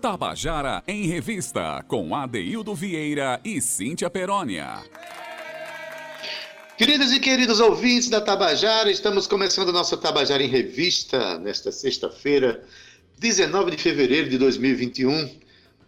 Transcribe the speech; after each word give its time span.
Tabajara 0.00 0.80
em 0.86 1.06
Revista, 1.08 1.84
com 1.88 2.14
Adeildo 2.14 2.72
Vieira 2.72 3.40
e 3.44 3.60
Cíntia 3.60 4.08
Perónia. 4.08 4.84
Queridos 6.76 7.12
e 7.12 7.18
queridos 7.18 7.58
ouvintes 7.58 8.08
da 8.08 8.20
Tabajara, 8.20 8.92
estamos 8.92 9.26
começando 9.26 9.70
a 9.70 9.72
nossa 9.72 9.96
Tabajara 9.96 10.40
em 10.40 10.46
Revista 10.46 11.36
nesta 11.40 11.72
sexta-feira, 11.72 12.64
19 13.18 13.72
de 13.72 13.76
fevereiro 13.82 14.30
de 14.30 14.38
2021. 14.38 15.36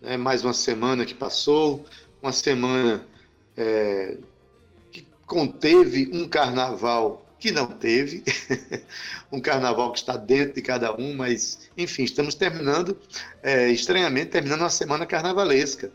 É 0.03 0.17
mais 0.17 0.43
uma 0.43 0.55
semana 0.55 1.07
que 1.07 1.15
passou, 1.15 1.87
uma 2.21 2.33
semana 2.33 3.07
é, 3.57 4.17
que 4.91 5.07
conteve 5.25 6.11
um 6.13 6.27
carnaval 6.27 7.25
que 7.41 7.51
não 7.51 7.67
teve, 7.67 8.23
um 9.33 9.41
carnaval 9.41 9.91
que 9.93 9.99
está 9.99 10.17
dentro 10.17 10.55
de 10.55 10.63
cada 10.63 10.95
um, 10.95 11.17
mas, 11.17 11.59
enfim, 11.77 12.05
estamos 12.05 12.35
terminando, 12.35 12.97
é, 13.43 13.71
estranhamente, 13.71 14.31
terminando 14.31 14.61
uma 14.61 14.71
semana 14.71 15.07
carnavalesca, 15.07 15.91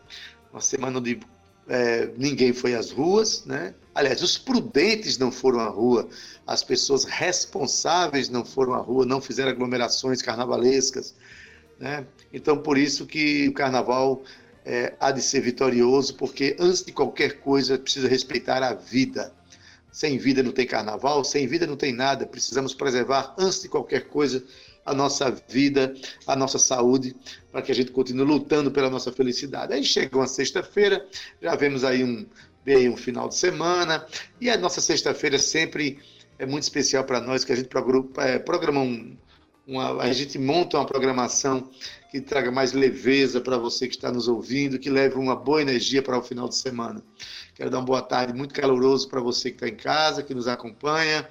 uma 0.52 0.60
semana 0.60 0.98
onde 0.98 1.20
é, 1.68 2.10
ninguém 2.18 2.52
foi 2.52 2.74
às 2.74 2.90
ruas, 2.90 3.44
né? 3.44 3.74
Aliás, 3.94 4.22
os 4.22 4.36
prudentes 4.36 5.16
não 5.18 5.30
foram 5.30 5.60
à 5.60 5.68
rua, 5.68 6.08
as 6.46 6.62
pessoas 6.62 7.04
responsáveis 7.04 8.28
não 8.28 8.44
foram 8.44 8.74
à 8.74 8.78
rua, 8.78 9.06
não 9.06 9.20
fizeram 9.20 9.50
aglomerações 9.50 10.20
carnavalescas, 10.20 11.14
né? 11.78 12.04
Então, 12.32 12.58
por 12.58 12.76
isso 12.76 13.06
que 13.06 13.48
o 13.48 13.52
carnaval 13.52 14.22
é, 14.64 14.94
há 14.98 15.12
de 15.12 15.22
ser 15.22 15.40
vitorioso, 15.40 16.16
porque 16.16 16.56
antes 16.58 16.84
de 16.84 16.90
qualquer 16.90 17.40
coisa 17.40 17.78
precisa 17.78 18.08
respeitar 18.08 18.64
a 18.64 18.74
vida. 18.74 19.32
Sem 19.96 20.18
vida 20.18 20.42
não 20.42 20.52
tem 20.52 20.66
carnaval, 20.66 21.24
sem 21.24 21.46
vida 21.46 21.66
não 21.66 21.74
tem 21.74 21.90
nada. 21.90 22.26
Precisamos 22.26 22.74
preservar, 22.74 23.34
antes 23.38 23.62
de 23.62 23.68
qualquer 23.70 24.08
coisa, 24.08 24.44
a 24.84 24.92
nossa 24.92 25.30
vida, 25.48 25.94
a 26.26 26.36
nossa 26.36 26.58
saúde, 26.58 27.16
para 27.50 27.62
que 27.62 27.72
a 27.72 27.74
gente 27.74 27.92
continue 27.92 28.26
lutando 28.26 28.70
pela 28.70 28.90
nossa 28.90 29.10
felicidade. 29.10 29.72
Aí 29.72 29.82
chega 29.82 30.14
uma 30.14 30.26
sexta-feira, 30.26 31.02
já 31.40 31.56
vemos 31.56 31.82
aí 31.82 32.04
um, 32.04 32.26
bem, 32.62 32.90
um 32.90 32.96
final 32.96 33.26
de 33.26 33.36
semana, 33.36 34.06
e 34.38 34.50
a 34.50 34.58
nossa 34.58 34.82
sexta-feira 34.82 35.38
sempre 35.38 35.98
é 36.38 36.44
muito 36.44 36.64
especial 36.64 37.02
para 37.04 37.18
nós, 37.18 37.42
que 37.42 37.52
a 37.52 37.56
gente 37.56 37.70
é, 38.18 38.38
programa 38.38 38.82
um, 38.82 39.16
uma, 39.66 40.00
a 40.02 40.12
gente 40.12 40.38
monta 40.38 40.78
uma 40.78 40.86
programação 40.86 41.68
que 42.10 42.20
traga 42.20 42.52
mais 42.52 42.72
leveza 42.72 43.40
para 43.40 43.58
você 43.58 43.88
que 43.88 43.96
está 43.96 44.12
nos 44.12 44.28
ouvindo, 44.28 44.78
que 44.78 44.88
leve 44.88 45.16
uma 45.16 45.34
boa 45.34 45.60
energia 45.60 46.02
para 46.02 46.16
o 46.16 46.22
final 46.22 46.48
de 46.48 46.54
semana. 46.54 47.02
Quero 47.54 47.68
dar 47.68 47.78
uma 47.78 47.84
boa 47.84 48.02
tarde 48.02 48.32
muito 48.32 48.54
caloroso 48.54 49.08
para 49.08 49.20
você 49.20 49.50
que 49.50 49.56
está 49.56 49.68
em 49.68 49.74
casa, 49.74 50.22
que 50.22 50.34
nos 50.34 50.46
acompanha. 50.46 51.28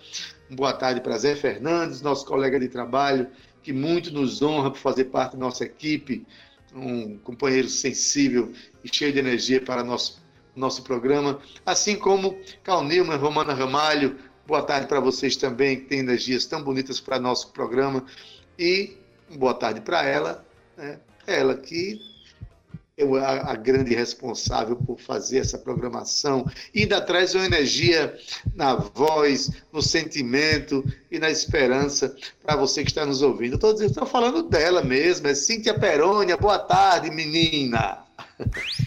Uma 0.49 0.57
boa 0.57 0.73
tarde 0.73 0.99
para 0.99 1.17
Zé 1.17 1.35
Fernandes, 1.35 2.01
nosso 2.01 2.25
colega 2.25 2.59
de 2.59 2.67
trabalho, 2.67 3.27
que 3.63 3.71
muito 3.71 4.11
nos 4.11 4.41
honra 4.41 4.69
por 4.69 4.79
fazer 4.79 5.05
parte 5.05 5.33
da 5.33 5.39
nossa 5.39 5.63
equipe, 5.63 6.25
um 6.73 7.17
companheiro 7.19 7.69
sensível 7.69 8.51
e 8.83 8.93
cheio 8.93 9.13
de 9.13 9.19
energia 9.19 9.61
para 9.61 9.83
nosso 9.83 10.23
nosso 10.55 10.83
programa, 10.83 11.39
assim 11.65 11.97
como 11.97 12.39
Cal 12.63 12.81
Nilman, 12.83 13.17
Romana 13.17 13.53
Ramalho, 13.53 14.17
boa 14.45 14.61
tarde 14.61 14.87
para 14.87 14.99
vocês 14.99 15.35
também, 15.35 15.79
que 15.79 15.85
têm 15.85 15.99
energias 15.99 16.45
tão 16.45 16.63
bonitas 16.63 16.99
para 16.99 17.19
nosso 17.19 17.51
programa, 17.51 18.05
e 18.57 18.97
boa 19.35 19.53
tarde 19.53 19.81
para 19.81 20.05
ela, 20.05 20.45
né? 20.77 20.99
ela 21.27 21.55
que 21.55 21.99
a, 23.21 23.51
a, 23.51 23.55
grande 23.55 23.93
responsável 23.93 24.77
por 24.77 24.99
fazer 24.99 25.39
essa 25.39 25.57
programação. 25.57 26.49
E 26.73 26.83
ainda 26.83 27.01
traz 27.01 27.35
uma 27.35 27.45
energia 27.45 28.17
na 28.55 28.75
voz, 28.75 29.51
no 29.71 29.81
sentimento 29.81 30.83
e 31.11 31.19
na 31.19 31.29
esperança 31.29 32.15
para 32.41 32.55
você 32.55 32.83
que 32.83 32.91
está 32.91 33.05
nos 33.05 33.21
ouvindo. 33.21 33.55
Estou 33.55 34.05
falando 34.05 34.43
dela 34.43 34.81
mesmo, 34.81 35.27
é 35.27 35.35
Cíntia 35.35 35.77
Perônia. 35.77 36.37
Boa 36.37 36.59
tarde, 36.59 37.11
menina. 37.11 38.05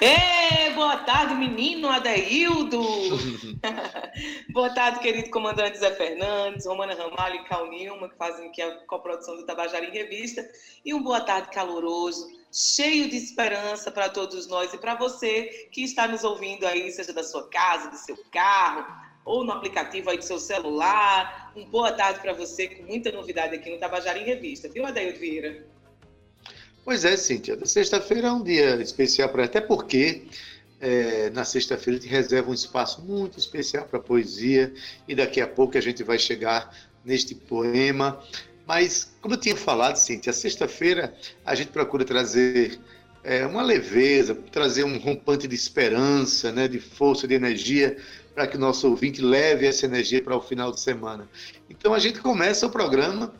Ei, 0.00 0.70
boa 0.74 0.96
tarde, 0.98 1.34
menino 1.34 1.88
Adeildo. 1.88 2.82
boa 4.52 4.68
tarde, 4.70 4.98
querido 4.98 5.30
comandante 5.30 5.78
Zé 5.78 5.94
Fernandes, 5.94 6.66
Romana 6.66 6.94
Ramalho 6.94 7.36
e 7.36 7.44
Cal 7.44 7.68
Nilma, 7.68 8.08
que 8.08 8.16
fazem 8.16 8.48
aqui 8.48 8.60
a 8.60 8.76
coprodução 8.86 9.36
do 9.36 9.46
Tabajara 9.46 9.84
em 9.84 9.92
Revista. 9.92 10.44
E 10.84 10.92
um 10.92 11.02
boa 11.02 11.20
tarde 11.20 11.50
caloroso, 11.50 12.26
cheio 12.52 13.08
de 13.08 13.16
esperança 13.16 13.90
para 13.90 14.08
todos 14.08 14.48
nós 14.48 14.74
e 14.74 14.78
para 14.78 14.96
você 14.96 15.68
que 15.70 15.84
está 15.84 16.08
nos 16.08 16.24
ouvindo 16.24 16.66
aí, 16.66 16.90
seja 16.90 17.12
da 17.12 17.22
sua 17.22 17.48
casa, 17.48 17.90
do 17.90 17.96
seu 17.96 18.16
carro, 18.32 18.84
ou 19.24 19.44
no 19.44 19.52
aplicativo 19.52 20.10
aí 20.10 20.18
do 20.18 20.24
seu 20.24 20.40
celular. 20.40 21.52
Um 21.56 21.66
boa 21.66 21.92
tarde 21.92 22.18
para 22.20 22.32
você, 22.32 22.68
com 22.68 22.82
muita 22.82 23.12
novidade 23.12 23.54
aqui 23.54 23.70
no 23.70 23.78
Tabajara 23.78 24.18
em 24.18 24.24
Revista, 24.24 24.68
viu, 24.68 24.84
Adeildo 24.84 25.20
Vieira? 25.20 25.73
Pois 26.84 27.02
é, 27.04 27.16
Cíntia. 27.16 27.58
Sexta-feira 27.64 28.28
é 28.28 28.32
um 28.32 28.42
dia 28.42 28.74
especial 28.82 29.30
para 29.30 29.44
até 29.44 29.58
porque 29.58 30.24
é, 30.78 31.30
na 31.30 31.42
sexta-feira 31.42 31.98
a 31.98 32.02
gente 32.02 32.10
reserva 32.10 32.50
um 32.50 32.54
espaço 32.54 33.00
muito 33.00 33.38
especial 33.38 33.86
para 33.86 33.98
poesia 33.98 34.70
e 35.08 35.14
daqui 35.14 35.40
a 35.40 35.46
pouco 35.46 35.78
a 35.78 35.80
gente 35.80 36.02
vai 36.02 36.18
chegar 36.18 36.76
neste 37.02 37.34
poema. 37.34 38.22
Mas, 38.66 39.14
como 39.22 39.34
eu 39.34 39.40
tinha 39.40 39.56
falado, 39.56 39.96
Cíntia, 39.96 40.30
sexta-feira 40.30 41.14
a 41.44 41.54
gente 41.54 41.68
procura 41.68 42.04
trazer 42.04 42.78
é, 43.22 43.46
uma 43.46 43.62
leveza, 43.62 44.34
trazer 44.52 44.84
um 44.84 44.98
rompante 44.98 45.48
de 45.48 45.54
esperança, 45.54 46.52
né, 46.52 46.68
de 46.68 46.80
força, 46.80 47.26
de 47.26 47.32
energia, 47.32 47.96
para 48.34 48.46
que 48.46 48.58
o 48.58 48.60
nosso 48.60 48.90
ouvinte 48.90 49.22
leve 49.22 49.66
essa 49.66 49.86
energia 49.86 50.22
para 50.22 50.36
o 50.36 50.40
final 50.40 50.70
de 50.70 50.80
semana. 50.80 51.26
Então 51.70 51.94
a 51.94 51.98
gente 51.98 52.20
começa 52.20 52.66
o 52.66 52.70
programa 52.70 53.32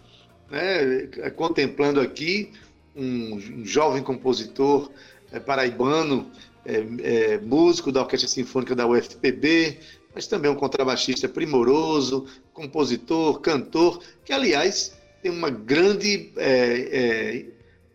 né, 0.50 1.08
contemplando 1.36 2.00
aqui 2.00 2.52
um, 2.96 3.64
jovem 3.64 4.02
compositor 4.02 4.90
é, 5.32 5.40
paraibano, 5.40 6.30
é, 6.64 6.84
é, 7.02 7.38
músico 7.38 7.92
da 7.92 8.02
Orquestra 8.02 8.28
Sinfônica 8.28 8.74
da 8.74 8.86
UFPB, 8.86 9.78
mas 10.14 10.26
também 10.26 10.50
um 10.50 10.54
contrabaixista 10.54 11.28
primoroso, 11.28 12.26
compositor, 12.52 13.40
cantor, 13.40 14.00
que, 14.24 14.32
aliás, 14.32 14.96
tem 15.20 15.30
uma 15.30 15.50
grande 15.50 16.32
é, 16.36 16.46
é, 16.92 17.46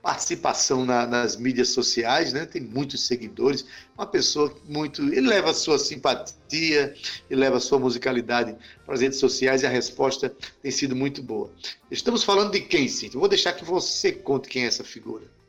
participação 0.01 0.85
na, 0.85 1.05
nas 1.05 1.35
mídias 1.35 1.69
sociais, 1.69 2.31
né? 2.31 2.45
tem 2.45 2.61
muitos 2.61 3.05
seguidores, 3.05 3.65
uma 3.97 4.07
pessoa 4.07 4.53
muito. 4.67 5.01
Ele 5.01 5.27
leva 5.27 5.51
a 5.51 5.53
sua 5.53 5.77
simpatia, 5.77 6.93
ele 7.29 7.39
leva 7.39 7.57
a 7.57 7.59
sua 7.59 7.79
musicalidade 7.79 8.55
para 8.85 8.95
as 8.95 9.01
redes 9.01 9.19
sociais 9.19 9.61
e 9.61 9.65
a 9.65 9.69
resposta 9.69 10.33
tem 10.61 10.71
sido 10.71 10.95
muito 10.95 11.21
boa. 11.21 11.51
Estamos 11.91 12.23
falando 12.23 12.51
de 12.51 12.61
quem, 12.61 12.87
Cíntia? 12.87 13.19
Vou 13.19 13.29
deixar 13.29 13.53
que 13.53 13.65
você 13.65 14.11
conte 14.11 14.47
quem 14.47 14.63
é 14.63 14.67
essa 14.67 14.83
figura. 14.83 15.39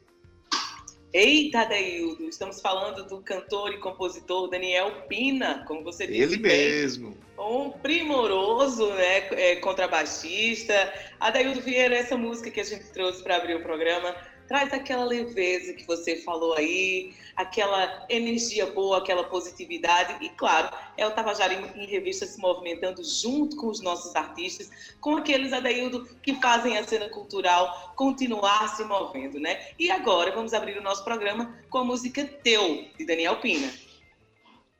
Eita, 1.12 1.64
Deildo, 1.64 2.22
estamos 2.28 2.60
falando 2.60 3.04
do 3.04 3.20
cantor 3.20 3.74
e 3.74 3.78
compositor 3.78 4.48
Daniel 4.48 4.92
Pina, 5.08 5.64
como 5.66 5.82
você 5.82 6.06
disse. 6.06 6.20
Ele 6.20 6.36
mesmo. 6.36 7.16
Um 7.36 7.70
primoroso 7.70 8.88
né, 8.92 9.26
é, 9.32 9.56
contrabaixista. 9.56 10.72
Adaildo 11.18 11.60
Vieira, 11.60 11.96
essa 11.96 12.16
música 12.16 12.48
que 12.48 12.60
a 12.60 12.64
gente 12.64 12.84
trouxe 12.92 13.24
para 13.24 13.36
abrir 13.36 13.56
o 13.56 13.62
programa, 13.62 14.14
traz 14.50 14.72
aquela 14.72 15.04
leveza 15.04 15.72
que 15.74 15.86
você 15.86 16.16
falou 16.16 16.54
aí, 16.54 17.14
aquela 17.36 18.04
energia 18.08 18.66
boa, 18.66 18.98
aquela 18.98 19.22
positividade. 19.22 20.24
E, 20.24 20.28
claro, 20.30 20.76
é 20.96 21.06
o 21.06 21.12
Tabajara 21.12 21.54
em 21.54 21.86
Revista 21.86 22.26
se 22.26 22.36
movimentando 22.40 23.00
junto 23.04 23.54
com 23.54 23.68
os 23.68 23.80
nossos 23.80 24.16
artistas, 24.16 24.68
com 25.00 25.16
aqueles, 25.16 25.52
Adaildo, 25.52 26.04
que 26.20 26.34
fazem 26.40 26.76
a 26.76 26.82
cena 26.82 27.08
cultural 27.08 27.94
continuar 27.94 28.74
se 28.74 28.82
movendo, 28.82 29.38
né? 29.38 29.68
E 29.78 29.88
agora 29.88 30.32
vamos 30.32 30.52
abrir 30.52 30.76
o 30.76 30.82
nosso 30.82 31.04
programa 31.04 31.56
com 31.70 31.78
a 31.78 31.84
música 31.84 32.24
Teu, 32.42 32.86
de 32.98 33.06
Daniel 33.06 33.36
Pina. 33.36 33.72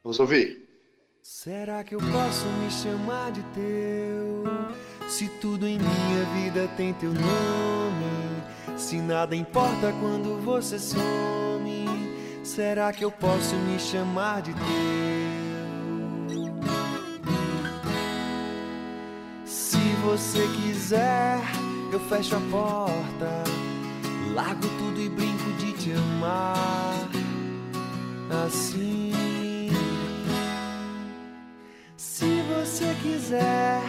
Vamos 0.03 0.19
ouvir. 0.19 0.69
Será 1.23 1.85
que 1.85 1.95
eu 1.95 2.01
posso 2.01 2.45
me 2.47 2.71
chamar 2.73 3.31
de 3.31 3.43
teu? 3.55 5.09
Se 5.09 5.29
tudo 5.41 5.65
em 5.65 5.79
minha 5.79 6.25
vida 6.35 6.67
tem 6.77 6.93
teu 6.95 7.13
nome 7.13 8.30
se 8.77 8.97
nada 9.01 9.37
importa 9.37 9.93
quando 10.01 10.41
você 10.45 10.79
some, 10.79 11.87
será 12.43 12.93
que 12.93 13.05
eu 13.05 13.11
posso 13.11 13.55
me 13.57 13.79
chamar 13.79 14.43
de 14.43 14.53
teu? 14.55 15.41
Se 19.45 19.79
você 20.05 20.47
quiser, 20.63 21.39
eu 21.93 22.01
fecho 22.01 22.37
a 22.37 22.41
porta, 22.51 23.45
largo 24.35 24.69
tudo 24.79 25.01
e 25.01 25.09
brinco 25.09 25.53
de 25.59 25.73
te 25.75 25.93
amar. 25.93 27.09
Assim. 28.47 29.71
Se 31.97 32.43
você 32.43 32.95
quiser, 33.03 33.81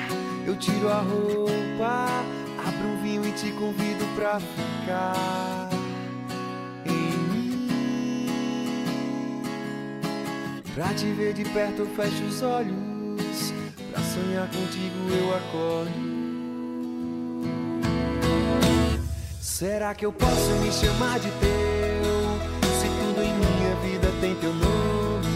eu 0.45 0.55
tiro 0.57 0.89
a 0.89 0.99
roupa 0.99 2.05
Vinho 3.11 3.27
e 3.27 3.31
te 3.33 3.51
convido 3.51 4.05
pra 4.15 4.39
ficar 4.39 5.69
em 6.85 7.11
mim. 7.27 8.47
Pra 10.73 10.93
te 10.93 11.11
ver 11.11 11.33
de 11.33 11.43
perto, 11.43 11.81
eu 11.81 11.87
fecho 11.87 12.23
os 12.23 12.41
olhos. 12.41 12.73
Pra 13.91 14.01
sonhar 14.01 14.47
contigo, 14.47 15.09
eu 15.09 15.35
acordo. 15.35 15.91
Será 19.41 19.93
que 19.93 20.05
eu 20.05 20.13
posso 20.13 20.49
me 20.61 20.71
chamar 20.71 21.19
de 21.19 21.29
teu? 21.31 22.39
Se 22.79 22.87
tudo 22.87 23.21
em 23.21 23.33
minha 23.33 23.75
vida 23.83 24.07
tem 24.21 24.35
teu 24.35 24.53
nome, 24.53 25.27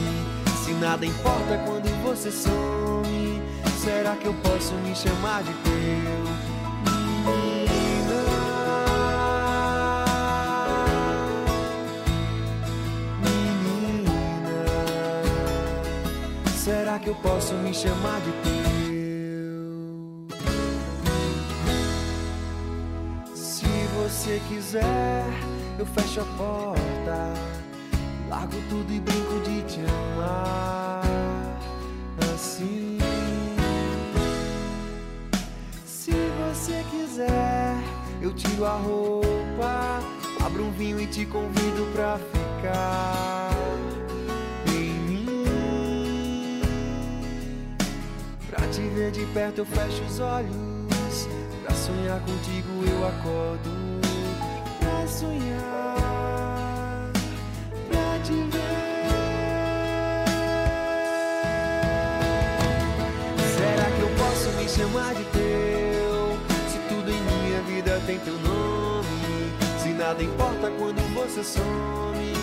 se 0.63 0.71
nada 0.75 1.05
importa 1.05 1.57
quando 1.65 1.89
você 2.03 2.31
some, 2.31 3.41
será 3.83 4.15
que 4.15 4.27
eu 4.27 4.33
posso 4.35 4.73
me 4.75 4.95
chamar 4.95 5.43
de 5.43 5.51
teu? 5.51 6.35
Será 16.95 16.99
que 16.99 17.09
eu 17.09 17.15
posso 17.15 17.53
me 17.55 17.73
chamar 17.73 18.19
de 18.21 18.31
teu? 18.43 18.55
você 23.95 24.39
quiser, 24.47 25.25
eu 25.79 25.85
fecho 25.85 26.21
a 26.21 26.25
porta. 26.37 27.33
Largo 28.29 28.55
tudo 28.69 28.91
e 28.93 28.99
brinco 28.99 29.39
de 29.41 29.61
te 29.63 29.79
amar. 29.79 31.01
Assim. 32.33 32.97
Se 35.85 36.11
você 36.11 36.83
quiser, 36.91 37.75
eu 38.21 38.33
tiro 38.33 38.65
a 38.65 38.75
roupa. 38.75 39.99
Abro 40.45 40.65
um 40.65 40.71
vinho 40.71 40.99
e 40.99 41.07
te 41.07 41.25
convido 41.25 41.91
pra 41.93 42.17
ficar. 42.17 43.54
Te 48.75 48.81
ver 48.89 49.11
de 49.11 49.25
perto, 49.27 49.59
eu 49.59 49.65
fecho 49.65 50.03
os 50.03 50.19
olhos. 50.19 50.55
Pra 51.63 51.75
sonhar 51.75 52.19
contigo, 52.19 52.69
eu 52.85 53.07
acordo 53.07 53.95
sonhar, 55.07 55.95
pra 57.89 58.19
te 58.23 58.33
ver. 58.33 58.59
Será 63.55 63.85
que 63.91 64.01
eu 64.01 64.09
posso 64.17 64.49
me 64.57 64.67
chamar 64.67 65.13
de 65.13 65.23
teu? 65.25 66.37
Se 66.69 66.79
tudo 66.89 67.11
em 67.11 67.21
minha 67.21 67.61
vida 67.61 68.01
tem 68.05 68.19
teu 68.19 68.37
nome, 68.39 69.53
se 69.81 69.89
nada 69.89 70.21
importa 70.21 70.71
quando 70.77 71.01
você 71.13 71.43
some, 71.43 72.33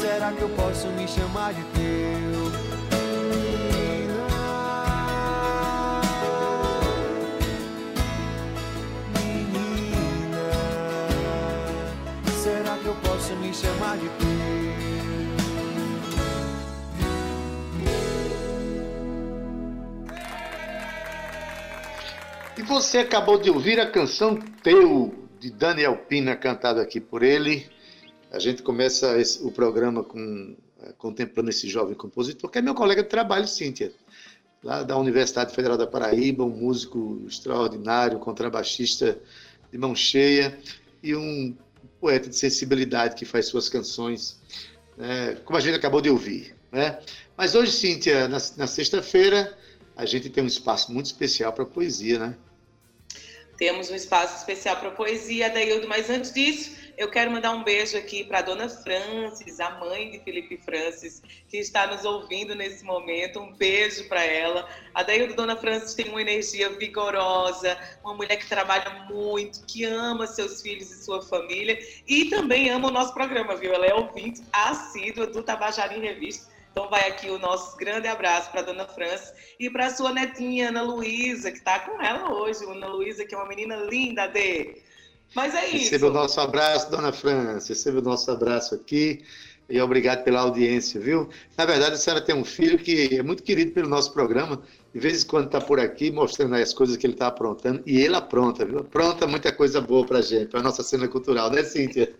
será 0.00 0.32
que 0.32 0.42
eu 0.42 0.50
posso 0.50 0.86
me 0.88 1.08
chamar 1.08 1.54
de 1.54 1.62
teu? 1.62 2.71
Chamar 13.52 13.98
de 13.98 14.08
teu. 14.08 14.42
E 22.56 22.62
você 22.62 22.98
acabou 22.98 23.38
de 23.38 23.50
ouvir 23.50 23.80
a 23.80 23.90
canção 23.90 24.38
Teu, 24.62 25.12
de 25.40 25.50
Daniel 25.50 25.96
Pina, 25.96 26.36
cantada 26.36 26.80
aqui 26.80 27.00
por 27.00 27.22
ele. 27.22 27.66
A 28.30 28.38
gente 28.38 28.62
começa 28.62 29.18
esse, 29.18 29.44
o 29.44 29.50
programa 29.50 30.02
com, 30.02 30.56
é, 30.82 30.92
contemplando 30.92 31.50
esse 31.50 31.68
jovem 31.68 31.94
compositor, 31.94 32.48
que 32.50 32.58
é 32.58 32.62
meu 32.62 32.74
colega 32.74 33.02
de 33.02 33.08
trabalho, 33.08 33.46
Cíntia, 33.46 33.92
lá 34.62 34.82
da 34.82 34.96
Universidade 34.96 35.54
Federal 35.54 35.76
da 35.76 35.86
Paraíba, 35.86 36.44
um 36.44 36.56
músico 36.56 37.22
extraordinário, 37.26 38.18
contrabaixista 38.18 39.18
de 39.70 39.76
mão 39.76 39.94
cheia 39.94 40.58
e 41.02 41.14
um 41.14 41.54
poeta 42.02 42.28
de 42.28 42.36
sensibilidade 42.36 43.14
que 43.14 43.24
faz 43.24 43.46
suas 43.46 43.68
canções, 43.68 44.40
né, 44.96 45.36
como 45.44 45.56
a 45.56 45.60
gente 45.60 45.76
acabou 45.76 46.00
de 46.00 46.10
ouvir. 46.10 46.56
Né? 46.72 46.98
Mas 47.36 47.54
hoje, 47.54 47.70
Cíntia, 47.70 48.26
na, 48.26 48.38
na 48.56 48.66
sexta-feira, 48.66 49.56
a 49.96 50.04
gente 50.04 50.28
tem 50.28 50.42
um 50.42 50.48
espaço 50.48 50.92
muito 50.92 51.06
especial 51.06 51.52
para 51.52 51.64
poesia, 51.64 52.18
né? 52.18 52.36
Temos 53.56 53.88
um 53.90 53.94
espaço 53.94 54.38
especial 54.38 54.76
para 54.76 54.90
poesia, 54.90 55.48
Daildo, 55.48 55.86
mas 55.86 56.10
antes 56.10 56.32
disso, 56.32 56.72
eu 57.02 57.10
quero 57.10 57.32
mandar 57.32 57.50
um 57.50 57.64
beijo 57.64 57.98
aqui 57.98 58.22
para 58.22 58.38
a 58.38 58.42
dona 58.42 58.68
Francis, 58.68 59.58
a 59.58 59.70
mãe 59.70 60.12
de 60.12 60.20
Felipe 60.20 60.56
Francis, 60.58 61.20
que 61.48 61.56
está 61.56 61.84
nos 61.86 62.04
ouvindo 62.04 62.54
nesse 62.54 62.84
momento. 62.84 63.40
Um 63.40 63.52
beijo 63.52 64.08
para 64.08 64.22
ela. 64.24 64.68
A 64.94 65.02
Daildo, 65.02 65.34
dona 65.34 65.56
Francis, 65.56 65.94
tem 65.94 66.08
uma 66.08 66.22
energia 66.22 66.70
vigorosa, 66.70 67.76
uma 68.04 68.14
mulher 68.14 68.36
que 68.36 68.48
trabalha 68.48 69.06
muito, 69.10 69.64
que 69.66 69.84
ama 69.84 70.28
seus 70.28 70.62
filhos 70.62 70.92
e 70.92 71.04
sua 71.04 71.20
família 71.22 71.76
e 72.06 72.26
também 72.26 72.70
ama 72.70 72.86
o 72.88 72.92
nosso 72.92 73.12
programa, 73.12 73.56
viu? 73.56 73.74
Ela 73.74 73.86
é 73.86 73.94
ouvinte 73.94 74.40
assídua 74.52 75.26
do 75.26 75.42
Tabajara 75.42 75.96
em 75.96 76.00
Revista. 76.00 76.52
Então 76.70 76.88
vai 76.88 77.08
aqui 77.08 77.28
o 77.30 77.38
nosso 77.38 77.76
grande 77.76 78.06
abraço 78.06 78.50
para 78.50 78.60
a 78.60 78.64
dona 78.64 78.86
Francis 78.86 79.34
e 79.58 79.68
para 79.68 79.90
sua 79.90 80.12
netinha 80.12 80.68
Ana 80.68 80.82
Luísa, 80.82 81.50
que 81.50 81.58
está 81.58 81.80
com 81.80 82.00
ela 82.00 82.32
hoje. 82.32 82.64
Ana 82.64 82.86
Luísa, 82.86 83.24
que 83.24 83.34
é 83.34 83.38
uma 83.38 83.48
menina 83.48 83.74
linda, 83.76 84.28
de 84.28 84.76
mas 85.34 85.54
é 85.54 85.66
isso. 85.68 85.84
Receba 85.84 86.08
o 86.08 86.12
nosso 86.12 86.40
abraço, 86.40 86.90
dona 86.90 87.12
França. 87.12 87.68
Receba 87.68 87.98
o 87.98 88.02
nosso 88.02 88.30
abraço 88.30 88.74
aqui. 88.74 89.22
E 89.68 89.80
obrigado 89.80 90.22
pela 90.24 90.40
audiência, 90.40 91.00
viu? 91.00 91.30
Na 91.56 91.64
verdade, 91.64 91.94
a 91.94 91.96
senhora 91.96 92.20
tem 92.20 92.34
um 92.34 92.44
filho 92.44 92.78
que 92.78 93.16
é 93.16 93.22
muito 93.22 93.42
querido 93.42 93.72
pelo 93.72 93.88
nosso 93.88 94.12
programa. 94.12 94.60
De 94.92 95.00
vez 95.00 95.22
em 95.22 95.26
quando 95.26 95.46
está 95.46 95.60
por 95.60 95.80
aqui 95.80 96.10
mostrando 96.10 96.54
as 96.56 96.74
coisas 96.74 96.96
que 96.96 97.06
ele 97.06 97.14
está 97.14 97.28
aprontando. 97.28 97.82
E 97.86 97.98
ele 97.98 98.14
apronta, 98.14 98.64
viu? 98.66 98.80
Apronta 98.80 99.26
muita 99.26 99.50
coisa 99.50 99.80
boa 99.80 100.04
para 100.04 100.20
gente, 100.20 100.48
para 100.48 100.60
a 100.60 100.62
nossa 100.62 100.82
cena 100.82 101.08
cultural, 101.08 101.50
né, 101.50 101.62
Cíntia? 101.62 102.12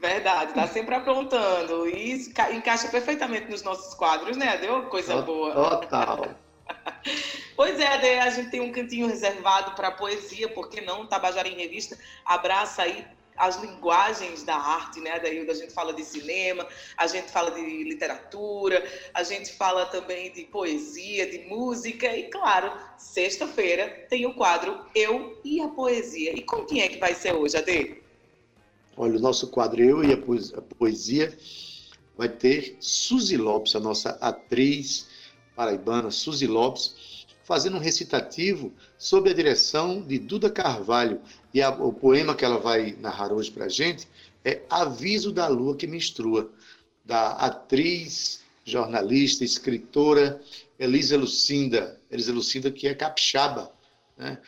Verdade, 0.00 0.50
está 0.50 0.66
sempre 0.66 0.94
aprontando. 0.94 1.86
E 1.88 2.28
encaixa 2.52 2.88
perfeitamente 2.88 3.50
nos 3.50 3.62
nossos 3.62 3.94
quadros, 3.94 4.36
né? 4.36 4.56
Deu 4.58 4.82
coisa 4.84 5.22
boa. 5.22 5.52
Total. 5.52 6.34
Pois 7.56 7.80
é, 7.80 8.20
a 8.20 8.30
gente 8.30 8.50
tem 8.50 8.60
um 8.60 8.70
cantinho 8.70 9.06
reservado 9.06 9.74
para 9.74 9.90
poesia, 9.90 10.48
porque 10.48 10.82
não? 10.82 11.06
Tabajara 11.06 11.48
em 11.48 11.56
Revista 11.56 11.98
abraça 12.24 12.82
aí 12.82 13.06
as 13.36 13.60
linguagens 13.60 14.42
da 14.42 14.56
arte, 14.56 15.00
né, 15.00 15.18
Daí 15.20 15.48
A 15.48 15.54
gente 15.54 15.72
fala 15.72 15.92
de 15.92 16.02
cinema, 16.04 16.66
a 16.96 17.06
gente 17.06 17.30
fala 17.30 17.50
de 17.50 17.84
literatura, 17.84 18.82
a 19.12 19.22
gente 19.22 19.52
fala 19.52 19.86
também 19.86 20.32
de 20.32 20.44
poesia, 20.44 21.30
de 21.30 21.46
música 21.46 22.16
e, 22.16 22.24
claro, 22.24 22.72
sexta-feira 22.96 24.06
tem 24.08 24.26
o 24.26 24.34
quadro 24.34 24.86
Eu 24.94 25.38
e 25.44 25.60
a 25.60 25.68
Poesia. 25.68 26.32
E 26.34 26.42
com 26.42 26.64
quem 26.64 26.82
é 26.82 26.88
que 26.88 26.98
vai 26.98 27.14
ser 27.14 27.34
hoje, 27.34 27.56
Ade? 27.56 28.02
Olha, 28.96 29.18
o 29.18 29.20
nosso 29.20 29.48
quadro 29.48 29.82
Eu 29.82 30.02
e 30.02 30.12
a 30.12 30.16
Poesia 30.78 31.36
vai 32.16 32.28
ter 32.30 32.78
Suzy 32.80 33.36
Lopes, 33.36 33.76
a 33.76 33.80
nossa 33.80 34.10
atriz 34.20 35.08
paraibana, 35.54 36.10
Suzy 36.10 36.46
Lopes, 36.46 37.15
fazendo 37.46 37.76
um 37.76 37.80
recitativo 37.80 38.72
sob 38.98 39.30
a 39.30 39.32
direção 39.32 40.02
de 40.02 40.18
Duda 40.18 40.50
Carvalho. 40.50 41.20
E 41.54 41.62
a, 41.62 41.70
o 41.70 41.92
poema 41.92 42.34
que 42.34 42.44
ela 42.44 42.58
vai 42.58 42.96
narrar 43.00 43.32
hoje 43.32 43.52
para 43.52 43.66
a 43.66 43.68
gente 43.68 44.08
é 44.44 44.62
Aviso 44.68 45.30
da 45.32 45.46
Lua 45.46 45.76
que 45.76 45.86
Menstrua, 45.86 46.50
da 47.04 47.30
atriz, 47.34 48.40
jornalista, 48.64 49.44
escritora 49.44 50.42
Elisa 50.76 51.16
Lucinda. 51.16 52.00
Elisa 52.10 52.32
Lucinda, 52.32 52.68
que 52.68 52.88
é 52.88 52.94
capixaba. 52.94 53.72
Né? 54.18 54.38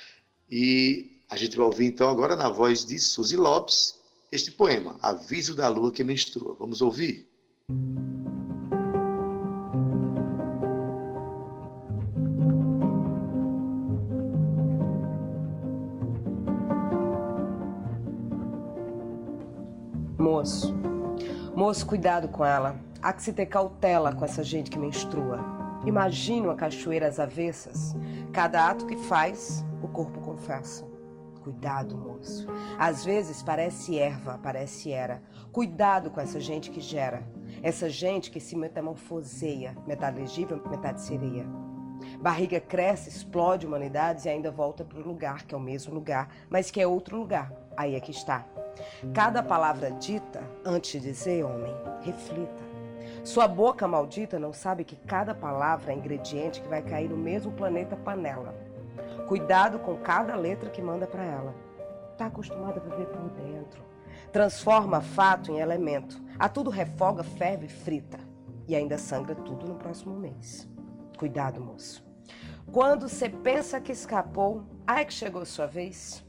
E 0.50 1.20
a 1.30 1.36
gente 1.36 1.56
vai 1.56 1.66
ouvir 1.66 1.86
então 1.86 2.10
agora 2.10 2.34
na 2.34 2.48
voz 2.48 2.84
de 2.84 2.98
Suzy 2.98 3.36
Lopes 3.36 3.96
este 4.30 4.50
poema, 4.50 4.98
Aviso 5.00 5.54
da 5.54 5.68
Lua 5.68 5.92
que 5.92 6.02
Menstrua. 6.02 6.56
Vamos 6.58 6.82
ouvir? 6.82 7.28
Moço, 20.18 20.74
moço, 21.54 21.86
cuidado 21.86 22.26
com 22.26 22.44
ela. 22.44 22.74
Há 23.00 23.12
que 23.12 23.22
se 23.22 23.32
ter 23.32 23.46
cautela 23.46 24.12
com 24.12 24.24
essa 24.24 24.42
gente 24.42 24.68
que 24.68 24.76
menstrua. 24.76 25.38
Imagina 25.86 26.48
uma 26.48 26.56
cachoeira 26.56 27.06
às 27.06 27.20
avessas. 27.20 27.94
Cada 28.32 28.68
ato 28.68 28.84
que 28.84 28.96
faz, 28.96 29.64
o 29.80 29.86
corpo 29.86 30.20
confessa. 30.20 30.84
Cuidado, 31.44 31.96
moço. 31.96 32.48
Às 32.76 33.04
vezes 33.04 33.44
parece 33.44 33.96
erva, 33.96 34.40
parece 34.42 34.90
era. 34.90 35.22
Cuidado 35.52 36.10
com 36.10 36.20
essa 36.20 36.40
gente 36.40 36.68
que 36.68 36.80
gera. 36.80 37.22
Essa 37.62 37.88
gente 37.88 38.28
que 38.28 38.40
se 38.40 38.56
metamorfoseia, 38.56 39.76
metade 39.86 40.18
legível, 40.18 40.60
metade 40.68 41.00
sereia. 41.00 41.46
Barriga 42.20 42.58
cresce, 42.58 43.08
explode 43.08 43.68
humanidades 43.68 44.24
e 44.24 44.28
ainda 44.28 44.50
volta 44.50 44.84
para 44.84 44.98
o 44.98 45.06
lugar, 45.06 45.46
que 45.46 45.54
é 45.54 45.58
o 45.58 45.60
mesmo 45.60 45.94
lugar, 45.94 46.28
mas 46.50 46.72
que 46.72 46.80
é 46.80 46.86
outro 46.88 47.16
lugar. 47.16 47.52
Aí 47.76 47.94
é 47.94 48.00
que 48.00 48.10
está. 48.10 48.44
Cada 49.12 49.42
palavra 49.42 49.90
dita, 49.90 50.42
antes 50.64 50.92
de 50.92 51.00
dizer, 51.00 51.44
homem, 51.44 51.74
reflita. 52.02 52.68
Sua 53.24 53.46
boca 53.46 53.86
maldita 53.86 54.38
não 54.38 54.52
sabe 54.52 54.84
que 54.84 54.96
cada 54.96 55.34
palavra 55.34 55.92
é 55.92 55.96
ingrediente 55.96 56.60
que 56.60 56.68
vai 56.68 56.82
cair 56.82 57.08
no 57.08 57.16
mesmo 57.16 57.52
planeta 57.52 57.96
panela. 57.96 58.54
Cuidado 59.26 59.78
com 59.78 59.96
cada 59.96 60.34
letra 60.34 60.70
que 60.70 60.80
manda 60.80 61.06
para 61.06 61.24
ela. 61.24 61.54
Tá 62.16 62.26
acostumada 62.26 62.80
a 62.80 62.82
viver 62.82 63.06
por 63.06 63.28
dentro. 63.30 63.82
Transforma 64.32 65.00
fato 65.00 65.50
em 65.50 65.58
elemento. 65.58 66.20
A 66.38 66.48
tudo 66.48 66.70
refoga, 66.70 67.22
ferve 67.22 67.68
frita. 67.68 68.18
E 68.66 68.74
ainda 68.76 68.98
sangra 68.98 69.34
tudo 69.34 69.66
no 69.66 69.76
próximo 69.76 70.14
mês. 70.16 70.68
Cuidado, 71.18 71.60
moço. 71.60 72.06
Quando 72.70 73.08
você 73.08 73.28
pensa 73.28 73.80
que 73.80 73.92
escapou, 73.92 74.64
aí 74.86 75.04
que 75.04 75.12
chegou 75.12 75.44
sua 75.46 75.66
vez. 75.66 76.24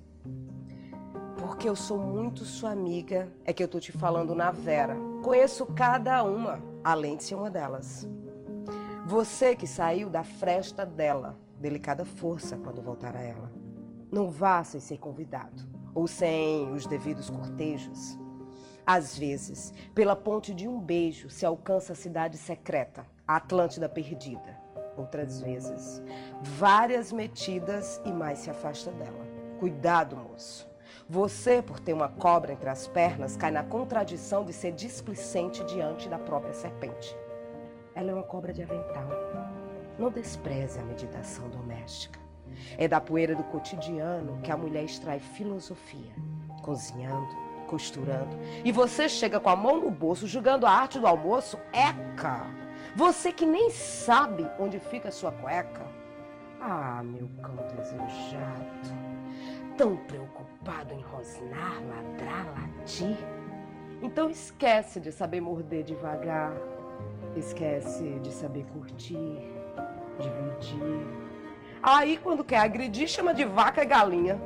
Porque 1.50 1.68
eu 1.68 1.76
sou 1.76 1.98
muito 1.98 2.46
sua 2.46 2.70
amiga, 2.70 3.28
é 3.44 3.52
que 3.52 3.64
eu 3.64 3.68
tô 3.68 3.80
te 3.80 3.92
falando 3.92 4.36
na 4.36 4.52
vera. 4.52 4.96
Conheço 5.24 5.66
cada 5.66 6.24
uma, 6.24 6.62
além 6.84 7.18
de 7.18 7.24
ser 7.24 7.34
uma 7.34 7.50
delas. 7.50 8.08
Você 9.08 9.56
que 9.56 9.66
saiu 9.66 10.12
da 10.12 10.24
fresta 10.24 10.86
dela, 10.86 11.40
delicada 11.60 12.06
força 12.06 12.56
quando 12.56 12.84
voltar 12.84 13.16
a 13.16 13.22
ela. 13.24 13.52
Não 14.12 14.30
vá 14.30 14.64
sem 14.64 14.80
ser 14.80 15.00
convidado, 15.00 15.68
ou 15.96 16.06
sem 16.06 16.72
os 16.72 16.86
devidos 16.86 17.32
cortejos. 17.32 18.16
Às 18.86 19.18
vezes, 19.18 19.74
pela 19.96 20.16
ponte 20.16 20.54
de 20.54 20.68
um 20.68 20.80
beijo 20.80 21.32
se 21.32 21.48
alcança 21.48 21.94
a 21.94 21.96
cidade 21.96 22.38
secreta, 22.38 23.08
a 23.28 23.38
Atlântida 23.38 23.90
perdida. 23.90 24.56
Outras 24.96 25.42
vezes, 25.42 26.00
várias 26.44 27.12
metidas 27.12 28.00
e 28.06 28.12
mais 28.12 28.38
se 28.38 28.52
afasta 28.52 28.92
dela. 28.92 29.28
Cuidado, 29.60 30.16
moço. 30.16 30.69
Você, 31.10 31.60
por 31.60 31.80
ter 31.80 31.92
uma 31.92 32.08
cobra 32.08 32.54
entre 32.54 32.70
as 32.70 32.86
pernas, 32.86 33.36
cai 33.36 33.50
na 33.50 33.64
contradição 33.64 34.46
de 34.46 34.54
ser 34.54 34.74
displicente 34.74 35.64
diante 35.64 36.08
da 36.08 36.20
própria 36.20 36.54
serpente. 36.54 37.18
Ela 37.96 38.12
é 38.12 38.14
uma 38.14 38.22
cobra 38.22 38.54
de 38.54 38.62
avental. 38.62 39.10
Não 39.98 40.12
despreze 40.12 40.78
a 40.78 40.84
meditação 40.84 41.50
doméstica. 41.50 42.20
É 42.78 42.88
da 42.88 43.02
poeira 43.02 43.36
do 43.36 43.44
cotidiano 43.46 44.40
que 44.44 44.52
a 44.52 44.58
mulher 44.58 44.84
extrai 44.84 45.18
filosofia, 45.18 46.14
cozinhando, 46.62 47.36
costurando. 47.66 48.38
E 48.64 48.72
você 48.72 49.10
chega 49.10 49.40
com 49.40 49.50
a 49.50 49.56
mão 49.56 49.82
no 49.82 49.90
bolso, 49.90 50.28
julgando 50.28 50.68
a 50.68 50.72
arte 50.72 51.00
do 51.00 51.08
almoço? 51.08 51.58
Eca! 51.74 52.46
Você 52.96 53.32
que 53.32 53.48
nem 53.48 53.72
sabe 53.72 54.48
onde 54.60 54.80
fica 54.80 55.10
a 55.10 55.12
sua 55.12 55.32
cueca. 55.32 55.88
Ah, 56.62 57.02
meu 57.04 57.28
cão 57.42 57.56
desejado. 57.76 59.09
Tão 59.80 59.96
preocupado 59.96 60.94
em 60.94 61.00
rosnar, 61.00 61.82
ladrar, 61.88 62.48
latir. 62.48 63.18
Então 64.02 64.30
esquece 64.30 65.00
de 65.00 65.10
saber 65.10 65.40
morder 65.40 65.86
devagar. 65.86 66.52
Esquece 67.34 68.20
de 68.20 68.30
saber 68.30 68.66
curtir, 68.74 69.40
dividir. 70.20 71.08
Aí, 71.82 72.18
quando 72.18 72.44
quer 72.44 72.58
agredir, 72.58 73.08
chama 73.08 73.34
de 73.34 73.46
vaca 73.46 73.82
e 73.82 73.86
galinha. 73.86 74.38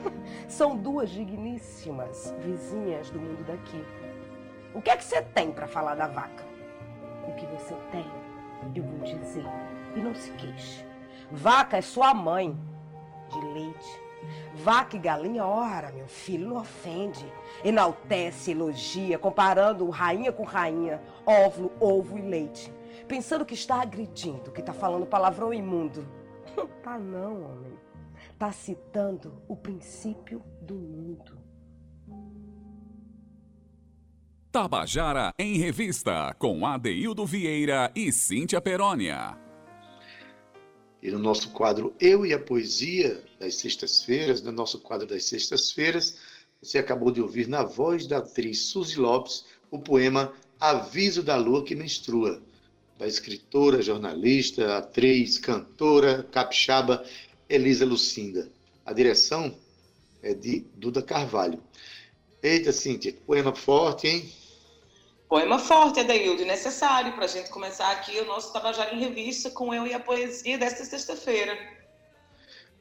São 0.48 0.74
duas 0.74 1.10
digníssimas 1.10 2.34
vizinhas 2.38 3.10
do 3.10 3.20
mundo 3.20 3.44
daqui. 3.46 3.84
O 4.74 4.80
que 4.80 4.88
é 4.88 4.96
que 4.96 5.04
você 5.04 5.20
tem 5.20 5.52
para 5.52 5.68
falar 5.68 5.96
da 5.96 6.06
vaca? 6.06 6.46
O 7.28 7.34
que 7.34 7.44
você 7.44 7.74
tem, 7.92 8.10
eu 8.74 8.84
vou 8.84 9.00
dizer. 9.00 9.44
E 9.94 10.00
não 10.00 10.14
se 10.14 10.30
queixe. 10.30 10.82
Vaca 11.30 11.76
é 11.76 11.82
sua 11.82 12.14
mãe 12.14 12.58
de 13.30 13.40
leite. 13.52 14.07
Vaca 14.54 14.96
e 14.96 14.98
galinha, 14.98 15.44
ora, 15.44 15.92
meu 15.92 16.06
filho, 16.08 16.48
não 16.48 16.56
ofende. 16.56 17.24
Enaltece, 17.64 18.50
elogia, 18.50 19.18
comparando 19.18 19.88
rainha 19.88 20.32
com 20.32 20.42
rainha, 20.42 21.00
óvulo, 21.24 21.72
ovo 21.80 22.18
e 22.18 22.22
leite. 22.22 22.72
Pensando 23.06 23.44
que 23.44 23.54
está 23.54 23.80
agredindo, 23.80 24.50
que 24.52 24.60
está 24.60 24.72
falando 24.72 25.06
palavrão 25.06 25.52
imundo. 25.52 26.06
Tá 26.82 26.98
não, 26.98 27.44
homem. 27.44 27.78
Tá 28.38 28.50
citando 28.50 29.42
o 29.46 29.54
princípio 29.54 30.42
do 30.60 30.74
mundo. 30.74 31.38
Tabajara 34.50 35.32
em 35.38 35.58
Revista, 35.58 36.34
com 36.38 36.66
Adeildo 36.66 37.24
Vieira 37.26 37.92
e 37.94 38.10
Cíntia 38.10 38.60
Perónia. 38.60 39.47
E 41.02 41.10
no 41.10 41.18
nosso 41.18 41.50
quadro 41.50 41.94
Eu 42.00 42.26
e 42.26 42.32
a 42.32 42.38
Poesia 42.38 43.22
das 43.38 43.54
sextas-feiras, 43.54 44.42
no 44.42 44.50
nosso 44.50 44.80
quadro 44.80 45.06
das 45.06 45.24
sextas-feiras, 45.24 46.16
você 46.60 46.78
acabou 46.78 47.12
de 47.12 47.20
ouvir 47.20 47.46
na 47.46 47.62
voz 47.62 48.06
da 48.06 48.18
atriz 48.18 48.62
Suzy 48.62 48.98
Lopes 48.98 49.44
o 49.70 49.78
poema 49.78 50.32
Aviso 50.58 51.22
da 51.22 51.36
Lua 51.36 51.62
que 51.62 51.76
Menstrua, 51.76 52.42
da 52.98 53.06
escritora, 53.06 53.80
jornalista, 53.80 54.76
atriz, 54.76 55.38
cantora, 55.38 56.24
capixaba 56.32 57.04
Elisa 57.48 57.86
Lucinda. 57.86 58.50
A 58.84 58.92
direção 58.92 59.56
é 60.20 60.34
de 60.34 60.66
Duda 60.74 61.00
Carvalho. 61.00 61.62
Eita, 62.42 62.72
Cíntia, 62.72 63.14
poema 63.24 63.54
forte, 63.54 64.08
hein? 64.08 64.32
Poema 65.28 65.58
forte, 65.58 66.00
Adaildo, 66.00 66.42
necessário 66.46 67.12
para 67.12 67.26
a 67.26 67.28
gente 67.28 67.50
começar 67.50 67.90
aqui 67.92 68.18
o 68.18 68.24
nosso 68.24 68.50
Tabajara 68.50 68.94
em 68.94 68.98
Revista 68.98 69.50
com 69.50 69.74
eu 69.74 69.86
e 69.86 69.92
a 69.92 70.00
poesia 70.00 70.56
desta 70.56 70.86
sexta-feira. 70.86 71.54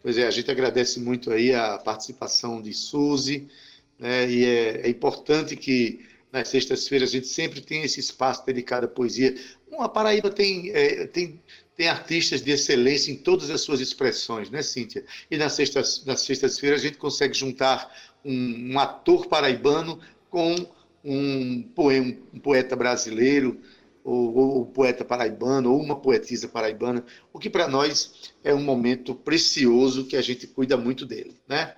Pois 0.02 0.18
é, 0.18 0.26
a 0.26 0.32
gente 0.32 0.50
agradece 0.50 0.98
muito 0.98 1.30
aí 1.30 1.54
a 1.54 1.78
participação 1.78 2.62
de 2.62 2.74
Suzy, 2.74 3.50
né, 4.00 4.30
e 4.30 4.46
é, 4.46 4.82
é 4.84 4.90
importante 4.90 5.58
que 5.58 6.08
nas 6.32 6.48
sextas-feiras 6.48 7.10
a 7.10 7.12
gente 7.12 7.28
sempre 7.28 7.60
tenha 7.60 7.84
esse 7.84 8.00
espaço 8.00 8.46
dedicado 8.46 8.86
à 8.86 8.90
poesia. 8.90 9.36
A 9.78 9.90
Paraíba 9.90 10.30
tem, 10.30 10.72
é, 10.72 11.06
tem, 11.06 11.42
tem 11.76 11.90
artistas 11.90 12.42
de 12.42 12.52
excelência 12.52 13.12
em 13.12 13.18
todas 13.18 13.50
as 13.50 13.60
suas 13.60 13.82
expressões, 13.82 14.50
né, 14.50 14.62
Cíntia? 14.62 15.04
E 15.30 15.36
nas 15.36 15.52
sextas-feiras 15.52 16.06
nas 16.06 16.22
sextas 16.22 16.64
a 16.64 16.78
gente 16.78 16.98
consegue 16.98 17.34
juntar 17.34 17.94
um, 18.24 18.72
um 18.72 18.80
ator 18.80 19.26
paraibano 19.28 20.00
com 20.30 20.77
um, 21.04 21.64
poema, 21.64 22.18
um 22.34 22.40
poeta 22.40 22.76
brasileiro, 22.76 23.60
ou, 24.04 24.36
ou, 24.36 24.66
poeta 24.66 25.04
paraibano, 25.04 25.74
ou 25.74 25.82
uma 25.82 26.00
poetisa 26.00 26.48
paraibana, 26.48 27.06
o 27.34 27.40
que 27.40 27.50
para 27.50 27.68
nós 27.68 28.34
é 28.44 28.54
um 28.54 28.64
momento 28.64 29.14
precioso 29.14 30.06
que 30.06 30.16
a 30.16 30.22
gente 30.22 30.48
cuida 30.48 30.78
muito 30.78 31.06
dele, 31.06 31.36
né? 31.48 31.76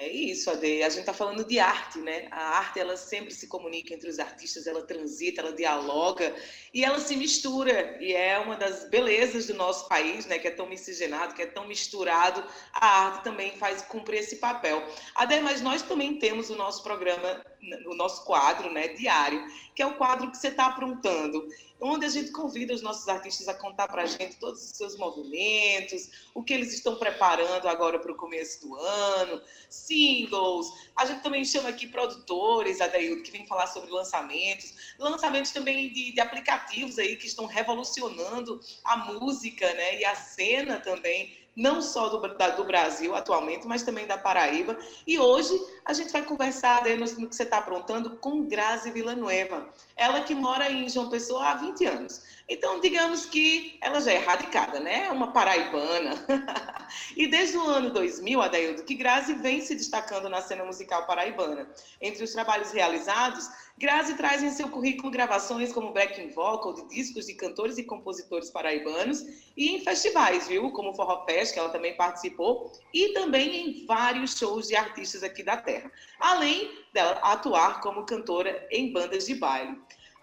É 0.00 0.08
isso, 0.08 0.48
Ade. 0.48 0.80
A 0.84 0.88
gente 0.88 1.00
está 1.00 1.12
falando 1.12 1.44
de 1.44 1.58
arte, 1.58 1.98
né? 1.98 2.28
A 2.30 2.58
arte, 2.58 2.78
ela 2.78 2.96
sempre 2.96 3.34
se 3.34 3.48
comunica 3.48 3.92
entre 3.92 4.08
os 4.08 4.20
artistas, 4.20 4.68
ela 4.68 4.82
transita, 4.82 5.40
ela 5.40 5.52
dialoga 5.52 6.32
e 6.72 6.84
ela 6.84 7.00
se 7.00 7.16
mistura. 7.16 7.98
E 8.00 8.12
é 8.12 8.38
uma 8.38 8.54
das 8.54 8.88
belezas 8.88 9.48
do 9.48 9.54
nosso 9.54 9.88
país, 9.88 10.24
né? 10.24 10.38
Que 10.38 10.46
é 10.46 10.52
tão 10.52 10.68
miscigenado, 10.68 11.34
que 11.34 11.42
é 11.42 11.46
tão 11.46 11.66
misturado. 11.66 12.44
A 12.72 13.06
arte 13.06 13.24
também 13.24 13.56
faz 13.56 13.82
cumprir 13.82 14.20
esse 14.20 14.36
papel. 14.36 14.86
Ade, 15.16 15.40
mas 15.40 15.60
nós 15.60 15.82
também 15.82 16.16
temos 16.16 16.48
o 16.48 16.54
nosso 16.54 16.84
programa, 16.84 17.44
o 17.86 17.94
nosso 17.94 18.24
quadro, 18.24 18.72
né? 18.72 18.88
Diário, 18.88 19.44
que 19.74 19.82
é 19.82 19.86
o 19.86 19.96
quadro 19.96 20.30
que 20.30 20.36
você 20.36 20.48
está 20.48 20.66
aprontando 20.66 21.48
onde 21.80 22.04
a 22.04 22.08
gente 22.08 22.32
convida 22.32 22.74
os 22.74 22.82
nossos 22.82 23.08
artistas 23.08 23.48
a 23.48 23.54
contar 23.54 23.86
para 23.88 24.02
a 24.02 24.06
gente 24.06 24.36
todos 24.36 24.62
os 24.62 24.76
seus 24.76 24.96
movimentos, 24.96 26.10
o 26.34 26.42
que 26.42 26.52
eles 26.52 26.72
estão 26.72 26.96
preparando 26.96 27.68
agora 27.68 27.98
para 27.98 28.10
o 28.10 28.16
começo 28.16 28.66
do 28.66 28.74
ano, 28.74 29.40
singles. 29.70 30.66
A 30.96 31.06
gente 31.06 31.22
também 31.22 31.44
chama 31.44 31.68
aqui 31.68 31.86
produtores, 31.86 32.80
Adaildo, 32.80 33.22
que 33.22 33.30
vem 33.30 33.46
falar 33.46 33.68
sobre 33.68 33.90
lançamentos, 33.90 34.74
lançamentos 34.98 35.52
também 35.52 35.92
de, 35.92 36.12
de 36.12 36.20
aplicativos 36.20 36.98
aí 36.98 37.16
que 37.16 37.26
estão 37.26 37.46
revolucionando 37.46 38.60
a 38.84 38.96
música, 38.96 39.72
né, 39.74 40.00
e 40.00 40.04
a 40.04 40.14
cena 40.14 40.80
também 40.80 41.37
não 41.58 41.82
só 41.82 42.08
do, 42.08 42.36
da, 42.38 42.50
do, 42.50 42.64
Brasil 42.64 43.16
atualmente, 43.16 43.66
mas 43.66 43.82
também 43.82 44.06
da 44.06 44.16
Paraíba. 44.16 44.78
E 45.04 45.18
hoje 45.18 45.52
a 45.84 45.92
gente 45.92 46.12
vai 46.12 46.22
conversar 46.22 46.84
no, 46.84 46.96
no, 47.20 47.28
que 47.28 47.34
você 47.34 47.42
está 47.42 47.58
aprontando 47.58 48.16
com 48.18 48.46
Grazi 48.46 48.92
Villanueva. 48.92 49.68
Ela 49.96 50.20
que 50.20 50.36
mora 50.36 50.70
em 50.70 50.88
João 50.88 51.10
Pessoa 51.10 51.48
há 51.48 51.54
20 51.56 51.84
anos. 51.84 52.22
Então, 52.50 52.80
digamos 52.80 53.26
que 53.26 53.76
ela 53.82 54.00
já 54.00 54.12
é 54.12 54.16
radicada, 54.16 54.80
né? 54.80 55.06
É 55.08 55.12
uma 55.12 55.32
paraibana. 55.32 56.14
e 57.14 57.26
desde 57.26 57.58
o 57.58 57.62
ano 57.62 57.90
2000, 57.90 58.40
Adaildo, 58.40 58.84
que 58.84 58.94
Grazi 58.94 59.34
vem 59.34 59.60
se 59.60 59.74
destacando 59.74 60.30
na 60.30 60.40
cena 60.40 60.64
musical 60.64 61.06
paraibana. 61.06 61.70
Entre 62.00 62.24
os 62.24 62.32
trabalhos 62.32 62.72
realizados, 62.72 63.50
Grazi 63.76 64.14
traz 64.16 64.42
em 64.42 64.50
seu 64.50 64.70
currículo 64.70 65.10
gravações 65.10 65.74
como 65.74 65.92
backing 65.92 66.30
vocal 66.30 66.72
de 66.72 66.88
discos 66.88 67.26
de 67.26 67.34
cantores 67.34 67.76
e 67.76 67.84
compositores 67.84 68.50
paraibanos 68.50 69.22
e 69.54 69.76
em 69.76 69.84
festivais, 69.84 70.48
viu? 70.48 70.72
Como 70.72 70.90
o 70.90 70.94
Forró 70.94 71.26
Fest, 71.26 71.52
que 71.52 71.58
ela 71.58 71.68
também 71.68 71.96
participou, 71.98 72.72
e 72.94 73.12
também 73.12 73.82
em 73.82 73.86
vários 73.86 74.38
shows 74.38 74.68
de 74.68 74.74
artistas 74.74 75.22
aqui 75.22 75.42
da 75.42 75.58
terra. 75.58 75.92
Além 76.18 76.70
dela 76.94 77.20
atuar 77.22 77.82
como 77.82 78.06
cantora 78.06 78.66
em 78.70 78.90
bandas 78.90 79.26
de 79.26 79.34
baile. 79.34 79.78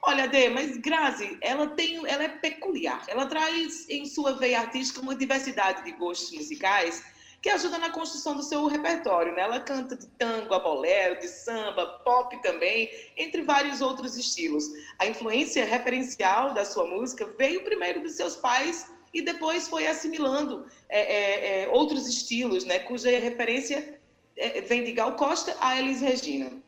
Olha, 0.07 0.27
Dê, 0.27 0.49
mas 0.49 0.77
Grazi, 0.77 1.35
ela 1.41 1.65
tem, 1.67 1.97
ela 2.07 2.23
é 2.23 2.29
peculiar. 2.29 3.03
Ela 3.07 3.25
traz 3.25 3.89
em 3.89 4.05
sua 4.05 4.33
veia 4.33 4.59
artística 4.59 5.01
uma 5.01 5.15
diversidade 5.15 5.83
de 5.83 5.91
gostos 5.93 6.31
musicais 6.31 7.03
que 7.41 7.49
ajuda 7.49 7.79
na 7.79 7.89
construção 7.89 8.35
do 8.35 8.43
seu 8.43 8.67
repertório. 8.67 9.33
Né? 9.33 9.41
Ela 9.41 9.59
canta 9.59 9.95
de 9.95 10.05
tango 10.17 10.53
a 10.53 10.59
bolero, 10.59 11.19
de 11.19 11.27
samba, 11.27 11.87
pop 12.03 12.39
também, 12.43 12.87
entre 13.17 13.41
vários 13.41 13.81
outros 13.81 14.15
estilos. 14.15 14.65
A 14.99 15.07
influência 15.07 15.65
referencial 15.65 16.53
da 16.53 16.63
sua 16.63 16.85
música 16.85 17.25
veio 17.37 17.63
primeiro 17.63 18.03
dos 18.03 18.13
seus 18.13 18.35
pais 18.35 18.91
e 19.11 19.23
depois 19.23 19.67
foi 19.67 19.87
assimilando 19.87 20.67
é, 20.87 20.99
é, 20.99 21.63
é, 21.63 21.67
outros 21.69 22.07
estilos, 22.07 22.63
né? 22.63 22.77
cuja 22.77 23.09
referência 23.09 23.99
é, 24.37 24.61
vem 24.61 24.83
de 24.83 24.91
Gal 24.91 25.15
Costa 25.15 25.57
a 25.59 25.79
Elis 25.79 26.01
Regina. 26.01 26.63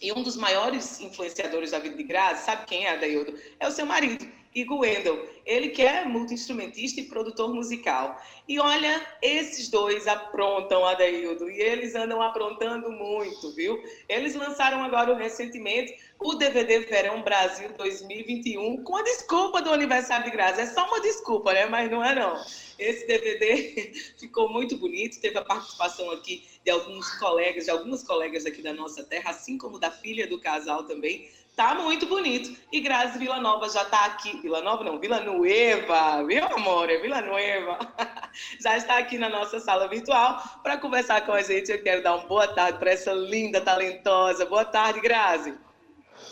E 0.00 0.12
um 0.12 0.22
dos 0.22 0.36
maiores 0.36 1.00
influenciadores 1.00 1.70
da 1.70 1.78
vida 1.78 1.96
de 1.96 2.02
Grazi, 2.02 2.44
sabe 2.44 2.66
quem 2.66 2.86
é, 2.86 2.94
Adaildo? 2.94 3.38
É 3.58 3.66
o 3.66 3.70
seu 3.70 3.86
marido, 3.86 4.26
Igor 4.54 4.80
Wendel. 4.80 5.28
Ele 5.46 5.68
que 5.68 5.82
é 5.82 6.04
multi-instrumentista 6.04 7.00
e 7.00 7.04
produtor 7.04 7.54
musical. 7.54 8.20
E 8.48 8.58
olha, 8.58 9.00
esses 9.22 9.68
dois 9.68 10.06
aprontam, 10.06 10.84
Adaildo, 10.84 11.50
e 11.50 11.60
eles 11.60 11.94
andam 11.94 12.20
aprontando 12.20 12.90
muito, 12.90 13.52
viu? 13.52 13.82
Eles 14.08 14.34
lançaram 14.34 14.82
agora 14.82 15.16
recentemente 15.16 15.96
o 16.18 16.34
DVD 16.34 16.80
Verão 16.80 17.22
Brasil 17.22 17.70
2021 17.76 18.82
com 18.82 18.96
a 18.96 19.02
desculpa 19.02 19.62
do 19.62 19.72
aniversário 19.72 20.24
de 20.24 20.30
Grazi. 20.30 20.60
É 20.60 20.66
só 20.66 20.86
uma 20.86 21.00
desculpa, 21.00 21.52
né? 21.52 21.66
Mas 21.66 21.90
não 21.90 22.04
é 22.04 22.14
não. 22.14 22.40
Esse 22.78 23.06
DVD 23.06 23.92
ficou 24.18 24.48
muito 24.48 24.76
bonito, 24.76 25.20
teve 25.20 25.38
a 25.38 25.42
participação 25.42 26.10
aqui 26.10 26.42
de 26.64 26.70
alguns 26.70 27.10
colegas, 27.18 27.64
de 27.64 27.70
algumas 27.70 28.02
colegas 28.02 28.44
aqui 28.44 28.62
da 28.62 28.72
nossa 28.72 29.02
terra, 29.02 29.30
assim 29.30 29.56
como 29.56 29.78
da 29.78 29.90
filha 29.90 30.26
do 30.26 30.38
casal 30.38 30.84
também. 30.84 31.28
Tá 31.56 31.74
muito 31.74 32.06
bonito. 32.06 32.58
E 32.72 32.80
Grazi 32.80 33.18
Vila 33.18 33.38
Nova 33.38 33.68
já 33.68 33.82
está 33.82 34.06
aqui. 34.06 34.40
Vila 34.40 34.62
Nova 34.62 34.82
não, 34.84 34.98
Vila 34.98 35.20
Nueva, 35.20 36.24
viu, 36.24 36.44
amor? 36.44 36.88
É 36.88 36.98
Vila 36.98 37.20
Nueva. 37.20 37.78
já 38.60 38.76
está 38.76 38.98
aqui 38.98 39.18
na 39.18 39.28
nossa 39.28 39.60
sala 39.60 39.88
virtual 39.88 40.42
para 40.62 40.78
conversar 40.78 41.26
com 41.26 41.32
a 41.32 41.42
gente. 41.42 41.70
Eu 41.70 41.82
quero 41.82 42.02
dar 42.02 42.16
uma 42.16 42.26
boa 42.26 42.48
tarde 42.48 42.78
para 42.78 42.90
essa 42.90 43.12
linda, 43.12 43.60
talentosa. 43.60 44.46
Boa 44.46 44.64
tarde, 44.64 45.00
Grazi. 45.00 45.54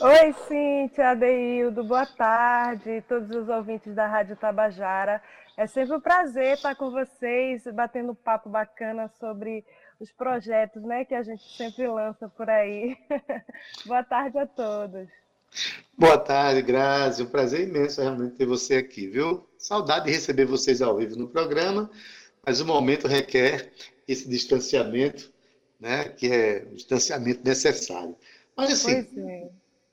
Oi, 0.00 0.32
Cíntia, 0.46 1.10
Adeildo, 1.10 1.82
boa 1.82 2.06
tarde, 2.06 3.02
todos 3.08 3.34
os 3.34 3.48
ouvintes 3.48 3.94
da 3.94 4.06
Rádio 4.06 4.37
Tabajara. 4.37 5.20
É 5.56 5.66
sempre 5.66 5.96
um 5.96 6.00
prazer 6.00 6.54
estar 6.54 6.76
com 6.76 6.90
vocês, 6.90 7.64
batendo 7.75 8.14
papo 8.14 8.48
bacana 8.48 9.10
sobre 9.18 9.64
os 10.00 10.12
projetos 10.12 10.83
né, 10.83 11.05
que 11.05 11.14
a 11.14 11.23
gente 11.23 11.43
sempre 11.57 11.87
lança 11.88 12.28
por 12.28 12.49
aí. 12.49 12.97
Boa 13.85 14.02
tarde 14.05 14.38
a 14.38 14.47
todos. 14.47 15.09
Boa 15.97 16.19
tarde, 16.19 16.62
Grazi. 16.62 17.23
Um 17.23 17.26
prazer 17.26 17.67
imenso 17.69 18.00
realmente 18.00 18.37
ter 18.37 18.47
você 18.47 18.76
aqui, 18.76 19.09
viu? 19.09 19.49
Saudade 19.59 20.07
de 20.07 20.12
receber 20.12 20.45
vocês 20.45 20.81
ao 20.81 20.97
vivo 20.97 21.17
no 21.17 21.28
programa, 21.28 21.90
mas 22.47 22.61
o 22.61 22.67
momento 22.67 23.09
requer 23.09 23.73
esse 24.07 24.28
distanciamento, 24.28 25.33
né, 25.81 26.09
que 26.11 26.31
é 26.31 26.67
o 26.71 26.76
distanciamento 26.76 27.40
necessário. 27.45 28.17
Mas 28.57 28.73
assim, 28.73 29.07
é. 29.19 29.49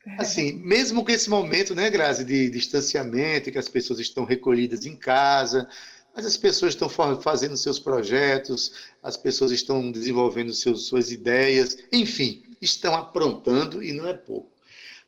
assim, 0.20 0.54
mesmo 0.54 1.04
com 1.04 1.12
esse 1.12 1.30
momento, 1.30 1.74
né, 1.74 1.90
Grazi, 1.90 2.24
de 2.24 2.50
distanciamento, 2.50 3.52
que 3.52 3.58
as 3.58 3.70
pessoas 3.70 4.00
estão 4.00 4.24
recolhidas 4.24 4.86
em 4.86 4.96
casa, 4.96 5.68
mas 6.16 6.26
as 6.26 6.38
pessoas 6.38 6.74
estão 6.74 6.90
fazendo 6.90 7.58
seus 7.58 7.78
projetos, 7.78 8.72
as 9.04 9.18
pessoas 9.18 9.52
estão 9.52 9.92
desenvolvendo 9.92 10.54
seus, 10.54 10.88
suas 10.88 11.12
ideias, 11.12 11.78
enfim, 11.92 12.44
estão 12.62 12.96
aprontando 12.96 13.84
e 13.84 13.92
não 13.92 14.08
é 14.08 14.14
pouco. 14.14 14.50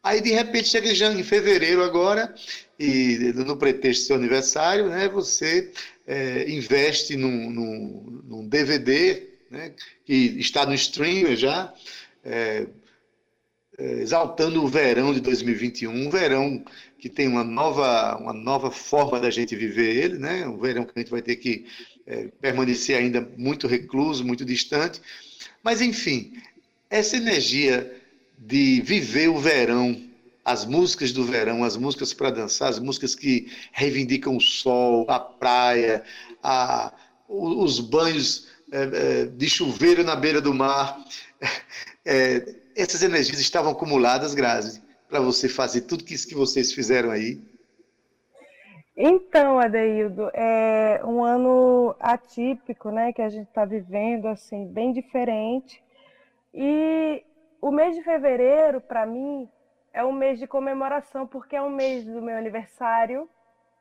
Aí, 0.03 0.21
de 0.21 0.31
repente, 0.31 0.69
chega 0.69 0.93
já 0.93 1.11
em 1.11 1.23
fevereiro 1.23 1.83
agora, 1.83 2.33
e 2.79 3.33
no 3.35 3.57
pretexto 3.57 4.03
do 4.03 4.07
seu 4.07 4.15
aniversário, 4.15 4.89
né, 4.89 5.07
você 5.07 5.71
é, 6.05 6.49
investe 6.49 7.15
num, 7.15 7.49
num, 7.49 8.21
num 8.25 8.47
DVD, 8.47 9.27
né, 9.49 9.73
que 10.05 10.13
está 10.13 10.65
no 10.65 10.73
streamer 10.73 11.35
já, 11.35 11.73
é, 12.23 12.67
exaltando 13.77 14.63
o 14.63 14.67
verão 14.67 15.13
de 15.13 15.19
2021, 15.21 15.91
um 15.91 16.09
verão 16.09 16.63
que 16.97 17.07
tem 17.07 17.27
uma 17.27 17.43
nova, 17.43 18.17
uma 18.17 18.33
nova 18.33 18.71
forma 18.71 19.19
da 19.19 19.29
gente 19.29 19.55
viver 19.55 19.95
ele, 19.95 20.17
né? 20.17 20.47
Um 20.47 20.57
verão 20.57 20.83
que 20.83 20.91
a 20.95 20.99
gente 20.99 21.11
vai 21.11 21.21
ter 21.21 21.35
que 21.35 21.65
é, 22.07 22.27
permanecer 22.41 22.97
ainda 22.97 23.27
muito 23.37 23.67
recluso, 23.67 24.25
muito 24.25 24.43
distante. 24.43 24.99
Mas, 25.61 25.81
enfim, 25.81 26.33
essa 26.89 27.17
energia 27.17 28.01
de 28.37 28.81
viver 28.81 29.29
o 29.29 29.37
verão, 29.37 30.01
as 30.43 30.65
músicas 30.65 31.11
do 31.11 31.23
verão, 31.23 31.63
as 31.63 31.77
músicas 31.77 32.13
para 32.13 32.31
dançar, 32.31 32.69
as 32.69 32.79
músicas 32.79 33.13
que 33.13 33.51
reivindicam 33.71 34.37
o 34.37 34.41
sol, 34.41 35.05
a 35.07 35.19
praia, 35.19 36.03
a, 36.41 36.91
os 37.27 37.79
banhos 37.79 38.47
é, 38.71 39.25
de 39.25 39.49
chuveiro 39.49 40.03
na 40.03 40.15
beira 40.15 40.41
do 40.41 40.53
mar. 40.53 41.03
É, 42.03 42.55
essas 42.77 43.01
energias 43.01 43.39
estavam 43.39 43.71
acumuladas, 43.71 44.33
Grazi, 44.33 44.83
para 45.09 45.19
você 45.19 45.49
fazer 45.49 45.81
tudo 45.81 46.03
isso 46.09 46.27
que 46.27 46.35
vocês 46.35 46.71
fizeram 46.71 47.11
aí? 47.11 47.41
Então, 48.95 49.59
Adeildo, 49.59 50.29
é 50.33 51.01
um 51.03 51.23
ano 51.23 51.95
atípico, 51.99 52.89
né, 52.89 53.13
que 53.13 53.21
a 53.21 53.29
gente 53.29 53.47
está 53.47 53.63
vivendo, 53.63 54.27
assim, 54.27 54.65
bem 54.67 54.91
diferente. 54.91 55.83
E 56.53 57.23
o 57.61 57.71
mês 57.71 57.95
de 57.95 58.03
fevereiro, 58.03 58.81
para 58.81 59.05
mim, 59.05 59.47
é 59.93 60.03
um 60.03 60.11
mês 60.11 60.39
de 60.39 60.47
comemoração, 60.47 61.27
porque 61.27 61.55
é 61.55 61.61
um 61.61 61.69
mês 61.69 62.05
do 62.05 62.21
meu 62.21 62.35
aniversário, 62.37 63.29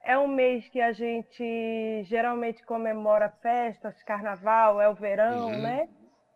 é 0.03 0.19
um 0.19 0.29
mês 0.29 0.69
que 0.69 0.81
a 0.81 0.93
gente 0.93 2.05
geralmente 2.05 2.63
comemora 2.65 3.29
festas, 3.43 4.03
carnaval, 4.03 4.81
é 4.81 4.89
o 4.89 4.95
verão, 4.95 5.47
uhum. 5.47 5.63
né? 5.63 5.89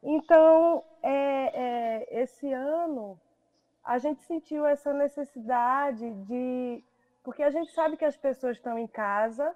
Então, 0.03 0.83
é, 1.03 2.11
é, 2.11 2.23
esse 2.23 2.53
ano 2.53 3.19
a 3.85 3.99
gente 3.99 4.23
sentiu 4.23 4.67
essa 4.67 4.93
necessidade 4.93 6.11
de. 6.25 6.85
Porque 7.23 7.43
a 7.43 7.51
gente 7.51 7.73
sabe 7.73 7.97
que 7.97 8.05
as 8.05 8.17
pessoas 8.17 8.57
estão 8.57 8.79
em 8.79 8.87
casa 8.87 9.55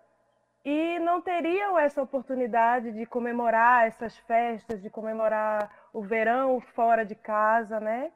e 0.65 0.99
não 1.01 1.21
teriam 1.21 1.79
essa 1.79 2.03
oportunidade 2.03 2.93
de 2.93 3.05
comemorar 3.07 3.87
essas 3.87 4.17
festas, 4.19 4.81
de 4.83 4.89
comemorar 4.91 5.71
o 5.93 6.03
verão 6.03 6.61
fora 6.61 7.05
de 7.05 7.15
casa, 7.15 7.79
né? 7.79 8.11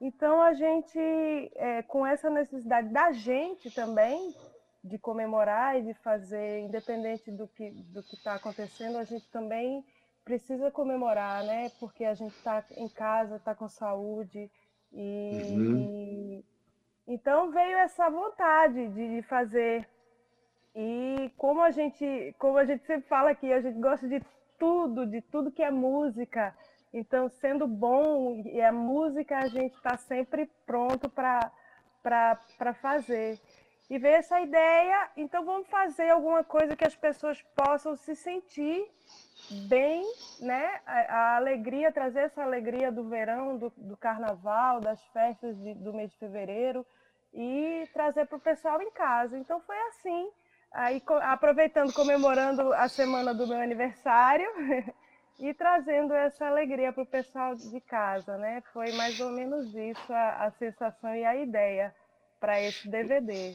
Então 0.00 0.42
a 0.42 0.52
gente, 0.52 0.98
é, 1.54 1.82
com 1.82 2.04
essa 2.04 2.28
necessidade 2.28 2.88
da 2.88 3.12
gente 3.12 3.70
também 3.70 4.34
de 4.82 4.98
comemorar 4.98 5.78
e 5.78 5.82
de 5.82 5.94
fazer, 5.94 6.60
independente 6.60 7.30
do 7.30 7.46
que 7.46 7.70
do 7.70 8.02
que 8.02 8.16
está 8.16 8.34
acontecendo, 8.34 8.98
a 8.98 9.04
gente 9.04 9.28
também 9.30 9.84
precisa 10.24 10.70
comemorar, 10.70 11.44
né? 11.44 11.70
Porque 11.80 12.04
a 12.04 12.14
gente 12.14 12.34
está 12.34 12.64
em 12.76 12.88
casa, 12.88 13.36
está 13.36 13.54
com 13.54 13.68
saúde, 13.68 14.50
e, 14.92 15.30
uhum. 15.50 16.42
então 17.06 17.50
veio 17.50 17.78
essa 17.78 18.10
vontade 18.10 18.88
de 18.88 19.22
fazer. 19.22 19.88
E 20.74 21.30
como 21.36 21.60
a 21.60 21.70
gente, 21.70 22.34
como 22.38 22.58
a 22.58 22.64
gente 22.64 22.84
sempre 22.86 23.08
fala 23.08 23.30
aqui, 23.30 23.52
a 23.52 23.60
gente 23.60 23.78
gosta 23.78 24.08
de 24.08 24.22
tudo, 24.58 25.06
de 25.06 25.20
tudo 25.20 25.50
que 25.50 25.62
é 25.62 25.70
música. 25.70 26.54
Então, 26.92 27.28
sendo 27.28 27.66
bom 27.66 28.42
e 28.44 28.60
é 28.60 28.70
música, 28.70 29.38
a 29.38 29.48
gente 29.48 29.74
está 29.74 29.96
sempre 29.96 30.50
pronto 30.66 31.08
para 31.08 31.50
fazer. 32.80 33.40
E 33.92 33.98
veio 33.98 34.16
essa 34.16 34.40
ideia, 34.40 35.10
então 35.18 35.44
vamos 35.44 35.68
fazer 35.68 36.08
alguma 36.08 36.42
coisa 36.42 36.74
que 36.74 36.86
as 36.86 36.96
pessoas 36.96 37.42
possam 37.54 37.94
se 37.94 38.16
sentir 38.16 38.90
bem, 39.68 40.02
né? 40.40 40.80
A, 40.86 41.00
a, 41.00 41.36
alegria, 41.36 41.92
trazer 41.92 42.20
essa 42.20 42.42
alegria 42.42 42.90
do 42.90 43.06
verão, 43.06 43.58
do, 43.58 43.70
do 43.76 43.94
carnaval, 43.94 44.80
das 44.80 44.98
festas 45.08 45.54
de, 45.58 45.74
do 45.74 45.92
mês 45.92 46.10
de 46.10 46.16
fevereiro 46.16 46.86
e 47.34 47.86
trazer 47.92 48.24
para 48.24 48.38
o 48.38 48.40
pessoal 48.40 48.80
em 48.80 48.90
casa. 48.92 49.36
Então 49.36 49.60
foi 49.60 49.78
assim. 49.88 50.30
Aí 50.72 51.02
aproveitando, 51.24 51.92
comemorando 51.92 52.72
a 52.72 52.88
semana 52.88 53.34
do 53.34 53.46
meu 53.46 53.60
aniversário 53.60 54.48
e 55.38 55.52
trazendo 55.52 56.14
essa 56.14 56.46
alegria 56.46 56.94
para 56.94 57.02
o 57.02 57.06
pessoal 57.06 57.54
de 57.54 57.80
casa, 57.82 58.38
né? 58.38 58.62
Foi 58.72 58.90
mais 58.92 59.20
ou 59.20 59.32
menos 59.32 59.74
isso 59.74 60.14
a, 60.14 60.46
a 60.46 60.50
sensação 60.52 61.14
e 61.14 61.26
a 61.26 61.36
ideia 61.36 61.94
para 62.40 62.58
esse 62.58 62.88
DVD. 62.88 63.54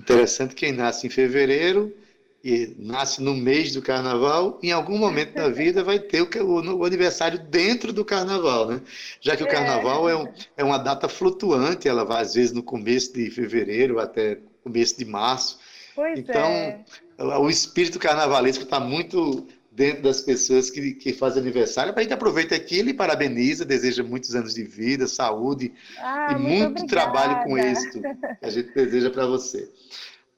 Interessante 0.00 0.54
quem 0.54 0.72
nasce 0.72 1.06
em 1.06 1.10
fevereiro 1.10 1.94
e 2.42 2.74
nasce 2.78 3.22
no 3.22 3.34
mês 3.34 3.74
do 3.74 3.82
carnaval, 3.82 4.58
em 4.62 4.72
algum 4.72 4.96
momento 4.96 5.34
da 5.34 5.50
vida 5.50 5.84
vai 5.84 5.98
ter 5.98 6.22
o, 6.22 6.28
o, 6.42 6.78
o 6.78 6.84
aniversário 6.86 7.38
dentro 7.38 7.92
do 7.92 8.02
carnaval, 8.02 8.66
né? 8.66 8.80
Já 9.20 9.36
que 9.36 9.42
o 9.42 9.46
é. 9.46 9.50
carnaval 9.50 10.08
é, 10.08 10.16
um, 10.16 10.26
é 10.56 10.64
uma 10.64 10.78
data 10.78 11.06
flutuante, 11.06 11.86
ela 11.86 12.02
vai 12.02 12.22
às 12.22 12.32
vezes 12.32 12.52
no 12.52 12.62
começo 12.62 13.12
de 13.12 13.30
fevereiro 13.30 14.00
até 14.00 14.38
começo 14.64 14.96
de 14.98 15.04
março. 15.04 15.58
Pois 15.94 16.18
então, 16.18 16.46
é. 16.46 16.82
o 17.18 17.50
espírito 17.50 17.98
carnavalesco 17.98 18.64
está 18.64 18.80
muito 18.80 19.46
dentro 19.80 20.02
das 20.02 20.20
pessoas 20.20 20.68
que, 20.68 20.92
que 20.92 21.10
fazem 21.14 21.40
aniversário. 21.40 21.94
A 21.96 22.02
gente 22.02 22.12
aproveita 22.12 22.54
aqui 22.54 22.80
e 22.80 22.92
parabeniza, 22.92 23.64
deseja 23.64 24.02
muitos 24.02 24.34
anos 24.34 24.52
de 24.52 24.62
vida, 24.62 25.06
saúde 25.06 25.72
ah, 25.96 26.32
e 26.32 26.38
muito, 26.38 26.86
trabalho 26.86 27.42
com 27.44 27.56
êxito 27.56 27.98
que 28.02 28.44
a 28.44 28.50
gente 28.50 28.74
deseja 28.74 29.08
para 29.08 29.24
você. 29.24 29.70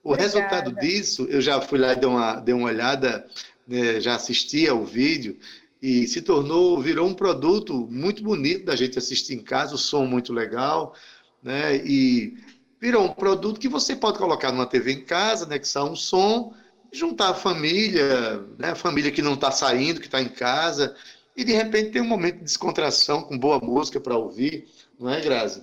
O 0.05 0.13
Obrigada. 0.13 0.23
resultado 0.23 0.73
disso, 0.81 1.27
eu 1.29 1.41
já 1.41 1.61
fui 1.61 1.77
lá 1.77 1.93
e 1.93 1.97
dei 1.97 2.09
uma, 2.09 2.35
dei 2.37 2.55
uma 2.55 2.69
olhada, 2.69 3.27
né, 3.67 4.01
já 4.01 4.15
assisti 4.15 4.69
ao 4.69 4.85
vídeo, 4.85 5.37
e 5.83 6.07
se 6.07 6.23
tornou, 6.23 6.81
virou 6.81 7.09
um 7.09 7.15
produto 7.15 7.89
muito 7.91 8.23
bonito 8.23 8.67
da 8.67 8.77
gente 8.77 8.97
assistir 8.97 9.35
em 9.35 9.43
casa, 9.43 9.75
o 9.75 9.79
som 9.79 10.07
muito 10.07 10.33
legal, 10.33 10.95
né? 11.43 11.85
E 11.85 12.39
virou 12.81 13.07
um 13.07 13.13
produto 13.13 13.59
que 13.59 13.69
você 13.69 13.97
pode 13.97 14.19
colocar 14.19 14.53
numa 14.53 14.67
TV 14.67 14.93
em 14.93 15.05
casa, 15.05 15.47
né? 15.47 15.59
Que 15.59 15.67
são 15.67 15.91
um 15.91 15.97
som, 15.97 16.55
juntar 16.93 17.31
a 17.31 17.35
família, 17.35 18.39
né? 18.59 18.71
A 18.71 18.75
família 18.75 19.11
que 19.11 19.23
não 19.23 19.35
está 19.35 19.51
saindo, 19.51 20.01
que 20.01 20.07
está 20.07 20.21
em 20.21 20.29
casa, 20.29 20.95
e 21.37 21.45
de 21.45 21.53
repente 21.53 21.91
tem 21.91 22.03
um 22.03 22.07
momento 22.07 22.39
de 22.39 22.45
descontração 22.45 23.23
com 23.23 23.39
boa 23.39 23.59
música 23.59 23.99
para 23.99 24.17
ouvir, 24.17 24.69
não 25.01 25.11
é, 25.11 25.21
Grazi? 25.21 25.63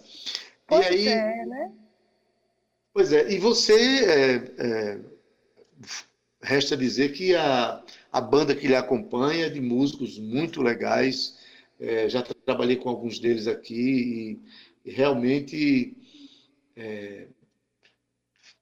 Pois 0.67 0.85
e 0.87 0.89
aí, 0.89 1.07
é, 1.07 1.45
né? 1.45 1.71
Pois 2.91 3.13
é, 3.13 3.31
e 3.31 3.37
você, 3.37 3.73
é, 4.05 4.35
é, 4.57 4.99
resta 6.41 6.75
dizer 6.75 7.13
que 7.13 7.35
a, 7.35 7.83
a 8.11 8.19
banda 8.19 8.55
que 8.55 8.67
lhe 8.67 8.75
acompanha 8.75 9.45
é 9.45 9.49
de 9.49 9.61
músicos 9.61 10.17
muito 10.17 10.61
legais, 10.61 11.37
é, 11.79 12.09
já 12.09 12.21
trabalhei 12.21 12.75
com 12.75 12.89
alguns 12.89 13.19
deles 13.19 13.47
aqui 13.47 14.39
e, 14.85 14.89
e 14.89 14.91
realmente 14.91 15.95
é, 16.75 17.27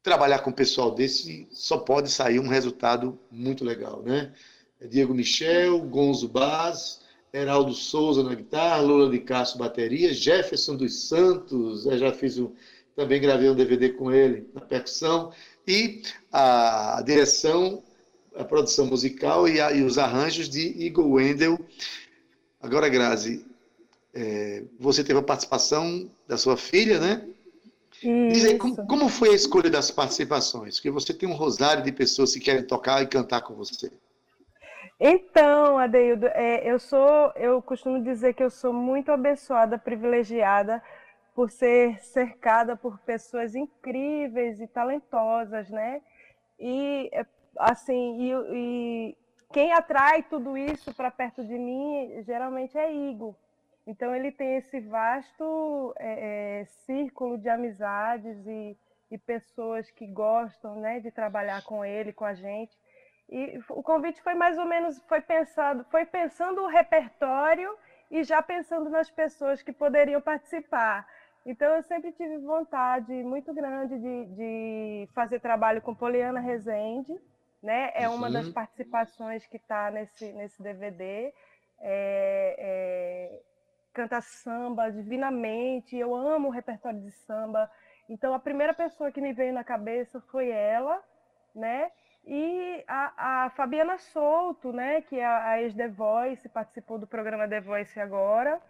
trabalhar 0.08 0.40
com 0.40 0.52
o 0.52 0.54
pessoal 0.54 0.90
desse 0.90 1.46
só 1.52 1.80
pode 1.80 2.10
sair 2.10 2.40
um 2.40 2.48
resultado 2.48 3.20
muito 3.30 3.66
legal, 3.66 4.02
né? 4.02 4.32
É 4.80 4.88
Diego 4.88 5.14
Michel, 5.14 5.82
Gonzo 5.82 6.30
Baz, 6.30 7.02
Heraldo 7.34 7.74
Souza 7.74 8.24
na 8.24 8.34
guitarra, 8.34 8.80
Lula 8.80 9.12
de 9.12 9.20
Castro 9.20 9.60
bateria, 9.60 10.14
Jefferson 10.14 10.78
dos 10.78 11.10
Santos, 11.10 11.84
já 11.84 12.14
fiz 12.14 12.38
um, 12.38 12.54
também 12.96 13.20
gravei 13.20 13.50
um 13.50 13.56
DVD 13.56 13.90
com 13.90 14.10
ele 14.10 14.48
na 14.54 14.62
percussão, 14.62 15.34
e 15.68 16.02
a 16.32 17.04
direção, 17.06 17.84
a 18.34 18.46
produção 18.46 18.86
musical 18.86 19.46
e, 19.46 19.60
a, 19.60 19.74
e, 19.74 19.84
os 19.84 19.98
arranjos 19.98 20.48
de 20.48 20.62
Igor 20.86 21.06
Wendel. 21.06 21.60
Agora, 22.62 22.88
Grazi, 22.88 23.46
é, 24.14 24.64
você 24.80 25.04
teve 25.04 25.20
a 25.20 25.24
participação 25.24 26.10
da 26.26 26.38
sua 26.38 26.56
filha, 26.56 26.98
né? 26.98 27.28
Diz 28.02 28.46
aí, 28.46 28.58
como, 28.58 28.88
como, 28.88 29.10
foi 29.10 29.30
a 29.30 29.34
escolha 29.36 29.70
das 29.70 29.90
participações? 29.90 30.76
Porque 30.76 30.92
você 30.92 31.14
tem 31.14 31.28
um 31.28 31.34
rosário 31.34 31.84
de 31.84 31.92
pessoas 31.92 32.34
que 32.34 32.40
querem 32.40 32.64
tocar 32.64 33.02
e 33.02 33.08
cantar 33.08 33.42
com 33.42 33.56
você. 33.56 33.92
Então, 35.00 35.78
Adeildo, 35.78 36.28
é, 36.28 36.70
eu 36.70 36.80
sou, 36.80 37.32
eu 37.36 37.62
costumo 37.62 38.04
dizer 38.04 38.34
que 38.34 38.44
eu 38.44 38.50
sou 38.50 38.74
muito 38.74 39.12
abençoada, 39.12 39.78
privilegiada 39.78 40.82
por 41.36 41.52
ser 41.52 42.02
cercada 42.02 42.76
por 42.76 42.98
pessoas 43.00 43.54
incríveis 43.54 44.60
e 44.60 44.68
talentosas, 44.68 45.70
né? 45.70 46.02
E 46.60 47.10
é, 47.14 47.24
assim, 47.60 48.18
e, 48.20 48.32
e 48.54 49.18
quem 49.54 49.72
atrai 49.72 50.24
tudo 50.24 50.58
isso 50.58 50.94
para 50.96 51.12
perto 51.12 51.44
de 51.44 51.54
mim 51.54 52.24
geralmente 52.26 52.76
é 52.76 52.92
Igor. 52.92 53.36
Então 53.88 54.14
ele 54.14 54.34
tem 54.34 54.58
esse 54.58 54.82
vasto 54.82 55.96
é, 55.98 56.60
é, 56.60 56.66
círculo 56.66 57.38
de 57.38 57.48
amizades 57.48 58.46
e, 58.46 58.78
e, 59.10 59.18
pessoas 59.18 59.90
que 59.90 60.06
gostam 60.06 60.76
né, 60.82 61.00
de 61.00 61.10
trabalhar 61.10 61.64
com 61.64 61.86
ele, 61.86 62.12
com 62.12 62.26
a 62.26 62.34
gente. 62.34 62.78
E 63.30 63.58
o 63.70 63.82
convite 63.82 64.22
foi 64.22 64.36
mais 64.36 64.58
ou 64.58 64.66
menos 64.66 65.02
foi 65.08 65.22
pensado, 65.22 65.86
foi 65.90 66.06
pensando 66.06 66.64
o 66.64 66.68
repertório 66.68 67.74
e 68.12 68.26
já 68.26 68.42
pensando 68.42 68.90
nas 68.90 69.10
pessoas 69.10 69.62
que 69.62 69.72
poderiam 69.72 70.20
participar. 70.20 71.08
Então 71.46 71.74
eu 71.76 71.84
sempre 71.84 72.12
tive 72.12 72.40
vontade 72.40 73.14
muito 73.24 73.54
grande 73.54 73.98
de, 73.98 74.26
de 74.36 75.10
fazer 75.14 75.40
trabalho 75.40 75.82
com 75.82 75.96
Poliana 75.96 76.42
Rezende, 76.42 77.18
né? 77.64 77.92
É 77.96 78.10
uma 78.10 78.30
das 78.30 78.50
participações 78.50 79.46
que 79.48 79.56
está 79.56 79.90
nesse, 79.92 80.34
nesse 80.34 80.62
DVD. 80.62 81.34
É, 81.80 82.56
é, 82.60 83.40
canta 83.98 84.22
samba 84.22 84.92
divinamente, 84.92 85.98
eu 85.98 86.14
amo 86.16 86.50
o 86.50 86.52
repertório 86.52 87.02
de 87.02 87.12
samba. 87.26 87.70
Então 88.08 88.32
a 88.32 88.40
primeira 88.40 88.72
pessoa 88.72 89.12
que 89.12 89.20
me 89.20 89.34
veio 89.34 89.52
na 89.52 89.64
cabeça 89.64 90.22
foi 90.32 90.50
ela, 90.50 91.02
né? 91.56 91.92
E 92.24 92.84
a, 92.88 93.46
a 93.46 93.50
Fabiana 93.52 93.98
Souto, 93.98 94.72
né, 94.72 95.02
que 95.02 95.18
é 95.20 95.26
a 95.26 95.62
ex-The 95.62 95.88
Voice, 95.88 96.48
participou 96.50 97.00
do 97.00 97.08
programa 97.08 97.48
The 97.48 97.62
Voice 97.62 98.00
agora. 98.00 98.62